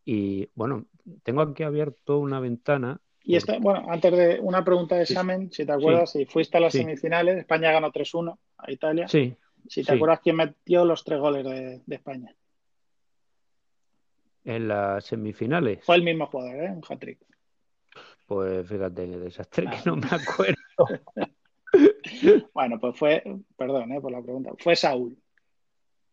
Y 0.04 0.48
bueno, 0.54 0.86
tengo 1.22 1.42
aquí 1.42 1.62
abierto 1.62 2.18
una 2.18 2.40
ventana. 2.40 3.00
Y 3.26 3.36
esta, 3.36 3.58
bueno, 3.58 3.86
antes 3.88 4.12
de 4.12 4.38
una 4.40 4.62
pregunta 4.62 4.96
de 4.96 5.04
examen, 5.04 5.50
si 5.50 5.64
te 5.64 5.72
acuerdas, 5.72 6.12
si 6.12 6.26
fuiste 6.26 6.58
a 6.58 6.60
las 6.60 6.74
semifinales, 6.74 7.38
España 7.38 7.72
ganó 7.72 7.90
3-1 7.90 8.38
a 8.58 8.70
Italia. 8.70 9.08
Sí. 9.08 9.34
Si 9.66 9.82
te 9.82 9.94
acuerdas 9.94 10.20
quién 10.22 10.36
metió 10.36 10.84
los 10.84 11.04
tres 11.04 11.20
goles 11.20 11.42
de, 11.86 11.94
España. 11.94 12.34
En 14.44 14.68
las 14.68 15.06
semifinales. 15.06 15.82
Fue 15.82 15.96
el 15.96 16.02
mismo 16.02 16.26
jugador, 16.26 16.64
¿eh? 16.64 16.70
Un 16.70 16.82
hat-trick. 16.86 17.18
Pues 18.26 18.68
fíjate, 18.68 19.06
desastre 19.06 19.70
que 19.70 19.78
no 19.86 19.96
me 19.96 20.08
acuerdo. 20.08 20.54
bueno, 22.54 22.78
pues 22.78 22.98
fue, 22.98 23.22
perdón 23.56 23.92
eh, 23.92 24.00
por 24.02 24.12
la 24.12 24.20
pregunta, 24.20 24.52
fue 24.58 24.76
Saúl. 24.76 25.16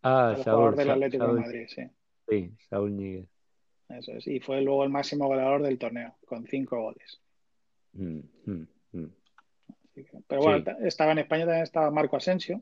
Ah, 0.02 0.34
el 0.38 0.44
Saúl. 0.44 0.56
Jugador 0.56 0.76
del 0.78 0.92
Atlético 0.92 1.28
de 1.28 1.42
Madrid, 1.42 1.66
sí. 1.68 1.82
Sí, 2.30 2.52
Saúl 2.70 2.96
Níguez. 2.96 3.28
Eso 3.98 4.14
es, 4.14 4.28
y 4.28 4.40
fue 4.40 4.62
luego 4.62 4.84
el 4.84 4.90
máximo 4.90 5.28
goleador 5.28 5.64
del 5.64 5.78
torneo, 5.78 6.16
con 6.26 6.46
cinco 6.46 6.82
goles. 6.82 7.22
Mm, 7.94 8.20
mm, 8.46 8.68
mm. 8.94 9.08
pero 10.28 10.42
bueno, 10.42 10.64
estaba 10.82 11.12
en 11.12 11.20
España 11.20 11.46
también 11.46 11.64
estaba 11.64 11.92
Marco 11.92 12.18
Asensio. 12.18 12.62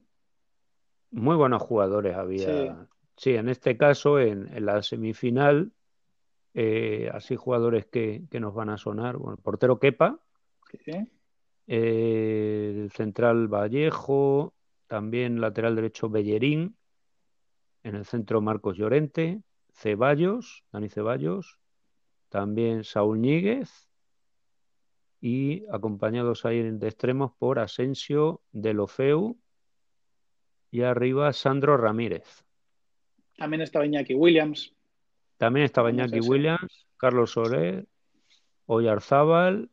Muy 1.12 1.36
buenos 1.36 1.62
jugadores 1.62 2.16
había. 2.16 2.88
Sí, 3.18 3.36
en 3.36 3.50
este 3.50 3.78
caso, 3.78 4.20
en, 4.20 4.66
la 4.66 4.82
semifinal, 4.82 5.72
eh, 6.54 7.10
así 7.14 7.36
jugadores 7.36 7.86
que, 7.86 8.24
que, 8.30 8.40
nos 8.40 8.54
van 8.54 8.70
a 8.70 8.78
sonar. 8.78 9.18
Bueno, 9.18 9.36
el 9.38 9.44
portero 9.44 9.80
Kepa. 9.80 10.20
Sí 10.84 11.08
el 11.70 12.92
central 12.96 13.48
Vallejo, 13.48 14.56
también 14.88 15.40
lateral 15.40 15.76
derecho 15.76 16.10
Bellerín, 16.10 16.76
en 17.84 17.96
el 17.96 18.06
centro 18.06 18.42
Marcos 18.42 18.76
Llorente, 18.76 19.44
Ceballos, 19.80 20.66
Dani 20.74 20.90
Ceballos, 20.90 21.58
también 22.28 22.84
Saúl 22.84 23.22
Ñíguez, 23.22 23.88
y 25.22 25.66
acompañados 25.72 26.46
ahí 26.46 26.62
de 26.62 26.88
extremos 26.88 27.32
por 27.40 27.60
Asensio, 27.60 28.42
Delofeu 28.52 29.38
y 30.70 30.82
arriba 30.82 31.32
Sandro 31.32 31.78
Ramírez. 31.78 32.46
También 33.38 33.62
estaba 33.62 33.86
Iñaki 33.86 34.16
Williams. 34.16 34.76
También 35.38 35.66
estaba 35.66 35.92
Iñaki 35.92 36.20
Williams, 36.20 36.88
Carlos 36.98 37.32
Soler, 37.32 37.88
Oyarzábal, 38.66 39.70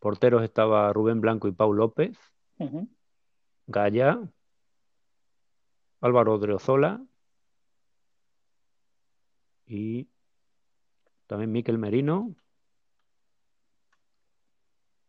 porteros 0.00 0.42
estaba 0.42 0.92
Rubén 0.92 1.20
Blanco 1.20 1.46
y 1.46 1.52
Paul 1.52 1.76
López, 1.76 2.18
Gaya, 3.68 4.20
Álvaro 6.00 6.38
Dreozola 6.38 7.06
y 9.66 10.08
también 11.26 11.52
Miquel 11.52 11.78
Merino, 11.78 12.34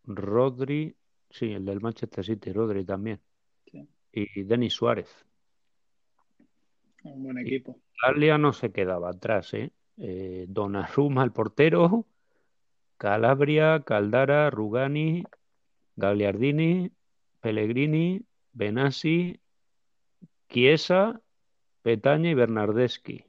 Rodri, 0.04 0.96
sí, 1.30 1.52
el 1.52 1.64
del 1.64 1.80
Manchester 1.80 2.24
City, 2.24 2.52
Rodri 2.52 2.84
también, 2.84 3.20
y 4.12 4.42
Denis 4.42 4.74
Suárez. 4.74 5.08
Un 7.04 7.22
buen 7.22 7.38
equipo. 7.38 7.78
Italia 7.96 8.38
no 8.38 8.52
se 8.52 8.72
quedaba 8.72 9.10
atrás, 9.10 9.54
¿eh? 9.54 9.70
eh 9.98 10.46
Donnarumma, 10.48 11.24
el 11.24 11.32
portero, 11.32 12.06
Calabria, 12.96 13.82
Caldara, 13.84 14.50
Rugani, 14.50 15.24
Gagliardini, 15.96 16.90
Pellegrini, 17.40 18.24
Benassi, 18.52 19.40
Chiesa, 20.48 21.20
Petaña 21.82 22.30
y 22.30 22.34
Bernardeschi. 22.34 23.27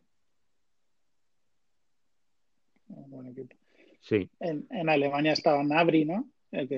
Buen 2.90 3.28
equipo. 3.28 3.56
Sí. 4.02 4.30
En, 4.40 4.90
Alemania 4.90 5.34
estaba 5.34 5.64
Nabri, 5.64 6.06
¿no? 6.06 6.30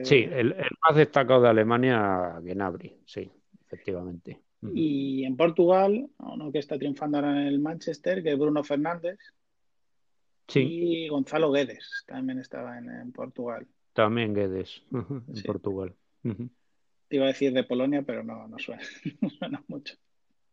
Sí, 0.04 0.28
el, 0.30 0.54
más 0.86 0.96
destacado 0.96 1.42
de 1.44 1.50
Alemania, 1.50 2.40
Gnabry, 2.42 2.98
sí, 3.06 3.32
efectivamente. 3.66 4.42
Y 4.74 5.24
en 5.24 5.36
Portugal, 5.38 6.08
uno 6.20 6.52
que 6.52 6.60
está 6.60 6.78
triunfando 6.78 7.18
ahora 7.18 7.42
en 7.42 7.48
el 7.48 7.60
Manchester, 7.60 8.22
que 8.22 8.32
es 8.32 8.38
Bruno 8.38 8.64
Fernández. 8.64 9.18
Sí. 10.48 10.60
Y 10.60 11.08
Gonzalo 11.08 11.52
Guedes 11.52 12.04
también 12.06 12.38
estaba 12.40 12.78
en, 12.78 13.12
Portugal. 13.12 13.66
También 13.94 14.36
Guedes, 14.36 14.84
en 14.92 15.44
Portugal. 15.46 15.96
Te 16.22 17.16
iba 17.16 17.26
a 17.26 17.30
decir 17.30 17.54
de 17.54 17.64
Polonia, 17.64 18.04
pero 18.04 18.24
no, 18.24 18.48
no 18.48 18.60
suena, 18.60 18.84
no 19.22 19.30
suena 19.30 19.64
mucho. 19.68 19.96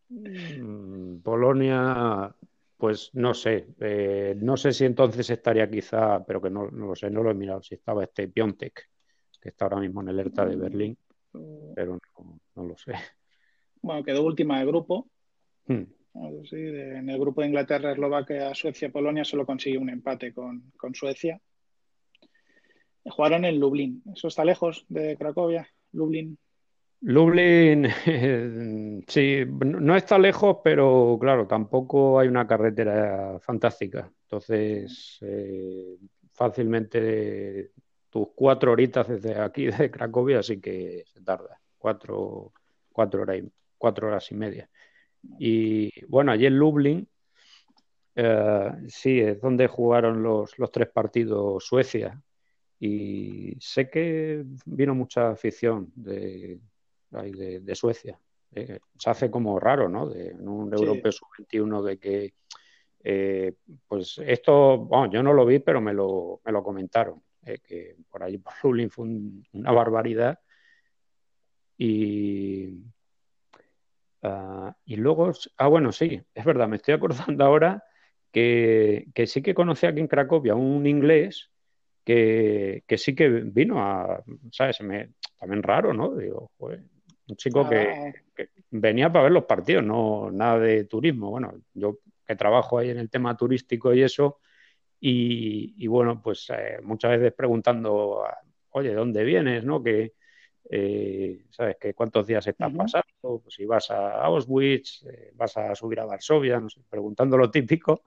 Mm, 0.08 1.18
Polonia, 1.18 2.34
pues 2.78 3.10
no 3.12 3.34
sé. 3.34 3.66
Eh, 3.80 4.34
no 4.40 4.56
sé 4.56 4.72
si 4.72 4.86
entonces 4.86 5.28
estaría 5.28 5.68
quizá, 5.68 6.24
pero 6.24 6.40
que 6.40 6.48
no, 6.48 6.70
no, 6.70 6.86
lo 6.86 6.96
sé, 6.96 7.10
no 7.10 7.22
lo 7.22 7.30
he 7.30 7.34
mirado, 7.34 7.62
si 7.62 7.74
estaba 7.74 8.04
este 8.04 8.28
Piontek, 8.28 8.88
que 9.40 9.50
está 9.50 9.66
ahora 9.66 9.80
mismo 9.80 10.00
en 10.00 10.08
el 10.08 10.20
ERTA 10.20 10.46
de 10.46 10.56
Berlín, 10.56 10.98
mm. 11.32 11.74
pero 11.74 11.98
no 12.54 12.64
lo 12.64 12.76
sé 12.78 12.94
bueno, 13.82 14.04
quedó 14.04 14.24
última 14.24 14.58
de 14.58 14.66
grupo. 14.66 15.08
Hmm. 15.66 15.84
en 16.14 17.10
el 17.10 17.18
grupo 17.18 17.42
de 17.42 17.48
Inglaterra, 17.48 17.92
Eslovaquia, 17.92 18.54
Suecia, 18.54 18.90
Polonia 18.90 19.24
solo 19.24 19.44
consiguió 19.44 19.80
un 19.80 19.90
empate 19.90 20.32
con, 20.32 20.72
Suecia. 20.94 21.40
Jugaron 23.04 23.44
en 23.44 23.58
Lublin. 23.58 24.02
¿Eso 24.14 24.28
está 24.28 24.44
lejos 24.44 24.84
de 24.88 25.16
Cracovia? 25.16 25.68
Lublin. 25.92 26.38
Lublin, 27.00 27.86
sí, 29.06 29.44
no 29.46 29.96
está 29.96 30.18
lejos, 30.18 30.58
pero 30.64 31.16
claro, 31.20 31.46
tampoco 31.46 32.18
hay 32.18 32.28
una 32.28 32.46
carretera 32.46 33.38
fantástica. 33.40 34.10
Entonces, 34.22 35.18
eh, 35.22 35.96
fácilmente 36.32 37.70
tus 38.10 38.28
cuatro 38.34 38.72
horitas 38.72 39.08
desde 39.08 39.40
aquí, 39.40 39.66
de 39.66 39.90
Cracovia, 39.90 40.42
sí 40.42 40.60
que 40.60 41.04
se 41.06 41.22
tarda. 41.22 41.60
Cuatro, 41.78 42.52
cuatro 42.92 43.22
horas 43.22 43.38
y 43.38 43.52
cuatro 43.76 44.08
horas 44.08 44.30
y 44.32 44.34
media. 44.34 44.68
Y 45.38 45.90
bueno, 46.06 46.32
allí 46.32 46.46
en 46.46 46.58
Lublin, 46.58 47.08
eh, 48.16 48.72
sí, 48.88 49.20
es 49.20 49.40
donde 49.40 49.68
jugaron 49.68 50.22
los, 50.22 50.52
tres 50.72 50.88
partidos 50.88 51.64
Suecia. 51.64 52.20
Y 52.80 53.56
sé 53.60 53.88
que 53.90 54.44
vino 54.66 54.94
mucha 54.94 55.30
afición 55.30 55.92
de, 55.94 56.60
de, 57.10 57.74
Suecia. 57.74 58.18
Eh, 58.52 58.78
se 58.98 59.10
hace 59.10 59.30
como 59.30 59.58
raro, 59.60 59.88
¿no? 59.88 60.08
De 60.08 60.34
un 60.34 60.72
europeo 60.72 61.12
sub-21 61.12 61.82
de 61.82 61.98
que, 61.98 62.34
eh, 63.04 63.54
pues 63.86 64.20
esto, 64.24 64.78
bueno, 64.78 65.12
yo 65.12 65.22
no 65.22 65.32
lo 65.32 65.44
vi, 65.44 65.58
pero 65.58 65.80
me 65.80 65.92
lo, 65.92 66.40
me 66.44 66.52
lo 66.52 66.62
comentaron, 66.62 67.22
que 67.42 67.96
por 68.10 68.22
allí 68.22 68.38
por 68.38 68.52
Lublin 68.62 68.90
fue 68.90 69.06
una 69.52 69.72
barbaridad. 69.72 70.38
Y, 71.76 72.82
Ah, 74.22 74.76
y 74.84 74.96
luego, 74.96 75.30
ah, 75.58 75.68
bueno, 75.68 75.92
sí, 75.92 76.20
es 76.34 76.44
verdad, 76.44 76.68
me 76.68 76.76
estoy 76.76 76.94
acordando 76.94 77.44
ahora 77.44 77.84
que, 78.32 79.06
sí 79.26 79.42
que 79.42 79.54
conocí 79.54 79.86
aquí 79.86 80.00
en 80.00 80.08
Cracovia 80.08 80.54
un 80.54 80.86
inglés 80.86 81.50
que, 82.04 82.82
sí 82.96 83.14
que 83.14 83.28
vino 83.28 83.80
a, 83.80 84.22
¿sabes? 84.50 84.80
Me, 84.80 85.10
también 85.38 85.62
raro, 85.62 85.92
¿no? 85.92 86.14
Digo, 86.14 86.50
un 87.28 87.36
chico 87.36 87.68
que, 87.68 88.14
venía 88.70 89.10
para 89.12 89.24
ver 89.24 89.32
los 89.32 89.44
partidos, 89.44 89.82
no 89.82 90.30
nada 90.30 90.58
de 90.58 90.84
turismo. 90.84 91.30
Bueno, 91.30 91.54
yo 91.74 91.98
que 92.26 92.36
trabajo 92.36 92.78
ahí 92.78 92.90
en 92.90 92.98
el 92.98 93.10
tema 93.10 93.36
turístico 93.36 93.94
y 93.94 94.02
eso, 94.02 94.38
y, 95.00 95.86
bueno, 95.86 96.20
pues 96.20 96.50
eh, 96.50 96.78
muchas 96.82 97.12
veces 97.12 97.32
preguntando, 97.32 98.24
oye, 98.70 98.92
¿dónde 98.92 99.24
vienes? 99.24 99.64
¿No? 99.64 99.82
Que, 99.82 100.14
eh, 100.70 101.44
¿sabes? 101.50 101.76
Que 101.80 101.94
cuántos 101.94 102.26
días 102.26 102.46
estás 102.46 102.72
pasando, 102.74 103.40
pues 103.42 103.54
si 103.54 103.64
vas 103.64 103.90
a 103.90 104.22
Auschwitz, 104.24 105.04
eh, 105.06 105.30
vas 105.34 105.56
a 105.56 105.74
subir 105.74 106.00
a 106.00 106.04
Varsovia, 106.04 106.60
no 106.60 106.68
sé, 106.68 106.80
preguntando 106.88 107.36
lo 107.36 107.50
típico. 107.50 108.02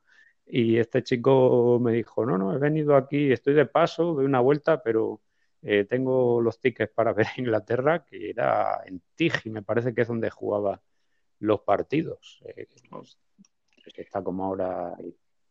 Y 0.46 0.78
este 0.78 1.02
chico 1.04 1.80
me 1.82 1.94
dijo, 1.94 2.26
no, 2.26 2.38
no, 2.38 2.54
he 2.54 2.58
venido 2.58 2.96
aquí, 2.96 3.32
estoy 3.32 3.54
de 3.54 3.66
paso, 3.66 4.14
doy 4.14 4.26
una 4.26 4.42
vuelta, 4.42 4.84
pero 4.84 5.22
eh, 5.62 5.86
tengo 5.86 6.42
los 6.42 6.60
tickets 6.60 6.92
para 6.94 7.14
ver 7.14 7.28
Inglaterra, 7.38 8.04
que 8.04 8.30
era 8.30 8.82
en 8.86 9.02
Tigi, 9.16 9.50
me 9.50 9.62
parece 9.62 9.94
que 9.94 10.02
es 10.02 10.08
donde 10.08 10.30
jugaba 10.30 10.82
los 11.40 11.62
partidos. 11.62 12.44
Pues, 12.90 13.18
está 13.96 14.24
como 14.24 14.46
ahora 14.46 14.96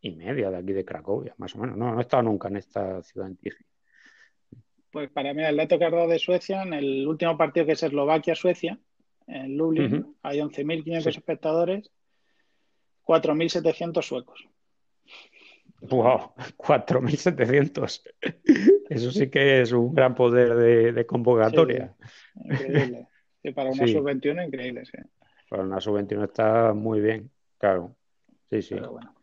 y 0.01 0.11
media 0.11 0.49
de 0.49 0.57
aquí 0.57 0.73
de 0.73 0.85
Cracovia, 0.85 1.35
más 1.37 1.55
o 1.55 1.59
menos. 1.59 1.77
No, 1.77 1.91
no 1.91 1.99
he 1.99 2.01
estado 2.01 2.23
nunca 2.23 2.47
en 2.47 2.57
esta 2.57 3.03
ciudad 3.03 3.27
en 3.27 3.37
Tigi. 3.37 3.63
Pues 4.91 5.09
para 5.09 5.33
mí, 5.33 5.43
el 5.43 5.55
dato 5.55 5.79
que 5.79 5.85
has 5.85 5.91
dado 5.91 6.07
de 6.07 6.19
Suecia, 6.19 6.63
en 6.63 6.73
el 6.73 7.07
último 7.07 7.37
partido 7.37 7.65
que 7.65 7.73
es 7.73 7.83
Eslovaquia-Suecia, 7.83 8.77
en 9.27 9.55
Lublin, 9.55 10.17
hay 10.23 10.39
11.500 10.39 11.07
espectadores, 11.07 11.91
4.700 13.03 14.01
suecos. 14.01 14.45
¡Wow! 15.81 16.33
4.700. 16.57 18.01
Eso 18.89 19.11
sí 19.11 19.29
que 19.29 19.61
es 19.61 19.71
un 19.71 19.93
gran 19.93 20.15
poder 20.15 20.93
de, 20.93 21.05
convocatoria. 21.05 21.95
increíble. 22.35 23.07
para 23.55 23.71
una 23.71 23.87
sub-21, 23.87 24.47
increíble, 24.47 24.85
sí. 24.85 24.97
Para 25.49 25.63
una 25.63 25.81
sub-21 25.81 26.25
está 26.25 26.73
muy 26.73 27.01
bien, 27.01 27.31
claro. 27.57 27.95
Sí, 28.49 28.61
sí. 28.61 28.75
bueno. 28.75 29.15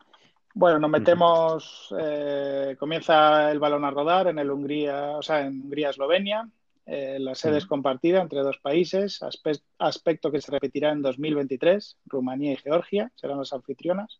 Bueno, 0.53 0.79
nos 0.79 0.89
metemos, 0.89 1.93
eh, 1.97 2.75
comienza 2.77 3.51
el 3.51 3.59
balón 3.59 3.85
a 3.85 3.91
rodar 3.91 4.27
en 4.27 4.39
el 4.39 4.51
Hungría, 4.51 5.11
o 5.11 5.21
sea, 5.21 5.41
en 5.45 5.61
Hungría-Eslovenia. 5.61 6.49
Eh, 6.85 7.17
la 7.19 7.35
sede 7.35 7.59
es 7.59 7.67
compartida 7.67 8.19
entre 8.19 8.39
dos 8.39 8.57
países, 8.57 9.21
aspecto 9.77 10.31
que 10.31 10.41
se 10.41 10.51
repetirá 10.51 10.91
en 10.91 11.03
2023. 11.03 11.99
Rumanía 12.07 12.53
y 12.53 12.57
Georgia 12.57 13.11
serán 13.15 13.37
las 13.37 13.53
anfitrionas. 13.53 14.19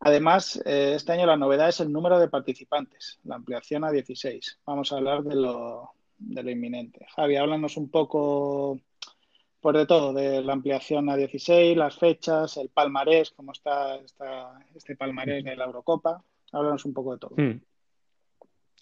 Además, 0.00 0.62
eh, 0.64 0.92
este 0.94 1.12
año 1.12 1.26
la 1.26 1.36
novedad 1.36 1.68
es 1.68 1.80
el 1.80 1.92
número 1.92 2.18
de 2.18 2.28
participantes, 2.28 3.18
la 3.24 3.36
ampliación 3.36 3.84
a 3.84 3.90
16. 3.90 4.60
Vamos 4.64 4.92
a 4.92 4.96
hablar 4.96 5.22
de 5.24 5.34
lo, 5.34 5.90
de 6.18 6.42
lo 6.42 6.50
inminente. 6.50 7.06
Javi, 7.16 7.36
háblanos 7.36 7.76
un 7.76 7.90
poco 7.90 8.80
pues 9.60 9.76
de 9.76 9.86
todo, 9.86 10.12
de 10.12 10.42
la 10.42 10.52
ampliación 10.52 11.08
a 11.10 11.16
16, 11.16 11.76
las 11.76 11.98
fechas, 11.98 12.56
el 12.58 12.68
palmarés, 12.68 13.32
cómo 13.32 13.52
está, 13.52 13.96
este 13.96 14.96
palmarés 14.96 15.44
de 15.44 15.56
la 15.56 15.64
Eurocopa. 15.64 16.22
Háblanos 16.52 16.84
un 16.84 16.94
poco 16.94 17.12
de 17.12 17.18
todo. 17.18 17.34
Hmm. 17.36 17.60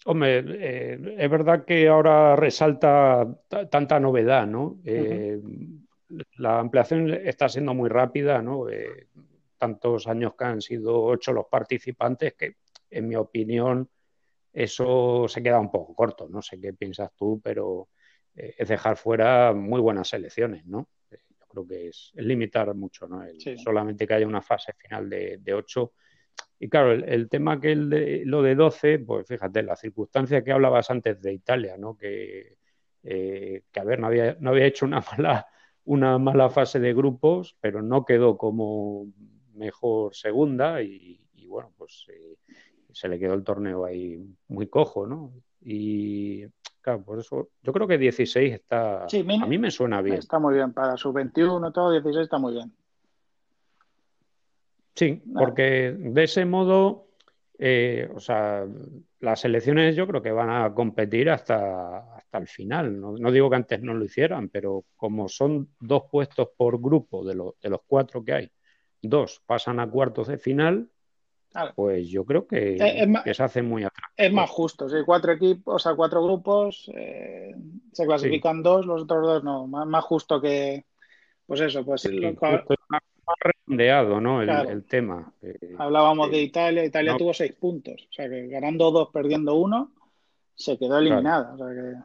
Hombre, 0.05 0.43
eh, 0.47 1.15
es 1.17 1.29
verdad 1.29 1.65
que 1.65 1.87
ahora 1.87 2.35
resalta 2.35 3.27
tanta 3.69 3.99
novedad, 3.99 4.47
¿no? 4.47 4.77
Eh, 4.85 5.41
la 6.37 6.59
ampliación 6.59 7.09
está 7.13 7.49
siendo 7.49 7.73
muy 7.73 7.89
rápida, 7.89 8.41
¿no? 8.41 8.69
Eh, 8.69 9.07
tantos 9.57 10.07
años 10.07 10.33
que 10.37 10.45
han 10.45 10.61
sido 10.61 11.01
ocho 11.01 11.33
los 11.33 11.45
participantes 11.47 12.33
que, 12.33 12.57
en 12.89 13.07
mi 13.07 13.15
opinión, 13.15 13.89
eso 14.53 15.27
se 15.27 15.43
queda 15.43 15.59
un 15.59 15.71
poco 15.71 15.93
corto. 15.93 16.27
No 16.29 16.41
sé 16.41 16.59
qué 16.59 16.73
piensas 16.73 17.11
tú, 17.15 17.39
pero 17.43 17.89
eh, 18.35 18.55
es 18.57 18.67
dejar 18.67 18.97
fuera 18.97 19.53
muy 19.53 19.81
buenas 19.81 20.09
selecciones, 20.09 20.65
¿no? 20.65 20.89
Yo 21.11 21.47
creo 21.47 21.67
que 21.67 21.87
es, 21.89 22.11
limitar 22.15 22.73
mucho, 22.73 23.07
¿no? 23.07 23.23
Solamente 23.57 24.07
que 24.07 24.13
haya 24.13 24.27
una 24.27 24.41
fase 24.41 24.73
final 24.73 25.09
de, 25.09 25.53
ocho 25.53 25.93
y 26.59 26.69
claro, 26.69 26.91
el, 26.91 27.29
tema 27.29 27.59
que 27.61 27.71
el 27.71 27.89
de, 27.89 28.23
lo 28.25 28.41
de 28.41 28.55
12, 28.55 28.99
pues 28.99 29.27
fíjate, 29.27 29.61
la 29.61 29.75
circunstancia 29.75 30.43
que 30.43 30.51
hablabas 30.51 30.89
antes 30.89 31.21
de 31.21 31.33
Italia, 31.33 31.77
¿no? 31.77 31.95
Que, 31.95 32.57
eh, 33.03 33.63
que 33.71 33.79
a 33.79 33.83
ver, 33.83 33.99
no 33.99 34.07
había, 34.07 34.37
no 34.39 34.49
había 34.49 34.65
hecho 34.65 34.85
una 34.85 35.01
mala, 35.17 35.47
una 35.85 36.17
mala 36.17 36.49
fase 36.49 36.79
de 36.79 36.93
grupos, 36.93 37.55
pero 37.61 37.81
no 37.81 38.05
quedó 38.05 38.37
como 38.37 39.07
mejor 39.57 40.15
segunda 40.15 40.81
y, 40.81 41.19
bueno, 41.47 41.71
pues 41.77 42.05
eh, 42.09 42.37
se 42.91 43.07
le 43.07 43.19
quedó 43.19 43.33
el 43.33 43.43
torneo 43.43 43.85
ahí 43.85 44.19
muy 44.47 44.67
cojo, 44.67 45.07
¿no? 45.07 45.31
Y 45.61 46.45
claro, 46.81 47.03
por 47.03 47.19
eso 47.19 47.49
yo 47.61 47.73
creo 47.73 47.87
que 47.87 47.97
16 47.97 48.53
está, 48.53 49.05
a 49.05 49.45
mí 49.45 49.57
me 49.57 49.71
suena 49.71 50.01
bien. 50.01 50.17
Está 50.17 50.39
muy 50.39 50.55
bien, 50.55 50.73
para 50.73 50.97
su 50.97 51.11
21 51.11 51.71
todo, 51.71 51.91
16 51.91 52.23
está 52.23 52.37
muy 52.37 52.53
bien. 52.53 52.73
Sí, 54.95 55.21
porque 55.31 55.95
de 55.95 56.23
ese 56.23 56.43
modo, 56.45 57.09
eh, 57.59 58.09
o 58.15 58.19
sea, 58.19 58.65
las 59.19 59.45
elecciones 59.45 59.95
yo 59.95 60.07
creo 60.07 60.23
que 60.23 60.31
van 60.31 60.49
a 60.49 60.73
competir 60.73 61.29
hasta, 61.29 62.15
hasta 62.15 62.37
el 62.39 62.47
final. 62.47 62.99
No, 62.99 63.31
digo 63.31 63.47
que 63.49 63.57
antes 63.57 63.81
no 63.83 63.93
lo 63.93 64.05
hicieran, 64.05 64.49
pero 64.49 64.85
como 64.95 65.29
son 65.29 65.69
dos 65.79 66.05
puestos 66.11 66.49
por 66.57 66.81
grupo 66.81 67.23
de, 67.23 67.35
de 67.61 67.69
los 67.69 67.81
cuatro 67.85 68.23
que 68.23 68.33
hay, 68.33 68.51
dos 69.01 69.41
pasan 69.45 69.79
a 69.79 69.89
cuartos 69.89 70.27
de 70.27 70.37
final, 70.37 70.89
pues 71.75 72.07
yo 72.09 72.23
creo 72.25 72.47
que, 72.47 72.77
se 73.33 73.43
hace 73.43 73.61
muy 73.61 73.83
atrás. 73.83 74.11
Es 74.15 74.31
más 74.31 74.49
justo, 74.49 74.89
si 74.89 75.03
cuatro 75.03 75.31
equipos, 75.33 75.75
o 75.75 75.79
sea, 75.79 75.95
cuatro 75.95 76.23
grupos, 76.23 76.89
eh, 76.93 77.55
se 77.91 78.05
clasifican 78.05 78.61
dos, 78.61 78.85
los 78.85 79.03
otros 79.03 79.25
dos 79.25 79.43
no. 79.43 79.67
Más, 79.67 80.03
justo 80.03 80.39
que, 80.39 80.85
pues 81.45 81.61
eso, 81.61 81.83
pues 81.83 82.07
más 82.89 83.01
redondeado, 83.39 84.21
¿no? 84.21 84.41
El, 84.41 84.85
tema. 84.85 85.33
Hablábamos 85.77 86.31
de 86.31 86.41
Italia, 86.41 86.85
Italia 86.85 87.17
tuvo 87.17 87.33
seis 87.33 87.53
puntos, 87.53 88.07
o 88.09 88.13
sea 88.13 88.29
que 88.29 88.47
ganando 88.47 88.91
dos, 88.91 89.09
perdiendo 89.11 89.55
uno, 89.55 89.91
se 90.55 90.77
quedó 90.77 90.99
eliminada. 90.99 91.55
Claro. 91.55 91.55
O 91.55 91.57
sea 91.57 91.83
que... 91.83 91.97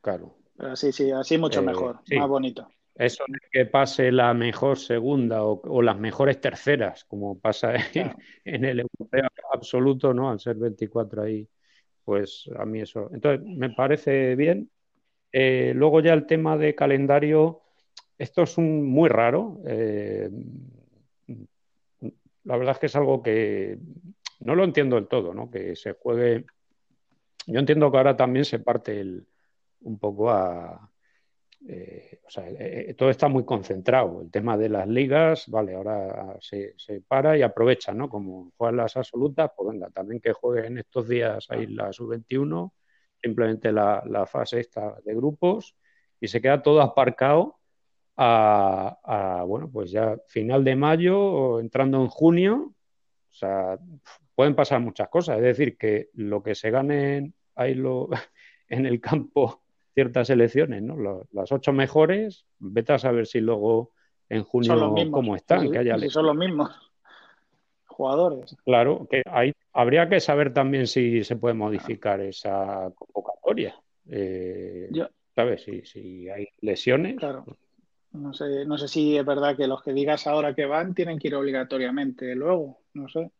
claro. 0.00 0.34
Pero 0.56 0.76
sí, 0.76 0.92
sí, 0.92 1.10
así 1.10 1.38
mucho 1.38 1.60
eh, 1.60 1.64
mejor, 1.64 2.00
más 2.16 2.28
bonito. 2.28 2.68
Eso 2.94 3.24
de 3.26 3.38
que 3.50 3.66
pase 3.66 4.12
la 4.12 4.34
mejor 4.34 4.78
segunda 4.78 5.42
o, 5.44 5.82
las 5.82 5.98
mejores 5.98 6.40
terceras, 6.40 7.04
como 7.04 7.38
pasa 7.38 7.74
en, 7.74 8.14
el 8.64 8.80
europeo 8.80 9.28
absoluto, 9.52 10.12
¿no? 10.12 10.30
Al 10.30 10.40
ser 10.40 10.56
24 10.56 11.22
ahí, 11.22 11.48
pues 12.04 12.48
a 12.58 12.64
mí 12.66 12.80
eso. 12.80 13.10
Entonces, 13.12 13.46
me 13.46 13.70
parece 13.70 14.36
bien. 14.36 14.70
Eh, 15.32 15.72
luego 15.74 16.00
ya 16.00 16.12
el 16.12 16.26
tema 16.26 16.58
de 16.58 16.74
calendario, 16.74 17.62
esto 18.18 18.42
es 18.42 18.58
un, 18.58 18.84
muy 18.84 19.08
raro. 19.08 19.60
Eh, 19.66 20.28
la 22.44 22.56
verdad 22.56 22.74
es 22.74 22.78
que 22.78 22.86
es 22.86 22.96
algo 22.96 23.22
que 23.22 23.78
no 24.40 24.54
lo 24.54 24.64
entiendo 24.64 24.96
del 24.96 25.08
todo, 25.08 25.32
¿no? 25.32 25.50
Que 25.50 25.76
se 25.76 25.94
juegue. 25.94 26.44
Yo 27.46 27.58
entiendo 27.58 27.90
que 27.90 27.96
ahora 27.98 28.16
también 28.16 28.44
se 28.44 28.58
parte 28.58 29.24
un 29.80 29.98
poco 29.98 30.30
a. 30.30 30.91
Eh, 31.68 32.20
sea, 32.32 32.44
eh, 32.48 32.94
todo 32.96 33.10
está 33.10 33.28
muy 33.28 33.44
concentrado. 33.44 34.22
El 34.22 34.30
tema 34.30 34.56
de 34.56 34.68
las 34.68 34.88
ligas, 34.88 35.46
vale, 35.48 35.74
ahora 35.74 36.36
se, 36.40 36.74
para 37.06 37.36
y 37.36 37.42
aprovecha, 37.42 37.92
¿no? 37.92 38.08
Como 38.08 38.52
juegan 38.56 38.78
las 38.78 38.96
absolutas, 38.96 39.50
pues 39.56 39.70
venga, 39.70 39.90
también 39.90 40.20
que 40.20 40.32
jueguen 40.32 40.78
estos 40.78 41.08
días 41.08 41.46
ahí 41.50 41.66
la 41.66 41.92
sub-21, 41.92 42.72
simplemente 43.20 43.70
la, 43.70 44.26
fase 44.26 44.60
esta 44.60 44.96
de 45.04 45.14
grupos 45.14 45.76
y 46.20 46.28
se 46.28 46.40
queda 46.40 46.62
todo 46.62 46.80
aparcado 46.80 47.58
a, 48.16 49.44
bueno, 49.46 49.70
pues 49.70 49.90
ya 49.90 50.16
final 50.28 50.64
de 50.64 50.76
mayo 50.76 51.60
entrando 51.60 52.00
en 52.00 52.08
junio, 52.08 52.74
o 53.30 53.34
sea, 53.34 53.78
pueden 54.34 54.54
pasar 54.54 54.80
muchas 54.80 55.08
cosas. 55.08 55.36
Es 55.38 55.42
decir, 55.42 55.76
que 55.76 56.10
lo 56.14 56.42
que 56.42 56.54
se 56.54 56.70
gane 56.70 57.32
ahí 57.54 57.74
lo, 57.74 58.08
en 58.68 58.86
el 58.86 59.00
campo 59.00 59.61
ciertas 59.94 60.30
elecciones, 60.30 60.82
¿no? 60.82 61.22
las 61.32 61.52
ocho 61.52 61.72
mejores, 61.72 62.46
vete 62.58 62.92
a 62.92 62.98
saber 62.98 63.26
si 63.26 63.40
luego 63.40 63.92
en 64.28 64.44
junio 64.44 64.94
cómo 65.10 65.36
están. 65.36 65.70
que 65.70 65.78
haya 65.78 65.98
son 66.08 66.26
los 66.26 66.36
mismos 66.36 66.70
jugadores. 67.86 68.56
Claro, 68.64 69.06
que 69.10 69.22
hay, 69.30 69.52
habría 69.72 70.08
que 70.08 70.20
saber 70.20 70.52
también 70.52 70.86
si 70.86 71.24
se 71.24 71.36
puede 71.36 71.54
modificar 71.54 72.20
esa 72.20 72.90
convocatoria. 72.94 73.76
Eh, 74.10 74.90
¿Sabes? 75.34 75.62
Si, 75.62 75.82
si 75.82 76.28
hay 76.28 76.48
lesiones. 76.60 77.16
Claro. 77.16 77.44
No 78.12 78.34
sé, 78.34 78.66
no 78.66 78.76
sé 78.76 78.88
si 78.88 79.16
es 79.16 79.24
verdad 79.24 79.56
que 79.56 79.66
los 79.66 79.82
que 79.82 79.92
digas 79.92 80.26
ahora 80.26 80.54
que 80.54 80.66
van 80.66 80.94
tienen 80.94 81.18
que 81.18 81.28
ir 81.28 81.34
obligatoriamente 81.34 82.34
luego, 82.34 82.78
no 82.92 83.08
sé. 83.08 83.30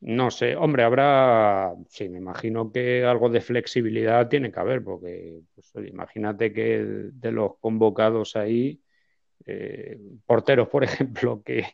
No 0.00 0.30
sé, 0.30 0.56
hombre, 0.56 0.82
habrá, 0.82 1.74
sí, 1.88 2.08
me 2.08 2.18
imagino 2.18 2.70
que 2.70 3.04
algo 3.04 3.30
de 3.30 3.40
flexibilidad 3.40 4.28
tiene 4.28 4.52
que 4.52 4.60
haber, 4.60 4.84
porque 4.84 5.40
pues, 5.54 5.72
imagínate 5.86 6.52
que 6.52 6.84
de 7.12 7.32
los 7.32 7.56
convocados 7.58 8.36
ahí, 8.36 8.80
eh, 9.46 9.98
porteros, 10.26 10.68
por 10.68 10.84
ejemplo, 10.84 11.42
que, 11.42 11.66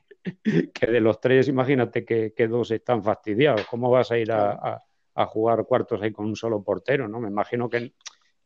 que, 0.73 0.87
de 0.87 1.01
los 1.01 1.21
tres, 1.21 1.49
imagínate 1.49 2.05
que, 2.05 2.49
dos 2.49 2.71
están 2.71 3.03
fastidiados. 3.03 3.67
¿Cómo 3.67 3.91
vas 3.91 4.11
a 4.13 4.19
ir 4.19 4.31
a, 4.33 4.81
jugar 5.27 5.65
cuartos 5.67 6.01
ahí 6.01 6.13
con 6.13 6.27
un 6.27 6.37
solo 6.37 6.63
portero? 6.63 7.09
¿no? 7.09 7.21
Me 7.21 7.29
imagino 7.29 7.69
que, 7.69 7.93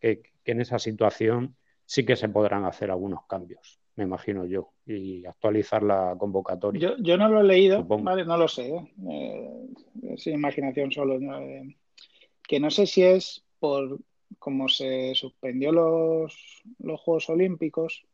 que 0.00 0.22
en 0.44 0.60
esa 0.62 0.78
situación 0.78 1.56
sí 1.84 2.04
que 2.04 2.16
se 2.16 2.28
podrán 2.28 2.64
hacer 2.64 2.90
algunos 2.90 3.26
cambios, 3.26 3.80
me 3.96 4.04
imagino 4.04 4.44
yo, 4.44 4.72
y 4.86 5.24
actualizar 5.24 5.82
la 5.82 6.14
convocatoria. 6.18 6.94
Yo, 6.98 7.16
no 7.16 7.28
lo 7.28 7.40
he 7.40 7.44
leído, 7.44 7.82
¿vale? 7.84 8.24
no 8.24 8.36
lo 8.36 8.46
sé, 8.46 8.68
¿eh? 8.68 8.92
eh 9.08 9.66
es 10.10 10.26
imaginación 10.26 10.92
solo. 10.92 11.18
Eh, 11.18 11.76
que 12.46 12.60
no 12.60 12.70
sé 12.70 12.86
si 12.86 13.02
es 13.02 13.42
por 13.58 13.98
como 14.38 14.68
se 14.68 15.14
suspendió 15.14 15.72
los, 15.72 16.62
los 16.78 17.00
Juegos 17.00 17.30
Olímpicos, 17.30 18.04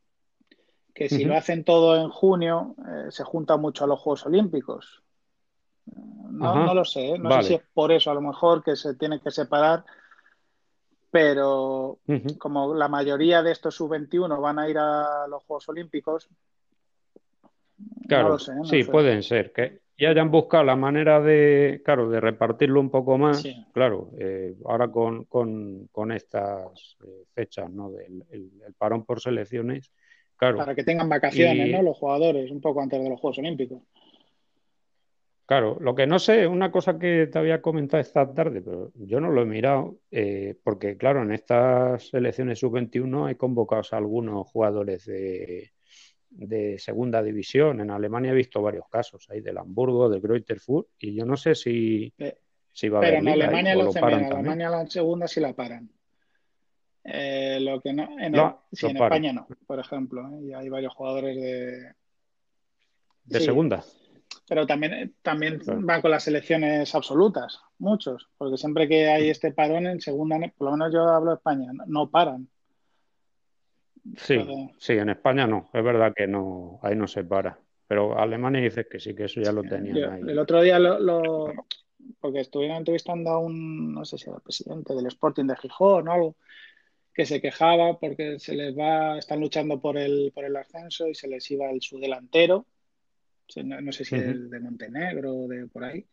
que 0.94 1.08
si 1.08 1.24
lo 1.24 1.36
hacen 1.36 1.64
todo 1.64 1.96
en 1.96 2.10
junio, 2.10 2.76
eh, 2.78 3.10
se 3.10 3.24
junta 3.24 3.56
mucho 3.56 3.84
a 3.84 3.86
los 3.88 3.98
Juegos 3.98 4.26
Olímpicos. 4.26 5.02
No, 6.30 6.64
no 6.64 6.74
lo 6.74 6.84
sé, 6.84 7.18
no 7.18 7.42
sé 7.42 7.48
si 7.48 7.54
es 7.54 7.62
por 7.74 7.92
eso 7.92 8.10
a 8.10 8.14
lo 8.14 8.20
mejor 8.20 8.62
que 8.62 8.76
se 8.76 8.94
tiene 8.94 9.20
que 9.20 9.30
separar 9.30 9.84
pero 11.12 11.98
como 12.38 12.74
la 12.74 12.88
mayoría 12.88 13.42
de 13.42 13.52
estos 13.52 13.74
sub-21 13.74 14.40
van 14.40 14.58
a 14.58 14.68
ir 14.68 14.78
a 14.78 15.26
los 15.28 15.44
Juegos 15.44 15.68
Olímpicos, 15.68 16.30
claro, 18.08 18.24
no 18.24 18.28
lo 18.30 18.38
sé, 18.38 18.52
sí, 18.64 18.84
pueden 18.84 19.22
ser, 19.22 19.52
que 19.52 19.82
ya 19.98 20.08
hayan 20.08 20.30
buscado 20.30 20.64
la 20.64 20.74
manera 20.74 21.20
de, 21.20 21.82
claro, 21.84 22.08
de 22.08 22.18
repartirlo 22.18 22.80
un 22.80 22.88
poco 22.88 23.18
más, 23.18 23.44
claro, 23.74 24.08
eh, 24.18 24.54
ahora 24.64 24.88
con, 24.88 25.24
con, 25.26 26.12
estas 26.12 26.96
eh, 27.04 27.24
fechas, 27.34 27.70
¿no? 27.70 27.90
Del 27.90 28.24
el, 28.30 28.50
parón 28.78 29.04
por 29.04 29.20
selecciones, 29.20 29.92
claro. 30.38 30.56
Para 30.56 30.74
que 30.74 30.82
tengan 30.82 31.10
vacaciones, 31.10 31.70
¿no? 31.72 31.82
Los 31.82 31.98
jugadores, 31.98 32.50
un 32.50 32.62
poco 32.62 32.80
antes 32.80 33.02
de 33.02 33.10
los 33.10 33.20
Juegos 33.20 33.36
Olímpicos. 33.36 33.82
Claro, 35.52 35.76
lo 35.80 35.94
que 35.94 36.06
no 36.06 36.18
sé, 36.18 36.46
una 36.46 36.72
cosa 36.72 36.98
que 36.98 37.28
te 37.30 37.38
había 37.38 37.60
comentado 37.60 38.00
esta 38.00 38.32
tarde, 38.32 38.62
pero 38.62 38.90
yo 38.94 39.20
no 39.20 39.30
lo 39.30 39.42
he 39.42 39.44
mirado, 39.44 39.98
eh, 40.10 40.56
porque 40.64 40.96
claro, 40.96 41.20
en 41.20 41.30
estas 41.30 42.08
elecciones 42.14 42.60
sub-21 42.60 43.26
hay 43.26 43.34
convocados 43.34 43.92
a 43.92 43.98
algunos 43.98 44.46
jugadores 44.46 45.04
de, 45.04 45.70
segunda 46.78 47.22
división. 47.22 47.82
En 47.82 47.90
Alemania 47.90 48.32
he 48.32 48.34
visto 48.34 48.62
varios 48.62 48.88
casos, 48.88 49.28
hay 49.28 49.42
del 49.42 49.58
Hamburgo, 49.58 50.08
del 50.08 50.22
Greuther 50.22 50.56
y 50.98 51.16
yo 51.16 51.26
no 51.26 51.36
sé 51.36 51.54
si, 51.54 52.14
si 52.72 52.88
va 52.88 53.00
a 53.00 53.02
haber. 53.02 53.18
Pero 53.18 53.20
en 53.20 53.42
Alemania 53.42 53.74
lo, 53.74 53.92
paran 53.92 54.24
en 54.24 54.32
Alemania 54.32 54.70
la 54.70 54.86
segunda 54.86 55.28
sí 55.28 55.38
la 55.38 55.52
paran. 55.52 55.86
Eh, 57.04 57.58
lo 57.60 57.78
que 57.82 57.92
no, 57.92 58.04
en, 58.18 58.34
en 58.34 58.96
España 58.96 59.34
no, 59.34 59.46
por 59.66 59.78
ejemplo, 59.78 60.30
¿eh? 60.30 60.44
y 60.44 60.52
hay 60.54 60.70
varios 60.70 60.94
jugadores 60.94 61.36
de. 61.36 61.92
¿De 63.24 63.40
segunda? 63.40 63.84
Pero 64.48 64.66
también, 64.66 65.14
también 65.22 65.60
van 65.66 66.02
con 66.02 66.10
las 66.10 66.24
selecciones 66.24 66.94
absolutas, 66.94 67.60
muchos, 67.78 68.28
porque 68.36 68.56
siempre 68.56 68.88
que 68.88 69.08
hay 69.08 69.30
este 69.30 69.52
parón 69.52 69.86
en 69.86 70.00
segunda, 70.00 70.38
por 70.56 70.66
lo 70.66 70.72
menos 70.72 70.92
yo 70.92 71.08
hablo 71.08 71.30
de 71.30 71.36
España, 71.36 71.70
no, 71.86 72.10
paran. 72.10 72.48
Sí, 74.16 74.44
sí, 74.78 74.94
en 74.94 75.10
España 75.10 75.46
no, 75.46 75.70
es 75.72 75.84
verdad 75.84 76.12
que 76.14 76.26
no, 76.26 76.80
ahí 76.82 76.96
no 76.96 77.06
se 77.06 77.22
para. 77.22 77.58
Pero 77.86 78.18
Alemania 78.18 78.60
dice 78.60 78.86
que 78.90 78.98
sí, 78.98 79.14
que 79.14 79.24
eso 79.24 79.40
ya 79.40 79.52
lo 79.52 79.62
tenían 79.62 80.12
ahí. 80.12 80.20
El 80.22 80.38
otro 80.38 80.62
día 80.62 80.78
lo, 80.78 81.52
porque 82.20 82.40
estuvieron 82.40 82.78
entrevistando 82.78 83.30
a 83.30 83.38
un, 83.38 83.94
no 83.94 84.04
sé 84.04 84.18
si 84.18 84.28
era 84.28 84.36
el 84.36 84.42
presidente 84.42 84.94
del 84.94 85.06
Sporting 85.06 85.44
de 85.44 85.56
Gijón 85.56 86.08
o 86.08 86.12
algo, 86.12 86.36
que 87.14 87.26
se 87.26 87.40
quejaba 87.40 87.98
porque 87.98 88.38
se 88.38 88.54
les 88.54 88.76
va, 88.76 89.18
están 89.18 89.40
luchando 89.40 89.80
por 89.80 89.98
el, 89.98 90.32
por 90.34 90.44
el 90.44 90.56
ascenso 90.56 91.06
y 91.06 91.14
se 91.14 91.28
les 91.28 91.48
iba 91.50 91.70
el, 91.70 91.82
su 91.82 91.98
delantero 91.98 92.66
no, 93.56 93.92
sé 93.92 94.04
si 94.04 94.16
es 94.16 94.50
de 94.50 94.60
Montenegro 94.60 95.34
o 95.34 95.48
de 95.48 95.66
por 95.66 95.84
ahí. 95.84 96.06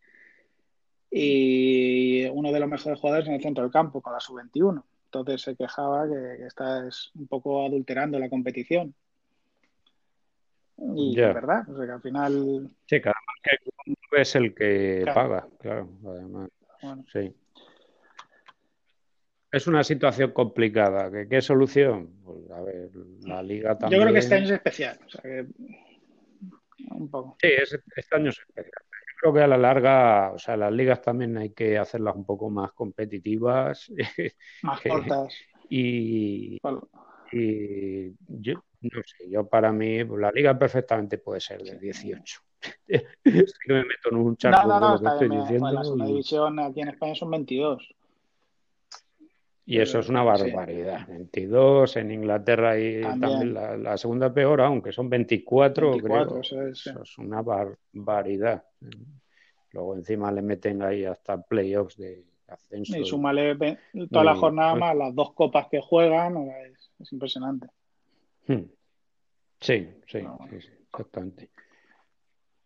Y 1.10 2.26
uno 2.26 2.52
de 2.52 2.60
los 2.60 2.68
mejores 2.68 2.98
jugadores 2.98 3.28
en 3.28 3.34
el 3.34 3.42
centro 3.42 3.62
del 3.64 3.72
campo, 3.72 4.00
con 4.00 4.12
la 4.12 4.20
sub-21. 4.20 4.82
Entonces 5.06 5.42
se 5.42 5.56
quejaba 5.56 6.06
que, 6.08 6.38
que 6.38 6.46
está 6.46 6.88
un 7.14 7.26
poco 7.26 7.66
adulterando 7.66 8.18
la 8.18 8.28
competición. 8.28 8.94
Y 10.96 11.16
verdad, 11.16 11.68
o 11.68 11.76
sea 11.76 11.86
que 11.86 11.92
al 11.92 12.00
final. 12.00 12.70
Sí, 12.86 13.00
cada 13.00 13.14
que 14.10 14.20
es 14.20 14.34
el 14.34 14.54
que 14.54 15.04
paga, 15.14 15.46
claro, 15.58 15.88
además. 16.06 16.50
Sí. 17.12 17.34
Es 19.52 19.66
una 19.66 19.84
situación 19.84 20.30
complicada. 20.32 21.10
¿Qué, 21.28 21.40
solución? 21.42 22.10
Pues 22.24 22.50
a 22.50 22.62
ver, 22.62 22.90
la 23.24 23.42
liga 23.42 23.76
también. 23.76 24.00
Yo 24.00 24.04
creo 24.04 24.14
que 24.14 24.20
este 24.20 24.34
año 24.36 24.44
es 24.44 24.50
especial. 24.52 24.98
O 25.04 25.10
sea 25.10 25.22
que... 25.22 25.46
Un 26.90 27.10
poco. 27.10 27.36
Sí, 27.40 27.48
este 27.48 28.16
año 28.16 28.30
es 28.30 28.38
especial. 28.38 28.82
creo 29.20 29.32
que 29.32 29.40
a 29.40 29.46
la 29.46 29.58
larga, 29.58 30.32
o 30.32 30.38
sea, 30.38 30.56
las 30.56 30.72
ligas 30.72 31.02
también 31.02 31.36
hay 31.38 31.50
que 31.50 31.78
hacerlas 31.78 32.16
un 32.16 32.24
poco 32.24 32.50
más 32.50 32.72
competitivas. 32.72 33.90
Más 34.62 34.80
cortas. 34.80 35.34
Y, 35.72 36.58
y 37.30 38.12
yo, 38.26 38.54
no 38.80 39.02
sé, 39.04 39.30
yo 39.30 39.48
para 39.48 39.70
mí 39.72 40.04
pues, 40.04 40.20
la 40.20 40.32
liga 40.32 40.58
perfectamente 40.58 41.18
puede 41.18 41.40
ser 41.40 41.62
de 41.62 41.78
18. 41.78 42.40
es 42.88 43.04
que 43.24 43.72
me 43.72 43.84
meto 43.84 44.10
en 44.10 44.16
un 44.16 44.36
charco 44.36 44.66
no, 44.66 44.80
no, 44.80 44.80
no, 44.80 44.94
lo 44.94 45.00
que 45.00 45.06
estoy 45.06 45.28
diciendo. 45.28 45.70
la 45.70 45.84
segunda 45.84 46.06
división 46.06 46.58
aquí 46.58 46.80
en 46.80 46.88
España 46.88 47.14
son 47.14 47.30
22. 47.30 47.94
Y 49.70 49.78
eso 49.78 50.00
es 50.00 50.08
una 50.08 50.24
barbaridad. 50.24 51.06
22 51.06 51.96
en 51.98 52.10
Inglaterra 52.10 52.76
y 52.76 53.02
también, 53.02 53.54
la, 53.54 53.96
segunda 53.96 54.34
peor, 54.34 54.62
aunque 54.62 54.90
son 54.90 55.08
24, 55.08 55.92
creo. 55.98 56.40
Eso 56.40 56.66
es, 56.66 57.18
una 57.18 57.40
barbaridad. 57.40 58.64
Luego 59.70 59.94
encima 59.94 60.32
le 60.32 60.42
meten 60.42 60.82
ahí 60.82 61.04
hasta 61.04 61.40
playoffs 61.40 61.96
de 61.98 62.24
ascenso. 62.48 62.98
Y 62.98 63.04
súmale 63.04 63.56
toda 64.10 64.24
la 64.24 64.34
jornada 64.34 64.74
más 64.74 64.96
las 64.96 65.14
dos 65.14 65.34
copas 65.34 65.68
que 65.70 65.80
juegan, 65.80 66.48
es, 66.98 67.12
impresionante. 67.12 67.68
Hmm. 68.48 68.64
Sí, 69.60 69.88
sí, 70.08 70.18
sí, 70.18 70.68
exactamente. 70.88 71.48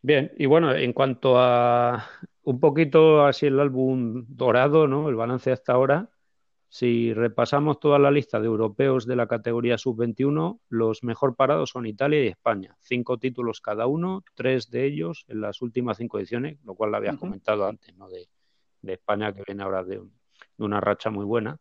Bien, 0.01 0.33
y 0.39 0.47
bueno, 0.47 0.75
en 0.75 0.95
cuanto 0.95 1.39
a 1.39 2.03
un 2.45 2.61
poquito 2.61 3.27
así 3.27 3.45
el 3.45 3.61
álbum 3.61 4.25
dorado, 4.27 4.87
¿no? 4.87 5.11
El 5.11 5.17
balance 5.17 5.53
hasta 5.53 5.75
ahora. 5.75 6.09
Si 6.75 7.15
repasamos 7.15 7.79
toda 7.79 8.01
la 8.01 8.11
lista 8.11 8.41
de 8.41 8.47
europeos 8.47 9.07
de 9.07 9.15
la 9.15 9.29
categoría 9.29 9.79
sub-21, 9.79 10.59
los 10.71 11.05
mejor 11.05 11.37
parados 11.37 11.71
son 11.71 11.87
Italia 11.87 12.25
y 12.25 12.27
España. 12.27 12.77
Cinco 12.81 13.17
títulos 13.17 13.61
cada 13.61 13.87
uno, 13.87 14.25
tres 14.35 14.73
de 14.73 14.85
ellos 14.85 15.25
en 15.29 15.41
las 15.41 15.63
últimas 15.63 15.99
cinco 15.99 16.19
ediciones, 16.19 16.59
lo 16.65 16.75
cual 16.75 16.91
lo 16.91 16.97
habías 16.97 17.17
comentado 17.17 17.65
antes, 17.65 17.95
¿no? 17.97 18.09
De, 18.09 18.27
España, 18.93 19.33
que 19.33 19.45
viene 19.47 19.63
ahora 19.63 19.85
de, 19.85 20.03
una 20.59 20.81
racha 20.81 21.11
muy 21.11 21.25
buena. 21.25 21.59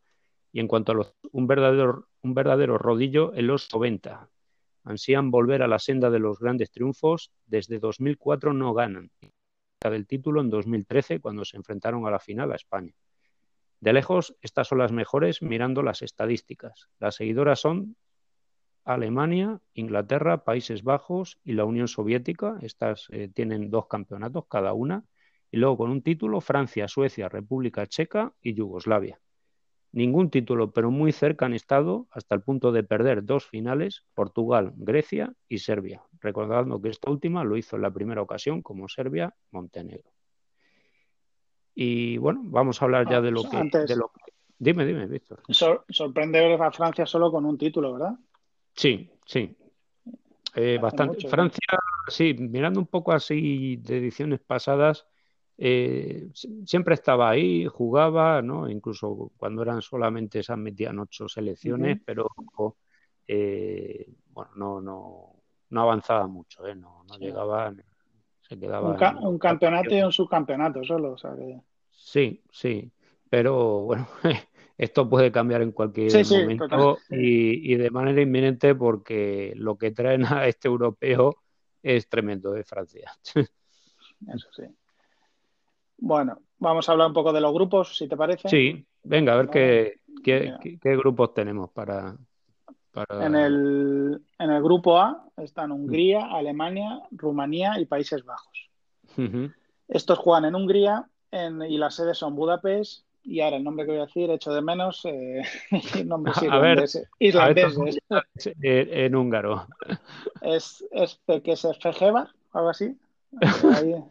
Y 0.51 0.59
en 0.59 0.67
cuanto 0.67 0.93
a 0.93 0.95
los, 0.95 1.13
un, 1.31 1.45
verdadero, 1.45 2.07
un 2.23 2.33
verdadero 2.33 2.79
rodillo 2.79 3.35
en 3.35 3.45
los 3.45 3.71
90. 3.71 4.31
Ansían 4.83 5.29
volver 5.29 5.61
a 5.61 5.67
la 5.67 5.77
senda 5.77 6.09
de 6.09 6.17
los 6.17 6.39
grandes 6.39 6.71
triunfos. 6.71 7.31
Desde 7.45 7.77
2004 7.77 8.51
no 8.53 8.73
ganan. 8.73 9.11
Del 9.79 10.07
título 10.07 10.41
en 10.41 10.49
2013, 10.49 11.19
cuando 11.19 11.45
se 11.45 11.57
enfrentaron 11.57 12.07
a 12.07 12.09
la 12.09 12.19
final 12.19 12.51
a 12.51 12.55
España. 12.55 12.95
De 13.83 13.91
lejos, 13.91 14.33
estas 14.41 14.69
son 14.69 14.77
las 14.77 14.93
mejores 14.93 15.41
mirando 15.41 15.83
las 15.83 16.03
estadísticas. 16.03 16.87
Las 16.99 17.15
seguidoras 17.15 17.59
son 17.59 17.97
Alemania, 18.85 19.59
Inglaterra, 19.73 20.45
Países 20.45 20.83
Bajos 20.83 21.37
y 21.43 21.51
la 21.51 21.65
Unión 21.65 21.89
Soviética. 21.89 22.57
Estas 22.61 23.07
eh, 23.09 23.27
tienen 23.27 23.69
dos 23.69 23.87
campeonatos 23.87 24.45
cada 24.47 24.71
una. 24.71 25.03
Y 25.51 25.57
luego 25.57 25.79
con 25.79 25.91
un 25.91 26.01
título, 26.01 26.39
Francia, 26.39 26.87
Suecia, 26.87 27.27
República 27.27 27.85
Checa 27.85 28.31
y 28.41 28.53
Yugoslavia. 28.53 29.19
Ningún 29.91 30.29
título, 30.29 30.71
pero 30.71 30.89
muy 30.89 31.11
cerca 31.11 31.47
han 31.47 31.53
estado 31.53 32.07
hasta 32.11 32.35
el 32.35 32.41
punto 32.41 32.71
de 32.71 32.83
perder 32.85 33.25
dos 33.25 33.45
finales, 33.45 34.05
Portugal, 34.13 34.71
Grecia 34.77 35.33
y 35.49 35.57
Serbia. 35.57 36.01
Recordando 36.21 36.81
que 36.81 36.87
esta 36.87 37.11
última 37.11 37.43
lo 37.43 37.57
hizo 37.57 37.75
en 37.75 37.81
la 37.81 37.91
primera 37.91 38.21
ocasión 38.21 38.61
como 38.61 38.87
Serbia, 38.87 39.35
Montenegro. 39.51 40.09
Y 41.75 42.17
bueno, 42.17 42.41
vamos 42.45 42.81
a 42.81 42.85
hablar 42.85 43.09
ya 43.09 43.19
de 43.21 43.31
lo, 43.31 43.41
ah, 43.51 43.63
que, 43.71 43.79
de 43.79 43.95
lo 43.95 44.11
Dime, 44.63 44.85
dime, 44.85 45.07
Víctor. 45.07 45.41
sorprende 45.89 46.39
ver 46.39 46.61
a 46.61 46.71
Francia 46.71 47.05
solo 47.05 47.29
con 47.29 47.45
un 47.45 47.57
título, 47.57 47.93
¿verdad? 47.93 48.13
Sí, 48.73 49.09
sí. 49.25 49.55
Eh, 50.55 50.79
bastante. 50.81 51.27
Francia, 51.27 51.77
sí, 52.07 52.33
mirando 52.33 52.79
un 52.79 52.87
poco 52.87 53.11
así 53.11 53.75
de 53.77 53.97
ediciones 53.97 54.39
pasadas, 54.39 55.05
eh, 55.57 56.29
siempre 56.65 56.93
estaba 56.93 57.29
ahí, 57.29 57.65
jugaba, 57.65 58.41
¿no? 58.41 58.69
Incluso 58.69 59.31
cuando 59.35 59.63
eran 59.63 59.81
solamente 59.81 60.39
esas 60.39 60.57
metían 60.57 60.99
ocho 60.99 61.27
selecciones, 61.27 61.99
pero 62.05 62.29
eh, 63.27 64.13
bueno, 64.29 64.51
no, 64.55 64.81
no, 64.81 65.35
no 65.71 65.81
avanzaba 65.81 66.27
mucho, 66.27 66.65
¿eh? 66.65 66.75
No, 66.75 67.03
no 67.07 67.17
llegaba 67.17 67.73
un, 68.51 69.39
campeonato 69.39 69.95
y 69.95 70.01
un 70.01 70.11
subcampeonato 70.11 70.83
solo, 70.83 71.15
Sí, 71.89 72.43
sí, 72.51 72.91
pero 73.29 73.81
bueno, 73.81 74.07
esto 74.77 75.09
puede 75.09 75.31
cambiar 75.31 75.61
en 75.61 75.71
cualquier 75.71 76.25
momento 76.25 76.97
y, 77.09 77.75
de 77.75 77.89
manera 77.89 78.21
inminente 78.21 78.75
porque 78.75 79.53
lo 79.55 79.77
que 79.77 79.91
traen 79.91 80.25
a 80.25 80.47
este 80.47 80.67
europeo 80.67 81.37
es 81.81 82.07
tremendo 82.07 82.51
de 82.51 82.63
Francia. 82.63 83.11
Eso 84.33 84.47
sí. 84.53 84.63
Bueno, 85.97 86.41
vamos 86.57 86.87
a 86.87 86.91
hablar 86.91 87.07
un 87.07 87.13
poco 87.13 87.33
de 87.33 87.41
los 87.41 87.53
grupos, 87.53 87.97
si 87.97 88.07
te 88.07 88.17
parece. 88.17 88.49
Sí, 88.49 88.85
venga, 89.03 89.33
a 89.33 89.37
ver 89.37 89.49
qué, 89.49 89.99
qué, 90.23 90.95
grupos 90.97 91.33
tenemos 91.33 91.69
para, 91.71 92.15
en, 93.09 93.35
el, 93.35 94.21
en 94.39 94.51
el 94.51 94.63
grupo 94.63 94.99
A 94.99 95.25
están 95.37 95.71
Hungría, 95.71 96.27
Alemania, 96.31 97.01
Rumanía 97.11 97.79
y 97.79 97.85
Países 97.85 98.23
Bajos. 98.23 98.69
Estos 99.87 100.17
juegan 100.19 100.45
en 100.45 100.55
Hungría 100.55 101.07
y 101.31 101.77
las 101.77 101.95
sedes 101.95 102.17
son 102.17 102.35
Budapest. 102.35 103.05
Y 103.25 103.39
ahora 103.39 103.55
el 103.55 103.63
nombre 103.63 103.85
que 103.85 103.93
voy 103.93 104.01
a 104.01 104.05
decir, 104.05 104.29
echo 104.31 104.53
de 104.53 104.61
menos, 104.61 105.01
eh, 105.05 105.41
nombres 106.05 106.43
irlandeses. 106.43 107.07
en 108.61 109.15
húngaro. 109.15 109.65
Es, 110.41 110.83
es 110.91 111.21
Fejevar, 111.79 112.27
algo 112.51 112.69
así. 112.69 112.97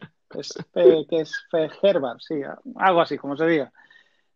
es 1.11 1.45
Fejerbar, 1.51 2.19
sí, 2.21 2.41
algo 2.75 3.01
así, 3.01 3.17
como 3.19 3.37
se 3.37 3.45
diga. 3.45 3.71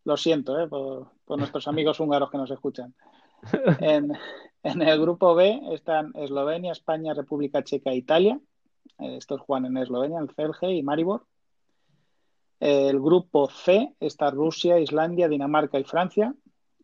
Lo 0.06 0.16
siento 0.16 0.60
eh, 0.62 0.68
por, 0.68 1.08
por 1.26 1.40
nuestros 1.40 1.68
amigos 1.68 2.00
húngaros 2.00 2.30
que 2.30 2.38
nos 2.38 2.52
escuchan. 2.52 2.94
En, 3.80 4.82
el 4.82 5.00
grupo 5.00 5.34
B 5.36 5.62
están 5.72 6.12
Eslovenia, 6.16 6.72
España, 6.72 7.14
República 7.14 7.64
Checa 7.64 7.92
e 7.92 7.98
Italia. 7.98 8.40
Eh, 9.00 9.18
estos 9.18 9.42
juegan 9.42 9.66
en 9.66 9.78
Eslovenia, 9.78 10.20
en 10.20 10.28
Celje 10.28 10.74
y 10.74 10.84
Maribor. 10.84 11.26
El 12.60 13.00
grupo 13.00 13.50
C 13.50 13.94
está 14.00 14.32
Rusia, 14.32 14.80
Islandia, 14.80 15.30
Dinamarca 15.30 15.80
y 15.80 15.84
Francia. 15.84 16.34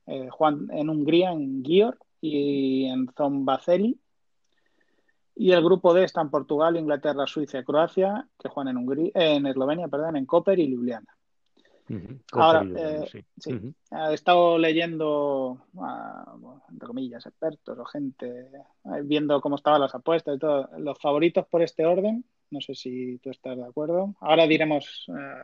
Eh, 0.06 0.30
juegan 0.30 0.70
en 0.72 0.90
Hungría, 0.90 1.32
en 1.32 1.64
Gior 1.64 1.98
y 2.22 2.86
en 2.86 3.10
Zombaceli. 3.18 4.00
Y 5.36 5.52
el 5.52 5.64
grupo 5.64 5.94
D 5.94 6.04
está 6.04 6.22
en 6.22 6.30
Portugal, 6.30 6.78
Inglaterra, 6.78 7.26
Suiza 7.26 7.64
Croacia, 7.64 8.28
que 8.40 8.50
juegan 8.50 8.70
en, 8.70 8.78
Hungría, 8.78 9.12
en 9.16 9.48
Eslovenia, 9.48 9.88
perdón, 9.88 10.16
en 10.16 10.26
Koper 10.26 10.60
y 10.60 10.68
Ljubljana. 10.68 11.18
Ahora, 12.32 12.66
eh, 12.76 13.26
he 13.46 14.14
estado 14.14 14.58
leyendo, 14.58 15.66
entre 16.72 16.88
comillas, 16.88 17.26
expertos 17.26 17.78
o 17.78 17.86
gente, 17.86 18.48
eh, 18.86 19.02
viendo 19.04 19.42
cómo 19.42 19.56
estaban 19.56 19.82
las 19.82 19.94
apuestas 19.94 20.36
y 20.36 20.40
todo. 20.40 20.70
Los 20.78 20.98
favoritos 21.00 21.46
por 21.48 21.62
este 21.62 21.86
orden, 21.86 22.24
no 22.52 22.62
sé 22.62 22.76
si 22.76 23.18
tú 23.20 23.30
estás 23.30 23.58
de 23.58 23.66
acuerdo. 23.66 24.16
Ahora 24.22 24.48
diremos 24.48 25.06
eh, 25.10 25.44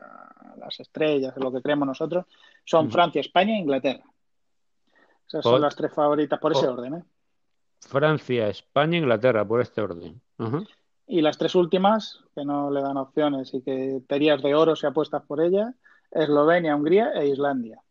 las 0.58 0.80
estrellas, 0.80 1.34
lo 1.38 1.52
que 1.52 1.62
creemos 1.62 1.88
nosotros, 1.88 2.26
son 2.64 2.90
Francia, 2.90 3.22
España 3.22 3.56
e 3.56 3.60
Inglaterra. 3.60 4.04
Esas 5.28 5.44
son 5.44 5.62
las 5.62 5.76
tres 5.76 5.94
favoritas 5.94 6.40
por 6.40 6.54
ese 6.54 6.68
orden. 6.68 7.04
Francia, 7.82 8.48
España 8.48 8.98
e 8.98 9.02
Inglaterra, 9.02 9.46
por 9.46 9.62
este 9.62 9.82
orden. 9.82 10.22
Y 11.06 11.22
las 11.22 11.38
tres 11.38 11.56
últimas, 11.56 12.24
que 12.36 12.46
no 12.46 12.70
le 12.70 12.82
dan 12.82 12.98
opciones 12.98 13.54
y 13.54 13.62
que 13.62 14.02
tenías 14.08 14.42
de 14.42 14.54
oro 14.54 14.76
si 14.76 14.86
apuestas 14.86 15.24
por 15.24 15.42
ellas, 15.42 15.74
Eslovenia, 16.12 16.76
Hungría 16.76 17.12
e 17.14 17.28
Islandia. 17.28 17.82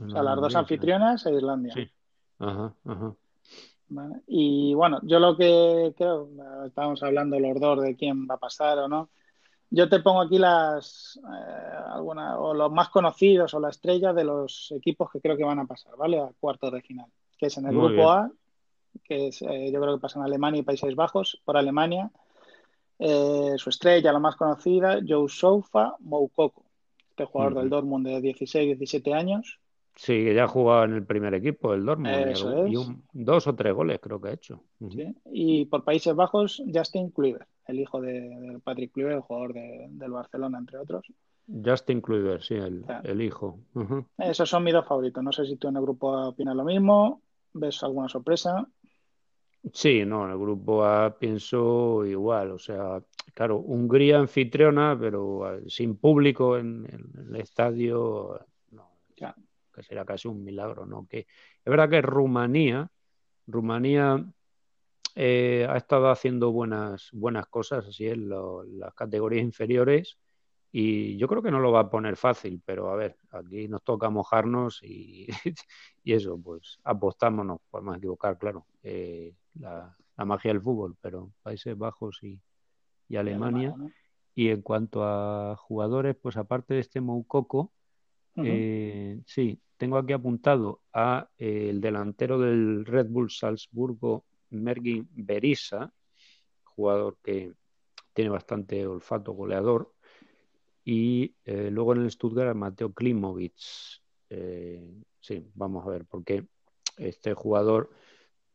O 0.00 0.10
sea, 0.10 0.22
las 0.22 0.36
dos 0.36 0.54
anfitrionas 0.54 1.26
e 1.26 1.34
Islandia. 1.34 1.72
Sí. 1.74 1.90
Ajá, 2.38 2.72
ajá. 2.84 3.14
Y 4.26 4.74
bueno, 4.74 5.00
yo 5.02 5.18
lo 5.18 5.36
que 5.36 5.94
creo, 5.96 6.28
estábamos 6.66 7.02
hablando 7.02 7.40
los 7.40 7.58
dos 7.58 7.82
de 7.82 7.96
quién 7.96 8.28
va 8.28 8.34
a 8.34 8.38
pasar 8.38 8.78
o 8.78 8.88
no. 8.88 9.08
Yo 9.70 9.88
te 9.88 10.00
pongo 10.00 10.22
aquí 10.22 10.38
las 10.38 11.18
eh, 11.22 11.98
o 11.98 12.54
los 12.54 12.72
más 12.72 12.88
conocidos 12.90 13.52
o 13.54 13.60
la 13.60 13.70
estrella 13.70 14.12
de 14.12 14.24
los 14.24 14.72
equipos 14.72 15.10
que 15.10 15.20
creo 15.20 15.36
que 15.36 15.44
van 15.44 15.58
a 15.58 15.66
pasar, 15.66 15.96
¿vale? 15.96 16.20
A 16.20 16.30
cuartos 16.38 16.72
de 16.72 16.80
final, 16.80 17.06
que 17.36 17.46
es 17.46 17.58
en 17.58 17.66
el 17.66 17.76
grupo 17.76 18.10
A, 18.10 18.30
que 19.04 19.28
es, 19.28 19.42
eh, 19.42 19.70
yo 19.72 19.80
creo 19.80 19.96
que 19.96 20.00
pasan 20.00 20.22
Alemania 20.22 20.60
y 20.60 20.64
Países 20.64 20.94
Bajos. 20.94 21.40
Por 21.44 21.56
Alemania, 21.56 22.10
eh, 22.98 23.54
su 23.56 23.70
estrella, 23.70 24.12
la 24.12 24.18
más 24.18 24.36
conocida, 24.36 25.00
Joe 25.06 25.28
Soufa 25.28 25.96
Moukoko 26.00 26.67
este 27.18 27.32
jugador 27.32 27.54
del 27.54 27.68
Dortmund 27.68 28.06
de 28.06 28.20
16, 28.20 28.78
17 28.78 29.12
años. 29.12 29.58
Sí, 29.96 30.32
ya 30.32 30.44
ha 30.44 30.48
jugado 30.48 30.84
en 30.84 30.92
el 30.92 31.04
primer 31.04 31.34
equipo, 31.34 31.74
el 31.74 31.84
Dortmund, 31.84 32.68
y 32.68 32.74
dos 33.12 33.46
o 33.48 33.54
tres 33.56 33.74
goles 33.74 33.98
creo 34.00 34.20
que 34.20 34.28
ha 34.28 34.32
hecho. 34.32 34.62
Y 35.24 35.64
por 35.64 35.82
Países 35.82 36.14
Bajos, 36.14 36.62
Justin 36.72 37.10
Kluivert, 37.10 37.48
el 37.66 37.80
hijo 37.80 38.00
de, 38.00 38.60
Patrick 38.62 38.92
Kluivert, 38.92 39.16
el 39.16 39.22
jugador 39.22 39.54
del 39.54 40.10
Barcelona, 40.12 40.58
entre 40.58 40.78
otros. 40.78 41.04
Justin 41.64 42.00
Kluivert, 42.00 42.42
sí, 42.42 42.54
el, 42.54 43.20
hijo. 43.20 43.58
Esos 44.18 44.48
son 44.48 44.62
mis 44.62 44.74
dos 44.74 44.86
favoritos. 44.86 45.24
No 45.24 45.32
sé 45.32 45.44
si 45.46 45.56
tú 45.56 45.66
en 45.66 45.76
el 45.76 45.82
grupo 45.82 46.28
opinas 46.28 46.54
lo 46.54 46.64
mismo, 46.64 47.22
ves 47.54 47.82
alguna 47.82 48.08
sorpresa. 48.08 48.68
Sí, 49.72 50.04
no, 50.04 50.26
en 50.26 50.30
el 50.30 50.38
grupo 50.38 50.84
A 50.84 51.18
pienso 51.18 52.04
igual, 52.06 52.52
o 52.52 52.58
sea, 52.58 53.02
claro, 53.38 53.58
Hungría 53.58 54.18
anfitriona, 54.18 54.98
pero 54.98 55.54
eh, 55.54 55.62
sin 55.68 55.96
público 55.96 56.58
en, 56.58 56.84
el 57.28 57.36
estadio, 57.36 58.44
no, 58.72 58.90
que 59.14 59.82
será 59.84 60.04
casi 60.04 60.26
un 60.26 60.42
milagro, 60.42 60.84
¿no? 60.86 61.06
Que 61.08 61.20
es 61.20 61.64
verdad 61.64 61.88
que 61.88 62.02
Rumanía, 62.02 62.90
Rumanía 63.46 64.26
eh, 65.14 65.68
ha 65.70 65.76
estado 65.76 66.10
haciendo 66.10 66.50
buenas, 66.50 67.10
buenas 67.12 67.46
cosas 67.46 67.86
así 67.86 68.08
en 68.08 68.28
las 68.28 68.92
categorías 68.94 69.44
inferiores 69.44 70.18
y 70.72 71.16
yo 71.16 71.28
creo 71.28 71.40
que 71.40 71.52
no 71.52 71.60
lo 71.60 71.70
va 71.70 71.80
a 71.82 71.90
poner 71.90 72.16
fácil, 72.16 72.60
pero 72.66 72.90
a 72.90 72.96
ver, 72.96 73.18
aquí 73.30 73.68
nos 73.68 73.84
toca 73.84 74.10
mojarnos 74.10 74.82
y, 74.82 75.28
y 76.02 76.12
eso, 76.12 76.36
pues 76.42 76.80
apostamos, 76.82 77.60
podemos 77.70 77.98
equivocar, 77.98 78.36
claro, 78.36 78.66
eh, 78.82 79.32
la, 79.60 79.94
magia 80.26 80.52
del 80.52 80.60
fútbol, 80.60 80.96
pero 81.00 81.30
Países 81.40 81.78
Bajos 81.78 82.20
y, 82.24 82.40
Alemania. 83.16 83.74
Y 84.34 84.50
en 84.50 84.62
cuanto 84.62 85.02
a 85.02 85.56
jugadores, 85.56 86.14
pues 86.14 86.36
aparte 86.36 86.74
de 86.74 86.80
este 86.80 87.00
Moukoko, 87.00 87.72
eh, 88.36 89.20
sí, 89.26 89.60
tengo 89.76 89.98
aquí 89.98 90.12
apuntado 90.12 90.80
a 90.92 91.28
eh, 91.38 91.70
el 91.70 91.80
delantero 91.80 92.38
del 92.38 92.84
Red 92.84 93.08
Bull 93.08 93.30
Salzburgo, 93.30 94.24
Mergin 94.50 95.08
Berisa, 95.10 95.92
jugador 96.62 97.16
que 97.22 97.52
tiene 98.12 98.30
bastante 98.30 98.86
olfato 98.86 99.32
goleador 99.32 99.92
y 100.84 101.34
eh, 101.44 101.70
luego 101.72 101.94
en 101.94 102.02
el 102.02 102.10
Stuttgart 102.10 102.56
Mateo 102.56 102.92
Klimovic. 102.92 103.54
Sí, 105.20 105.46
vamos 105.54 105.84
a 105.84 105.90
ver, 105.90 106.04
porque 106.04 106.46
este 106.96 107.34
jugador 107.34 107.90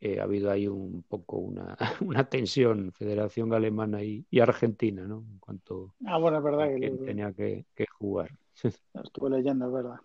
eh, 0.06 0.20
ha 0.20 0.24
habido 0.24 0.52
ahí 0.52 0.68
un 0.68 1.02
poco 1.08 1.38
una, 1.38 1.78
una 2.02 2.26
tensión, 2.26 2.92
Federación 2.92 3.54
Alemana 3.54 4.04
y, 4.04 4.26
Argentina, 4.38 5.04
¿no? 5.04 5.24
En 5.32 5.40
cuanto 5.40 5.94
ah, 6.06 6.18
bueno, 6.18 6.40
es 6.40 6.44
verdad 6.44 6.68
que 6.78 6.90
tenía 7.06 7.32
que, 7.32 7.66
jugar. 7.98 8.30
estuve 9.02 9.30
leyendo, 9.30 9.66
es 9.68 9.72
verdad. 9.72 10.00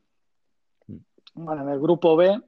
Mm. 0.86 0.98
Bueno, 1.34 1.62
en 1.64 1.68
el 1.70 1.80
grupo 1.80 2.14
B, 2.14 2.40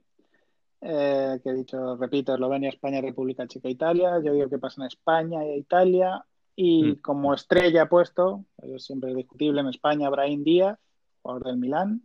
que 0.79 1.41
he 1.43 1.53
dicho, 1.53 1.97
repito, 1.97 2.33
Eslovenia, 2.33 2.69
España, 2.69 3.01
República 3.01 3.45
Checa, 3.45 3.67
Italia. 3.67 4.21
Yo 4.23 4.31
digo 4.31 4.47
que 4.47 4.57
pasa 4.57 4.79
en 4.83 4.87
España 4.87 5.43
e 5.43 5.57
Italia. 5.57 6.25
Y 6.55 6.83
mm. 6.85 6.95
como 7.01 7.33
estrella 7.33 7.89
puesto, 7.89 8.45
es 8.61 8.85
siempre 8.85 9.13
discutible 9.13 9.59
en 9.59 9.67
España, 9.67 10.09
Brahim 10.09 10.45
Díaz, 10.45 10.79
jugador 11.21 11.47
del 11.47 11.57
Milán. 11.57 12.01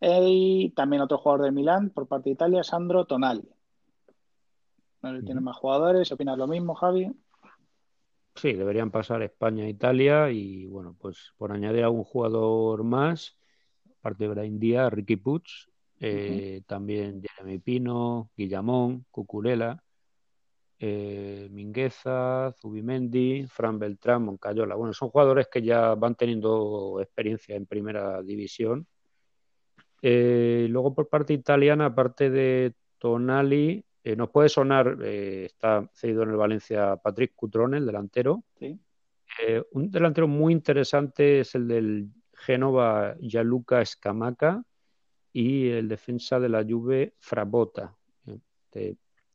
Y 0.00 0.70
también 0.70 1.02
otro 1.02 1.18
jugador 1.18 1.42
del 1.42 1.52
Milán 1.52 1.90
por 1.90 2.06
parte 2.06 2.30
de 2.30 2.34
Italia, 2.34 2.64
Sandro 2.64 3.04
Tonali. 3.04 3.46
Si 5.00 5.24
tiene 5.24 5.40
más 5.40 5.56
jugadores. 5.56 6.10
¿Opinas 6.12 6.36
lo 6.38 6.46
mismo, 6.46 6.74
Javi? 6.74 7.12
Sí, 8.34 8.52
deberían 8.52 8.90
pasar 8.90 9.22
España 9.22 9.64
e 9.64 9.70
Italia. 9.70 10.30
Y 10.30 10.66
bueno, 10.66 10.96
pues 10.98 11.32
por 11.36 11.52
añadir 11.52 11.84
algún 11.84 12.04
jugador 12.04 12.84
más, 12.84 13.36
aparte 13.98 14.24
de 14.24 14.30
Brahim 14.30 14.58
Díaz, 14.58 14.92
Ricky 14.92 15.16
Puig, 15.16 15.44
eh, 16.00 16.62
también 16.66 17.22
Jeremy 17.22 17.58
Pino, 17.58 18.30
Guillamón, 18.36 19.06
Cucurella 19.10 19.82
eh, 20.80 21.48
Mingueza, 21.50 22.54
Zubimendi, 22.60 23.46
Fran 23.48 23.78
Beltrán, 23.78 24.22
Moncayola. 24.22 24.74
Bueno, 24.76 24.92
son 24.92 25.10
jugadores 25.10 25.48
que 25.48 25.62
ya 25.62 25.94
van 25.94 26.14
teniendo 26.14 26.98
experiencia 27.00 27.56
en 27.56 27.66
primera 27.66 28.22
división. 28.22 28.86
Eh, 30.00 30.66
luego 30.70 30.94
por 30.94 31.08
parte 31.08 31.32
italiana, 31.32 31.86
aparte 31.86 32.30
de 32.30 32.74
Tonali, 32.98 33.84
eh, 34.04 34.16
nos 34.16 34.30
puede 34.30 34.48
sonar, 34.48 34.98
está 35.02 35.88
cedido 35.92 36.22
en 36.22 36.30
el 36.30 36.36
Valencia 36.36 36.96
Patrick 36.96 37.34
Cutrone, 37.34 37.78
el 37.78 37.86
delantero. 37.86 38.44
un 39.72 39.90
delantero 39.90 40.28
muy 40.28 40.52
interesante 40.52 41.40
es 41.40 41.54
el 41.54 41.68
del 41.68 42.08
Génova 42.32 43.16
Gianluca 43.20 43.84
Scamaca 43.84 44.62
y 45.32 45.68
el 45.70 45.88
defensa 45.88 46.40
de 46.40 46.48
la 46.48 46.64
Juve 46.64 47.14
Frabota. 47.18 47.94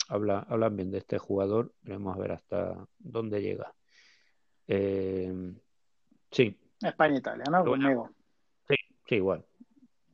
Habla, 0.09 0.45
hablan 0.49 0.75
bien 0.75 0.91
de 0.91 0.99
este 0.99 1.17
jugador. 1.17 1.73
Veremos 1.81 2.15
a 2.15 2.19
ver 2.19 2.33
hasta 2.33 2.87
dónde 2.99 3.41
llega. 3.41 3.73
Eh, 4.67 5.53
sí. 6.31 6.57
España-Italia, 6.81 7.45
¿no? 7.49 7.63
Conmigo. 7.63 8.09
Sí, 8.67 8.75
sí, 9.07 9.15
igual. 9.15 9.45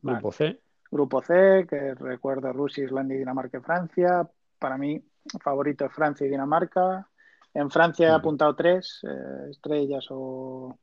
Grupo 0.01 0.31
C. 0.31 0.59
Grupo 0.91 1.21
C, 1.21 1.65
que 1.69 1.95
recuerda 1.95 2.51
Rusia, 2.51 2.85
Islandia, 2.85 3.17
Dinamarca 3.17 3.57
y 3.57 3.61
Francia. 3.61 4.29
Para 4.59 4.77
mí, 4.77 5.01
favorito 5.41 5.85
es 5.85 5.93
Francia 5.93 6.27
y 6.27 6.29
Dinamarca. 6.29 7.07
En 7.53 7.71
Francia 7.71 8.09
he 8.09 8.11
apuntado 8.11 8.55
tres 8.55 8.99
eh, 9.03 9.49
estrellas 9.49 10.05
o, 10.11 10.77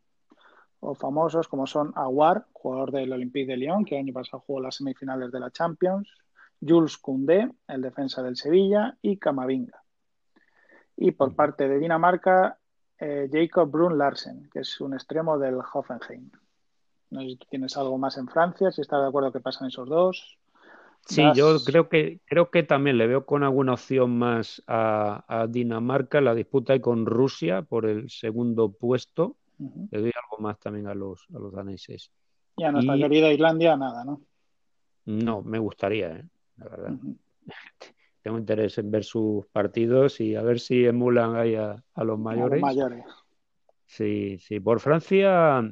o, 0.80 0.94
famosos, 0.94 1.46
como 1.46 1.66
son 1.66 1.92
Aguar, 1.94 2.46
jugador 2.52 2.90
del 2.90 3.12
Olympique 3.12 3.52
de 3.52 3.56
Lyon, 3.56 3.84
que 3.84 3.94
el 3.94 4.02
año 4.02 4.12
pasado 4.14 4.42
jugó 4.46 4.60
las 4.60 4.76
semifinales 4.76 5.30
de 5.30 5.40
la 5.40 5.50
Champions. 5.50 6.08
Jules 6.60 6.96
Koundé, 6.96 7.50
el 7.68 7.82
defensa 7.82 8.22
del 8.22 8.36
Sevilla, 8.36 8.96
y 9.02 9.18
Camavinga. 9.18 9.82
Y 10.96 11.12
por 11.12 11.36
parte 11.36 11.68
de 11.68 11.78
Dinamarca, 11.78 12.58
eh, 12.98 13.28
Jacob 13.30 13.70
Brun 13.70 13.98
Larsen, 13.98 14.48
que 14.50 14.60
es 14.60 14.80
un 14.80 14.94
extremo 14.94 15.38
del 15.38 15.58
Hoffenheim. 15.72 16.30
No 17.10 17.20
sé 17.20 17.26
si 17.28 17.36
tienes 17.36 17.76
algo 17.76 17.98
más 17.98 18.16
en 18.16 18.26
Francia, 18.28 18.70
si 18.72 18.80
estás 18.80 19.02
de 19.02 19.08
acuerdo 19.08 19.32
que 19.32 19.40
pasan 19.40 19.68
esos 19.68 19.88
dos. 19.88 20.38
Sí, 21.06 21.22
yo 21.34 21.58
creo 21.64 21.88
que 21.88 22.20
creo 22.24 22.50
que 22.50 22.64
también 22.64 22.98
le 22.98 23.06
veo 23.06 23.24
con 23.24 23.44
alguna 23.44 23.74
opción 23.74 24.18
más 24.18 24.62
a, 24.66 25.46
Dinamarca 25.48 26.20
la 26.20 26.34
disputa 26.34 26.74
y 26.74 26.80
con 26.80 27.06
Rusia 27.06 27.62
por 27.62 27.86
el 27.86 28.10
segundo 28.10 28.72
puesto. 28.72 29.36
Le 29.58 30.00
doy 30.00 30.12
algo 30.14 30.42
más 30.42 30.58
también 30.58 30.86
a 30.88 30.94
los, 30.94 31.26
a 31.34 31.38
los 31.38 31.52
daneses. 31.52 32.10
Y 32.56 32.64
a 32.64 32.72
nuestra 32.72 32.96
querida 32.96 33.32
Islandia, 33.32 33.76
nada, 33.76 34.04
¿no? 34.04 34.20
No, 35.06 35.42
me 35.42 35.58
gustaría, 35.58 36.08
¿eh? 36.16 36.24
la 36.56 36.68
verdad. 36.68 36.94
Tengo 38.22 38.38
interés 38.38 38.76
en 38.78 38.90
ver 38.90 39.04
sus 39.04 39.46
partidos 39.46 40.20
y 40.20 40.34
a 40.34 40.42
ver 40.42 40.58
si 40.58 40.84
emulan 40.84 41.36
ahí 41.36 41.54
a, 41.54 41.80
los 42.02 42.18
mayores. 42.18 42.60
Sí, 43.84 44.36
sí. 44.40 44.58
Por 44.58 44.80
Francia, 44.80 45.62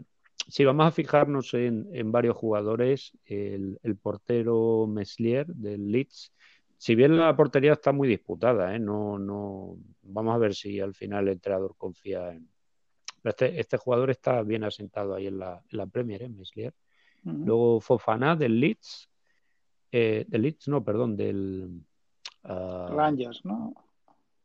sí, 0.48 0.64
vamos 0.64 0.86
a 0.86 0.90
fijarnos 0.90 1.54
en, 1.54 2.12
varios 2.12 2.36
jugadores. 2.36 3.12
El, 3.24 3.78
portero 4.02 4.86
Meslier 4.86 5.46
del 5.46 5.90
Leeds. 5.90 6.32
Si 6.76 6.94
bien 6.94 7.16
la 7.16 7.34
portería 7.34 7.72
está 7.72 7.92
muy 7.92 8.08
disputada, 8.08 8.74
¿eh? 8.74 8.78
no, 8.78 9.18
no, 9.18 9.78
vamos 10.02 10.34
a 10.34 10.38
ver 10.38 10.54
si 10.54 10.80
al 10.80 10.94
final 10.94 11.28
el 11.28 11.34
entrenador 11.34 11.74
confía 11.76 12.32
en. 12.32 12.48
Este, 13.22 13.58
este 13.58 13.78
jugador 13.78 14.10
está 14.10 14.42
bien 14.42 14.64
asentado 14.64 15.14
ahí 15.14 15.28
en 15.28 15.38
la, 15.38 15.62
Premier, 15.90 16.22
¿eh? 16.22 16.28
Meslier. 16.28 16.74
Luego 17.22 17.80
Fofana 17.80 18.36
del 18.36 18.60
Leeds, 18.60 19.08
eh, 19.90 20.26
del 20.28 20.42
Leeds, 20.42 20.68
no, 20.68 20.84
perdón, 20.84 21.16
del... 21.16 21.80
Uh, 22.42 22.88
Rangers, 22.88 23.42
¿no? 23.46 23.72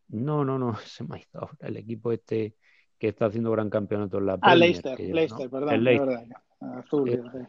No, 0.09 0.45
no, 0.45 0.57
no, 0.57 0.75
se 0.85 1.03
me 1.03 1.17
ha 1.17 1.19
ido 1.19 1.41
ahora 1.41 1.67
el 1.67 1.77
equipo 1.77 2.11
este 2.11 2.55
que 2.99 3.07
está 3.07 3.25
haciendo 3.27 3.51
gran 3.51 3.69
campeonato 3.69 4.17
en 4.17 4.25
la 4.25 4.37
Ah, 4.41 4.55
Leicester, 4.55 4.99
Leicester, 4.99 5.49
perdón, 5.49 5.83
Leicester. 5.83 6.27
Azul, 6.59 7.09
eh, 7.09 7.47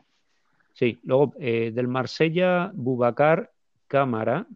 sí. 0.73 1.01
luego 1.03 1.35
eh, 1.39 1.73
del 1.75 1.89
Marsella, 1.89 2.71
Bubacar, 2.73 3.51
Cámara. 3.89 4.47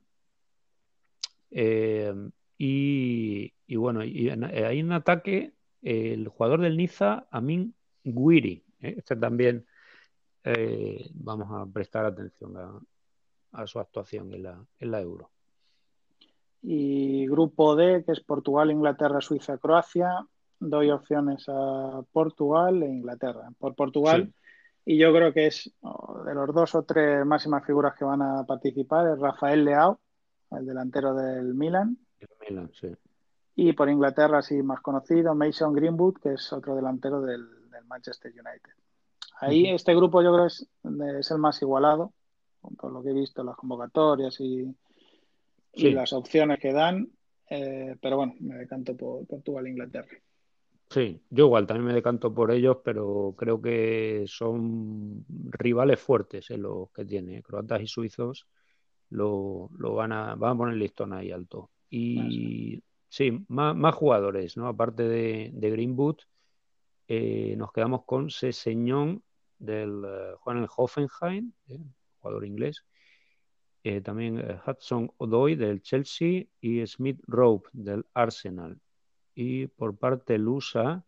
Eh, 1.50 2.14
y, 2.56 3.52
y, 3.66 3.76
bueno, 3.76 4.04
y 4.04 4.28
hay 4.30 4.80
un 4.80 4.92
ataque 4.92 5.52
el 5.82 6.28
jugador 6.28 6.60
del 6.60 6.76
Niza, 6.76 7.26
Amin 7.30 7.74
Guiri. 8.04 8.62
Este 8.80 9.16
también 9.16 9.66
vamos 11.14 11.48
a 11.50 11.66
prestar 11.70 12.04
atención 12.04 12.56
a, 12.56 12.78
a 13.52 13.66
su 13.66 13.80
actuación 13.80 14.32
en 14.32 14.44
la, 14.44 14.64
en 14.78 14.90
la 14.90 15.00
Euro. 15.00 15.30
Y 16.62 17.26
grupo 17.26 17.74
D, 17.76 18.04
que 18.04 18.12
es 18.12 18.20
Portugal, 18.20 18.70
Inglaterra, 18.70 19.20
Suiza, 19.20 19.58
Croacia. 19.58 20.26
Doy 20.58 20.90
opciones 20.90 21.44
a 21.48 22.02
Portugal 22.12 22.82
e 22.82 22.86
Inglaterra. 22.86 23.48
Por 23.58 23.74
Portugal, 23.74 24.32
y 24.84 24.98
yo 24.98 25.12
creo 25.12 25.32
que 25.32 25.46
es 25.46 25.72
de 26.24 26.34
los 26.34 26.54
dos 26.54 26.74
o 26.74 26.82
tres 26.84 27.24
máximas 27.24 27.64
figuras 27.66 27.94
que 27.98 28.04
van 28.04 28.22
a 28.22 28.44
participar, 28.44 29.08
es 29.12 29.18
Rafael 29.18 29.64
Leao, 29.64 30.00
el 30.50 30.66
delantero 30.66 31.14
del 31.14 31.54
Milan. 31.54 31.96
El 32.20 32.28
Milan, 32.40 32.70
sí. 32.80 32.88
Y 33.56 33.72
por 33.72 33.88
Inglaterra, 33.88 34.42
sí, 34.42 34.62
más 34.62 34.80
conocido, 34.80 35.34
Mason 35.34 35.72
Greenwood, 35.72 36.18
que 36.20 36.32
es 36.34 36.52
otro 36.52 36.74
delantero 36.74 37.20
del, 37.20 37.46
Manchester 37.86 38.32
United. 38.32 38.72
Ahí 39.40 39.68
este 39.68 39.94
grupo 39.94 40.22
yo 40.22 40.32
creo 40.32 40.46
es, 40.46 40.66
es 41.18 41.30
el 41.30 41.38
más 41.38 41.60
igualado 41.60 42.14
por 42.78 42.92
lo 42.92 43.02
que 43.02 43.10
he 43.10 43.14
visto, 43.14 43.44
las 43.44 43.56
convocatorias 43.56 44.40
y, 44.40 44.74
las 45.74 46.12
opciones 46.12 46.58
que 46.60 46.72
dan. 46.72 47.08
Eh, 47.50 47.96
pero 48.00 48.16
bueno, 48.16 48.34
me 48.40 48.56
decanto 48.56 48.96
por 48.96 49.26
Portugal-Inglaterra. 49.26 50.08
E 50.12 50.22
Sí, 50.90 51.20
yo 51.30 51.46
igual 51.46 51.66
también 51.66 51.86
me 51.86 51.94
decanto 51.94 52.32
por 52.32 52.50
ellos, 52.52 52.78
pero 52.84 53.34
creo 53.36 53.60
que 53.60 54.24
son 54.28 55.24
rivales 55.28 55.98
fuertes 55.98 56.50
en 56.50 56.62
los 56.62 56.90
que 56.92 57.04
tiene. 57.04 57.42
Croatas 57.42 57.82
y 57.82 57.86
suizos 57.86 58.46
lo, 59.10 59.70
van, 59.94 60.12
a, 60.12 60.34
van 60.34 60.52
a 60.52 60.56
poner 60.56 60.76
listón 60.76 61.12
ahí 61.12 61.30
alto. 61.30 61.70
Y 61.90 62.82
sí, 63.08 63.44
más, 63.48 63.94
jugadores, 63.94 64.56
¿no? 64.56 64.66
Aparte 64.68 65.04
de, 65.04 65.50
de 65.52 65.70
Greenwood, 65.70 66.16
eh, 67.08 67.54
nos 67.56 67.72
quedamos 67.72 68.04
con 68.04 68.30
Seseñón 68.30 69.22
del 69.58 70.02
eh, 70.04 70.34
Juan 70.40 70.58
el 70.58 70.68
Hoffenheim, 70.76 71.52
eh, 71.68 71.78
jugador 72.18 72.44
inglés. 72.44 72.84
también 74.02 74.42
Hudson 74.66 75.12
Odoi 75.18 75.56
del 75.56 75.82
Chelsea 75.82 76.44
y 76.60 76.86
Smith 76.86 77.20
Rowe 77.26 77.62
del 77.72 78.06
Arsenal 78.14 78.80
y 79.34 79.66
por 79.66 79.96
parte 79.96 80.38
lusa, 80.38 81.04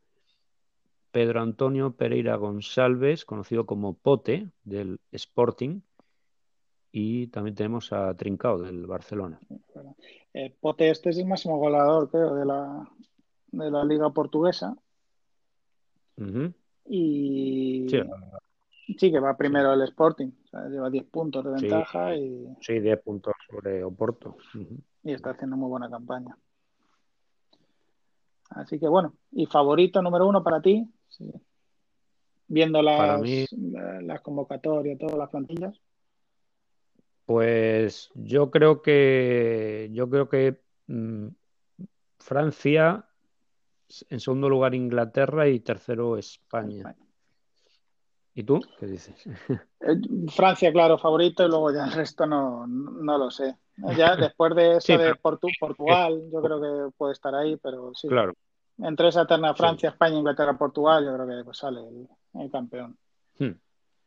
Pedro 1.10 1.40
Antonio 1.40 1.92
Pereira 1.92 2.36
González, 2.36 3.24
conocido 3.24 3.66
como 3.66 3.94
Pote 3.94 4.50
del 4.64 5.00
Sporting, 5.12 5.80
y 6.92 7.26
también 7.28 7.54
tenemos 7.54 7.92
a 7.92 8.14
Trincao 8.14 8.58
del 8.58 8.86
Barcelona. 8.86 9.38
Eh, 10.32 10.54
Pote 10.60 10.90
este 10.90 11.10
es 11.10 11.18
el 11.18 11.26
máximo 11.26 11.58
goleador, 11.58 12.10
creo, 12.10 12.34
de 12.34 12.44
la, 12.46 12.90
de 13.48 13.70
la 13.70 13.84
liga 13.84 14.10
portuguesa. 14.10 14.76
Y 16.86 17.86
sí, 18.98 19.10
que 19.10 19.20
va 19.20 19.36
primero 19.36 19.72
el 19.72 19.82
Sporting, 19.82 20.30
lleva 20.70 20.88
10 20.88 21.04
puntos 21.06 21.44
de 21.44 21.50
ventaja. 21.50 22.14
Sí, 22.14 22.20
y... 22.20 22.56
sí 22.60 22.80
10 22.80 23.02
puntos 23.02 23.34
sobre 23.50 23.84
Oporto. 23.84 24.36
Y 25.02 25.12
está 25.12 25.30
haciendo 25.30 25.56
muy 25.56 25.68
buena 25.68 25.90
campaña. 25.90 26.36
Así 28.50 28.78
que 28.78 28.88
bueno, 28.88 29.14
y 29.32 29.46
favorito 29.46 30.00
número 30.02 30.26
uno 30.26 30.42
para 30.42 30.60
ti, 30.60 30.88
viendo 32.48 32.82
las, 32.82 33.20
las 34.02 34.20
convocatorias, 34.20 34.98
todas 34.98 35.16
las 35.16 35.30
plantillas. 35.30 35.80
Pues 37.24 38.10
yo 38.14 38.50
creo 38.50 38.82
que 38.82 39.90
yo 39.92 40.08
creo 40.08 40.28
que 40.28 40.60
mm, 40.86 41.26
Francia, 42.18 43.04
en 44.08 44.20
segundo 44.20 44.48
lugar 44.48 44.74
Inglaterra 44.74 45.48
y 45.48 45.58
tercero 45.60 46.16
España. 46.18 46.94
¿Y 48.38 48.44
tú 48.44 48.60
qué 48.78 48.86
dices? 48.86 49.14
Eh, 49.78 50.00
Francia, 50.34 50.72
claro, 50.72 50.98
favorito, 50.98 51.44
y 51.44 51.48
luego 51.48 51.72
ya 51.72 51.84
el 51.84 51.92
resto 51.92 52.26
no, 52.26 52.66
no 52.66 53.18
lo 53.18 53.30
sé. 53.30 53.56
Ya 53.96 54.16
después 54.16 54.54
de 54.56 54.76
eso 54.78 54.98
de 54.98 55.14
Portugal, 55.14 56.20
yo 56.32 56.42
creo 56.42 56.60
que 56.60 56.96
puede 56.96 57.12
estar 57.12 57.34
ahí, 57.34 57.56
pero 57.56 57.92
sí. 57.94 58.08
Claro. 58.08 58.34
Entre 58.78 59.08
esa 59.08 59.22
eterna 59.22 59.54
Francia, 59.54 59.90
España, 59.90 60.16
Inglaterra, 60.16 60.58
Portugal, 60.58 61.04
yo 61.04 61.14
creo 61.14 61.28
que 61.28 61.44
pues, 61.44 61.58
sale 61.58 61.82
el, 62.34 62.50
campeón. 62.50 62.96
Hmm. 63.38 63.52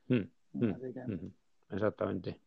Hmm. 0.10 0.30
Hmm. 0.54 1.32
Exactamente. 1.72 2.40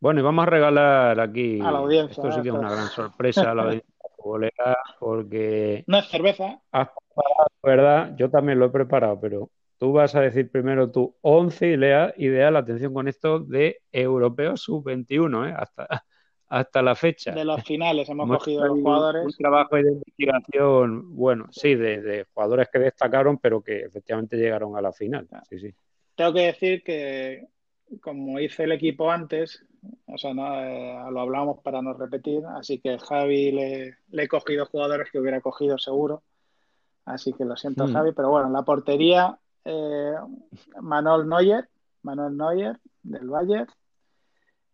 Bueno, 0.00 0.20
y 0.20 0.22
vamos 0.24 0.42
a 0.42 0.50
regalar 0.50 1.20
aquí. 1.20 1.60
A 1.60 1.70
la 1.70 1.78
audiencia. 1.78 2.20
Esto 2.20 2.32
sí 2.32 2.42
que 2.42 2.48
es 2.48 2.54
una 2.54 2.72
gran 2.72 2.88
sorpresa 2.88 3.50
a 3.50 3.54
la 3.54 3.62
audiencia 3.62 3.94
porque. 4.98 5.84
No 5.86 5.98
es 5.98 6.08
cerveza. 6.08 6.60
Has 6.72 6.88
preparado, 6.88 7.46
¿verdad? 7.62 8.16
Yo 8.16 8.28
también 8.28 8.58
lo 8.58 8.66
he 8.66 8.70
preparado, 8.70 9.20
pero 9.20 9.50
tú 9.78 9.92
vas 9.92 10.14
a 10.14 10.20
decir 10.20 10.50
primero 10.50 10.90
tu 10.90 11.16
11 11.20 11.68
y 11.68 11.76
lea 11.76 12.14
ideal, 12.16 12.56
atención 12.56 12.92
con 12.94 13.08
esto, 13.08 13.40
de 13.40 13.82
Europeo 13.92 14.56
Sub-21, 14.56 15.50
¿eh? 15.50 15.54
Hasta, 15.56 16.04
hasta 16.48 16.82
la 16.82 16.94
fecha. 16.94 17.32
De 17.32 17.44
los 17.44 17.64
finales 17.64 18.08
hemos, 18.08 18.28
cogido 18.28 18.66
los 18.66 18.78
jugadores. 18.78 19.24
Un 19.24 19.32
trabajo 19.32 19.76
de 19.76 19.92
investigación, 19.92 21.16
bueno, 21.16 21.46
sí, 21.50 21.74
de, 21.74 22.26
jugadores 22.32 22.68
que 22.72 22.78
destacaron, 22.78 23.38
pero 23.38 23.62
que 23.62 23.80
efectivamente 23.80 24.36
llegaron 24.36 24.76
a 24.76 24.80
la 24.80 24.92
final. 24.92 25.28
Sí, 25.48 25.58
sí. 25.58 25.74
Tengo 26.14 26.32
que 26.32 26.46
decir 26.46 26.82
que, 26.84 27.48
como 28.00 28.38
hice 28.38 28.64
el 28.64 28.72
equipo 28.72 29.10
antes, 29.10 29.64
o 30.06 30.16
sea, 30.16 30.32
no, 30.32 30.62
eh, 30.62 30.96
lo 31.10 31.20
hablamos 31.20 31.60
para 31.60 31.82
no 31.82 31.92
repetir, 31.92 32.42
así 32.56 32.78
que 32.78 32.98
Javi 32.98 33.52
le, 33.52 33.96
he 34.12 34.28
cogido 34.28 34.66
jugadores 34.66 35.10
que 35.10 35.18
hubiera 35.18 35.40
cogido 35.40 35.78
seguro. 35.78 36.22
Así 37.04 37.32
que 37.32 37.44
lo 37.44 37.56
siento, 37.56 37.86
hmm. 37.86 37.92
Javi, 37.92 38.12
pero 38.12 38.30
bueno, 38.30 38.48
la 38.48 38.62
portería, 38.62 39.38
eh, 39.64 40.14
Manuel 40.80 41.28
Neuer, 41.28 41.68
Manuel 42.02 42.36
Neuer 42.36 42.80
del 43.02 43.28
Bayern. 43.28 43.68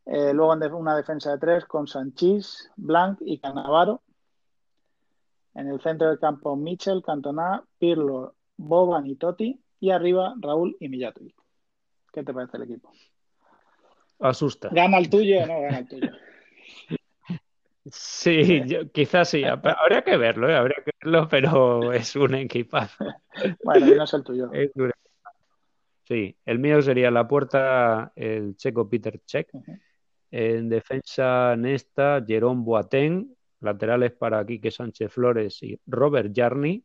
Eh, 0.07 0.33
luego 0.35 0.55
en 0.55 0.75
una 0.75 0.97
defensa 0.97 1.31
de 1.31 1.39
tres 1.39 1.65
con 1.65 1.87
Sanchís, 1.87 2.71
Blanc 2.77 3.19
y 3.21 3.39
Canavaro. 3.39 4.03
En 5.55 5.69
el 5.69 5.81
centro 5.81 6.09
del 6.09 6.19
campo 6.19 6.57
Michel, 6.57 7.03
Cantona, 7.05 7.65
Pirlo, 7.79 8.35
Boban 8.57 9.07
y 9.07 9.17
Totti. 9.17 9.61
Y 9.81 9.91
arriba 9.91 10.35
Raúl 10.39 10.77
y 10.79 10.89
Millatovic. 10.89 11.35
¿Qué 12.13 12.23
te 12.23 12.35
parece 12.35 12.57
el 12.59 12.65
equipo? 12.65 12.91
Asusta. 14.19 14.69
¿Gana 14.71 14.99
el 14.99 15.09
tuyo 15.09 15.43
o 15.43 15.47
no 15.47 15.61
gana 15.61 15.79
el 15.79 15.89
tuyo? 15.89 16.11
Sí, 17.87 18.63
quizás 18.93 19.31
sí. 19.31 19.43
Habría 19.45 20.03
que 20.03 20.17
verlo, 20.17 20.49
¿eh? 20.49 20.55
habría 20.55 20.83
que 20.85 20.93
verlo, 21.03 21.29
pero 21.29 21.93
es 21.93 22.15
un 22.17 22.35
equipazo. 22.35 23.05
Bueno, 23.65 23.87
no 23.95 24.05
es 24.05 24.15
el 24.15 24.25
tuyo. 24.25 24.51
Sí, 26.05 26.37
el 26.45 26.59
mío 26.59 26.83
sería 26.83 27.09
la 27.13 27.29
puerta 27.29 28.11
el 28.17 28.57
checo 28.57 28.91
Peter 28.91 29.21
Check. 29.25 29.49
En 30.33 30.69
defensa 30.69 31.55
Nesta, 31.57 32.25
Jerón 32.27 32.65
Boateng. 32.65 33.33
Laterales 33.61 34.11
para 34.11 34.45
Quique 34.45 34.73
Sánchez 34.73 35.13
Flores 35.13 35.63
y 35.63 35.79
Robert 35.87 36.33
Jarni. 36.35 36.85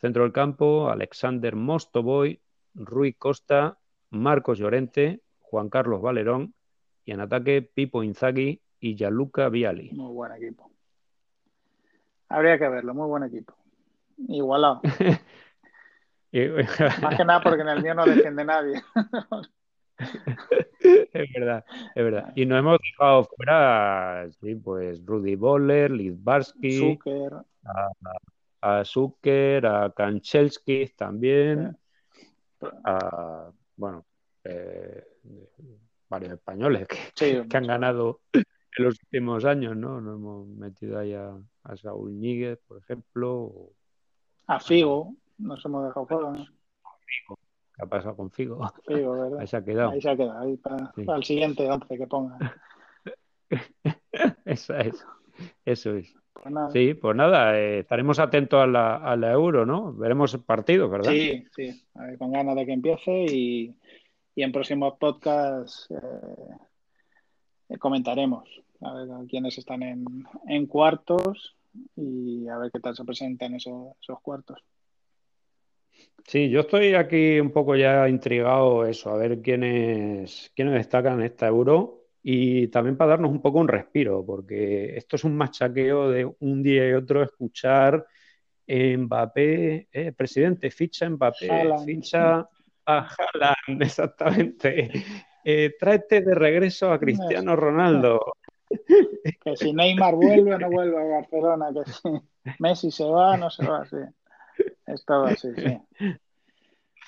Centro 0.00 0.24
del 0.24 0.32
campo, 0.32 0.90
Alexander 0.90 1.54
Mostoboy, 1.54 2.40
Rui 2.74 3.12
Costa, 3.12 3.78
Marcos 4.10 4.58
Llorente, 4.58 5.20
Juan 5.38 5.68
Carlos 5.68 6.02
Valerón. 6.02 6.52
Y 7.04 7.12
en 7.12 7.20
ataque, 7.20 7.62
Pipo 7.62 8.02
Inzaghi 8.02 8.60
y 8.80 8.96
Gianluca 8.96 9.48
Viali. 9.48 9.90
Muy 9.92 10.12
buen 10.12 10.32
equipo. 10.32 10.70
Habría 12.28 12.58
que 12.58 12.68
verlo, 12.68 12.94
muy 12.94 13.06
buen 13.06 13.24
equipo. 13.24 13.54
Igualado. 14.28 14.80
Más 17.02 17.16
que 17.16 17.24
nada 17.24 17.40
porque 17.42 17.62
en 17.62 17.68
el 17.68 17.82
mío 17.82 17.94
no 17.94 18.04
defiende 18.04 18.44
nadie. 18.44 18.80
es 20.78 21.32
verdad, 21.34 21.64
es 21.94 22.04
verdad. 22.04 22.32
Y 22.36 22.46
nos 22.46 22.60
hemos 22.60 22.78
dejado 22.78 23.24
fuera, 23.24 24.28
sí, 24.40 24.54
pues 24.54 25.04
Rudy 25.04 25.34
Boller, 25.34 25.90
Lidbarsky, 25.90 26.98
a, 28.60 28.84
Zucker, 28.84 29.66
a 29.66 29.90
Kanchelski 29.90 30.92
también, 30.96 31.76
a, 32.84 33.50
bueno, 33.76 34.06
eh, 34.44 35.04
varios 36.08 36.34
españoles 36.34 36.86
que, 37.14 37.44
han 37.52 37.66
ganado 37.66 38.20
en 38.76 38.84
los 38.84 38.96
últimos 39.02 39.44
años, 39.44 39.76
¿no? 39.76 40.00
Nos 40.00 40.16
hemos 40.16 40.48
metido 40.48 40.98
ahí 40.98 41.14
a, 41.14 41.36
Saúl 41.76 42.18
Níguez, 42.18 42.58
por 42.66 42.78
ejemplo. 42.78 43.70
A 44.46 44.60
Figo, 44.60 45.14
nos 45.38 45.64
hemos 45.64 45.86
dejado 45.86 46.06
fuera, 46.06 46.30
¿no? 46.30 46.46
ha 47.78 47.86
pasado 47.86 48.16
con 48.16 48.30
Figo? 48.30 48.58
¿verdad? 48.86 49.38
Ahí 49.38 49.46
se 49.46 49.56
ha 49.56 49.64
quedado. 49.64 49.90
Ahí 49.90 50.00
se 50.00 50.10
ha 50.10 50.16
quedado, 50.16 50.38
ahí 50.38 50.56
para, 50.56 50.92
el 51.16 51.24
siguiente 51.24 51.68
11 51.70 51.98
que 51.98 52.06
ponga. 52.06 52.38
Eso 54.44 54.76
es. 54.76 55.06
Eso 55.64 55.94
es. 55.94 56.14
Pues 56.34 56.54
sí, 56.72 56.94
pues 56.94 57.16
nada, 57.16 57.58
eh, 57.58 57.80
estaremos 57.80 58.18
atentos 58.18 58.62
a 58.62 58.66
la, 58.66 58.96
a 58.96 59.16
la, 59.16 59.32
Euro, 59.32 59.66
¿no? 59.66 59.92
Veremos 59.92 60.32
el 60.34 60.40
partido, 60.40 60.88
¿verdad? 60.88 61.10
Sí, 61.10 61.44
sí, 61.54 61.84
con 62.18 62.32
ganas 62.32 62.56
de 62.56 62.66
que 62.66 62.72
empiece 62.72 63.26
y, 63.30 63.74
y 64.34 64.42
en 64.42 64.52
próximos 64.52 64.94
podcasts 64.98 65.88
eh, 65.90 66.56
comentaremos 67.78 68.48
a 68.82 68.94
ver 68.94 69.08
quiénes 69.28 69.58
están 69.58 69.82
en, 69.82 70.04
en, 70.48 70.66
cuartos 70.66 71.56
y 71.96 72.48
a 72.48 72.58
ver 72.58 72.70
qué 72.72 72.80
tal 72.80 72.96
se 72.96 73.04
presentan 73.04 73.54
esos, 73.54 73.94
esos 74.00 74.20
cuartos. 74.20 74.58
Sí, 76.26 76.48
yo 76.48 76.60
estoy 76.60 76.94
aquí 76.94 77.40
un 77.40 77.50
poco 77.50 77.76
ya 77.76 78.08
intrigado 78.08 78.86
eso, 78.86 79.10
a 79.10 79.16
ver 79.16 79.40
quiénes, 79.42 80.50
quiénes 80.54 80.74
destacan 80.74 81.22
esta 81.22 81.46
euro 81.46 82.06
y 82.22 82.68
también 82.68 82.96
para 82.96 83.10
darnos 83.10 83.30
un 83.30 83.42
poco 83.42 83.58
un 83.58 83.68
respiro, 83.68 84.24
porque 84.24 84.96
esto 84.96 85.16
es 85.16 85.24
un 85.24 85.36
machaqueo 85.36 86.10
de 86.10 86.30
un 86.40 86.62
día 86.62 86.88
y 86.88 86.92
otro 86.92 87.22
escuchar 87.22 88.06
Mbappé, 88.66 89.88
eh, 89.90 90.12
presidente, 90.12 90.70
ficha 90.70 91.08
Mbappé, 91.08 91.72
ficha 91.84 92.48
a 92.86 93.08
Haaland, 93.08 93.82
exactamente. 93.82 94.90
Eh, 95.44 95.74
tráete 95.78 96.20
de 96.20 96.34
regreso 96.34 96.92
a 96.92 96.98
Cristiano 96.98 97.56
Ronaldo. 97.56 98.20
Que 99.42 99.56
si 99.56 99.72
Neymar 99.72 100.14
vuelve, 100.14 100.56
no 100.56 100.70
vuelve 100.70 100.96
a 100.96 101.04
Barcelona, 101.04 101.70
que 101.74 101.90
si 101.90 102.08
Messi 102.60 102.92
se 102.92 103.04
va, 103.04 103.36
no 103.36 103.50
se 103.50 103.66
va, 103.66 103.84
sí. 103.84 103.96
Es 104.86 105.04
todo 105.04 105.24
así, 105.24 105.48
sí. 105.56 105.80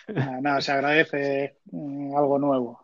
Nada, 0.09 0.61
se 0.61 0.73
agradece 0.73 1.59
mm, 1.71 2.17
algo 2.17 2.39
nuevo. 2.39 2.81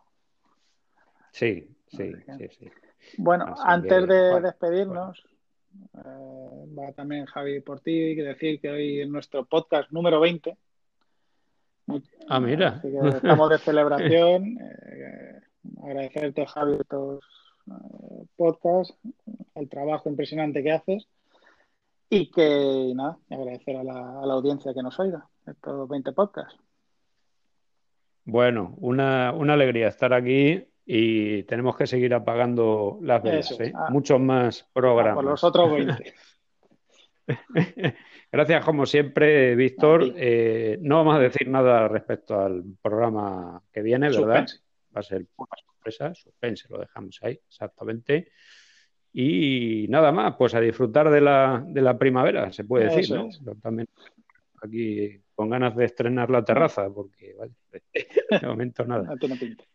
Sí, 1.31 1.67
sí, 1.87 2.13
sí, 2.37 2.47
sí. 2.57 2.71
Bueno, 3.17 3.53
antes 3.63 4.07
de 4.07 4.41
despedirnos, 4.41 5.23
eh, 5.93 6.65
va 6.77 6.91
también 6.93 7.25
Javi 7.25 7.61
por 7.61 7.81
ti, 7.81 8.15
que 8.15 8.23
decir 8.23 8.59
que 8.59 8.69
hoy 8.69 9.01
es 9.01 9.09
nuestro 9.09 9.45
podcast 9.45 9.91
número 9.91 10.19
20. 10.19 10.57
Ah, 12.27 12.39
mira. 12.39 12.81
estamos 12.83 13.49
de 13.49 13.57
celebración. 13.59 14.57
Eh, 14.61 15.41
agradecerte, 15.83 16.45
Javi, 16.45 16.77
estos 16.79 17.23
eh, 17.67 18.25
podcasts, 18.35 18.95
el 19.55 19.69
trabajo 19.69 20.09
impresionante 20.09 20.63
que 20.63 20.71
haces 20.71 21.07
y 22.09 22.31
que, 22.31 22.91
nada, 22.95 23.17
agradecer 23.29 23.77
a 23.77 23.83
la, 23.83 24.21
a 24.21 24.25
la 24.25 24.33
audiencia 24.33 24.73
que 24.73 24.81
nos 24.83 24.99
oiga 24.99 25.27
estos 25.45 25.87
20 25.87 26.11
podcasts. 26.13 26.59
Bueno, 28.25 28.75
una, 28.77 29.31
una 29.33 29.53
alegría 29.53 29.87
estar 29.87 30.13
aquí 30.13 30.63
y 30.85 31.43
tenemos 31.43 31.75
que 31.75 31.87
seguir 31.87 32.13
apagando 32.13 32.99
las 33.01 33.21
velas. 33.21 33.59
¿eh? 33.59 33.71
Ah. 33.75 33.89
Muchos 33.91 34.19
más 34.19 34.67
programas. 34.73 35.15
por 35.15 35.23
los 35.25 35.43
otros 35.43 35.71
20. 35.73 36.13
Gracias, 38.31 38.65
como 38.65 38.85
siempre, 38.85 39.55
Víctor. 39.55 40.13
Eh, 40.15 40.77
no 40.81 40.97
vamos 40.97 41.15
a 41.15 41.19
decir 41.19 41.47
nada 41.47 41.87
respecto 41.87 42.39
al 42.39 42.63
programa 42.81 43.61
que 43.71 43.81
viene, 43.81 44.09
¿verdad? 44.09 44.45
Va 44.95 44.99
a 44.99 45.03
ser 45.03 45.25
una 45.37 45.47
sorpresa, 45.65 46.13
suspense, 46.13 46.67
lo 46.69 46.79
dejamos 46.79 47.19
ahí, 47.21 47.39
exactamente. 47.47 48.31
Y 49.13 49.87
nada 49.89 50.11
más, 50.11 50.35
pues 50.37 50.53
a 50.53 50.59
disfrutar 50.59 51.09
de 51.09 51.21
la, 51.21 51.63
de 51.65 51.81
la 51.81 51.97
primavera, 51.97 52.51
se 52.51 52.63
puede 52.63 52.95
decir, 52.95 53.15
¿no? 53.15 53.29
también 53.61 53.87
aquí 54.61 55.21
con 55.33 55.49
ganas 55.49 55.75
de 55.75 55.85
estrenar 55.85 56.29
la 56.29 56.43
terraza, 56.43 56.89
porque 56.89 57.33
vale, 57.37 57.53
de 58.41 58.47
momento 58.47 58.85
nada. 58.85 59.15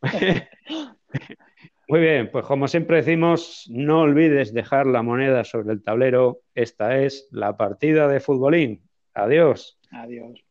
Muy 1.89 2.01
bien, 2.01 2.31
pues 2.31 2.45
como 2.47 2.67
siempre 2.69 2.97
decimos, 2.97 3.67
no 3.71 4.01
olvides 4.01 4.55
dejar 4.55 4.87
la 4.87 5.03
moneda 5.03 5.45
sobre 5.45 5.73
el 5.73 5.83
tablero. 5.83 6.41
Esta 6.55 6.99
es 6.99 7.29
la 7.31 7.57
partida 7.57 8.09
de 8.09 8.21
futbolín. 8.21 8.89
Adiós. 9.13 9.79
Adiós. 9.91 10.44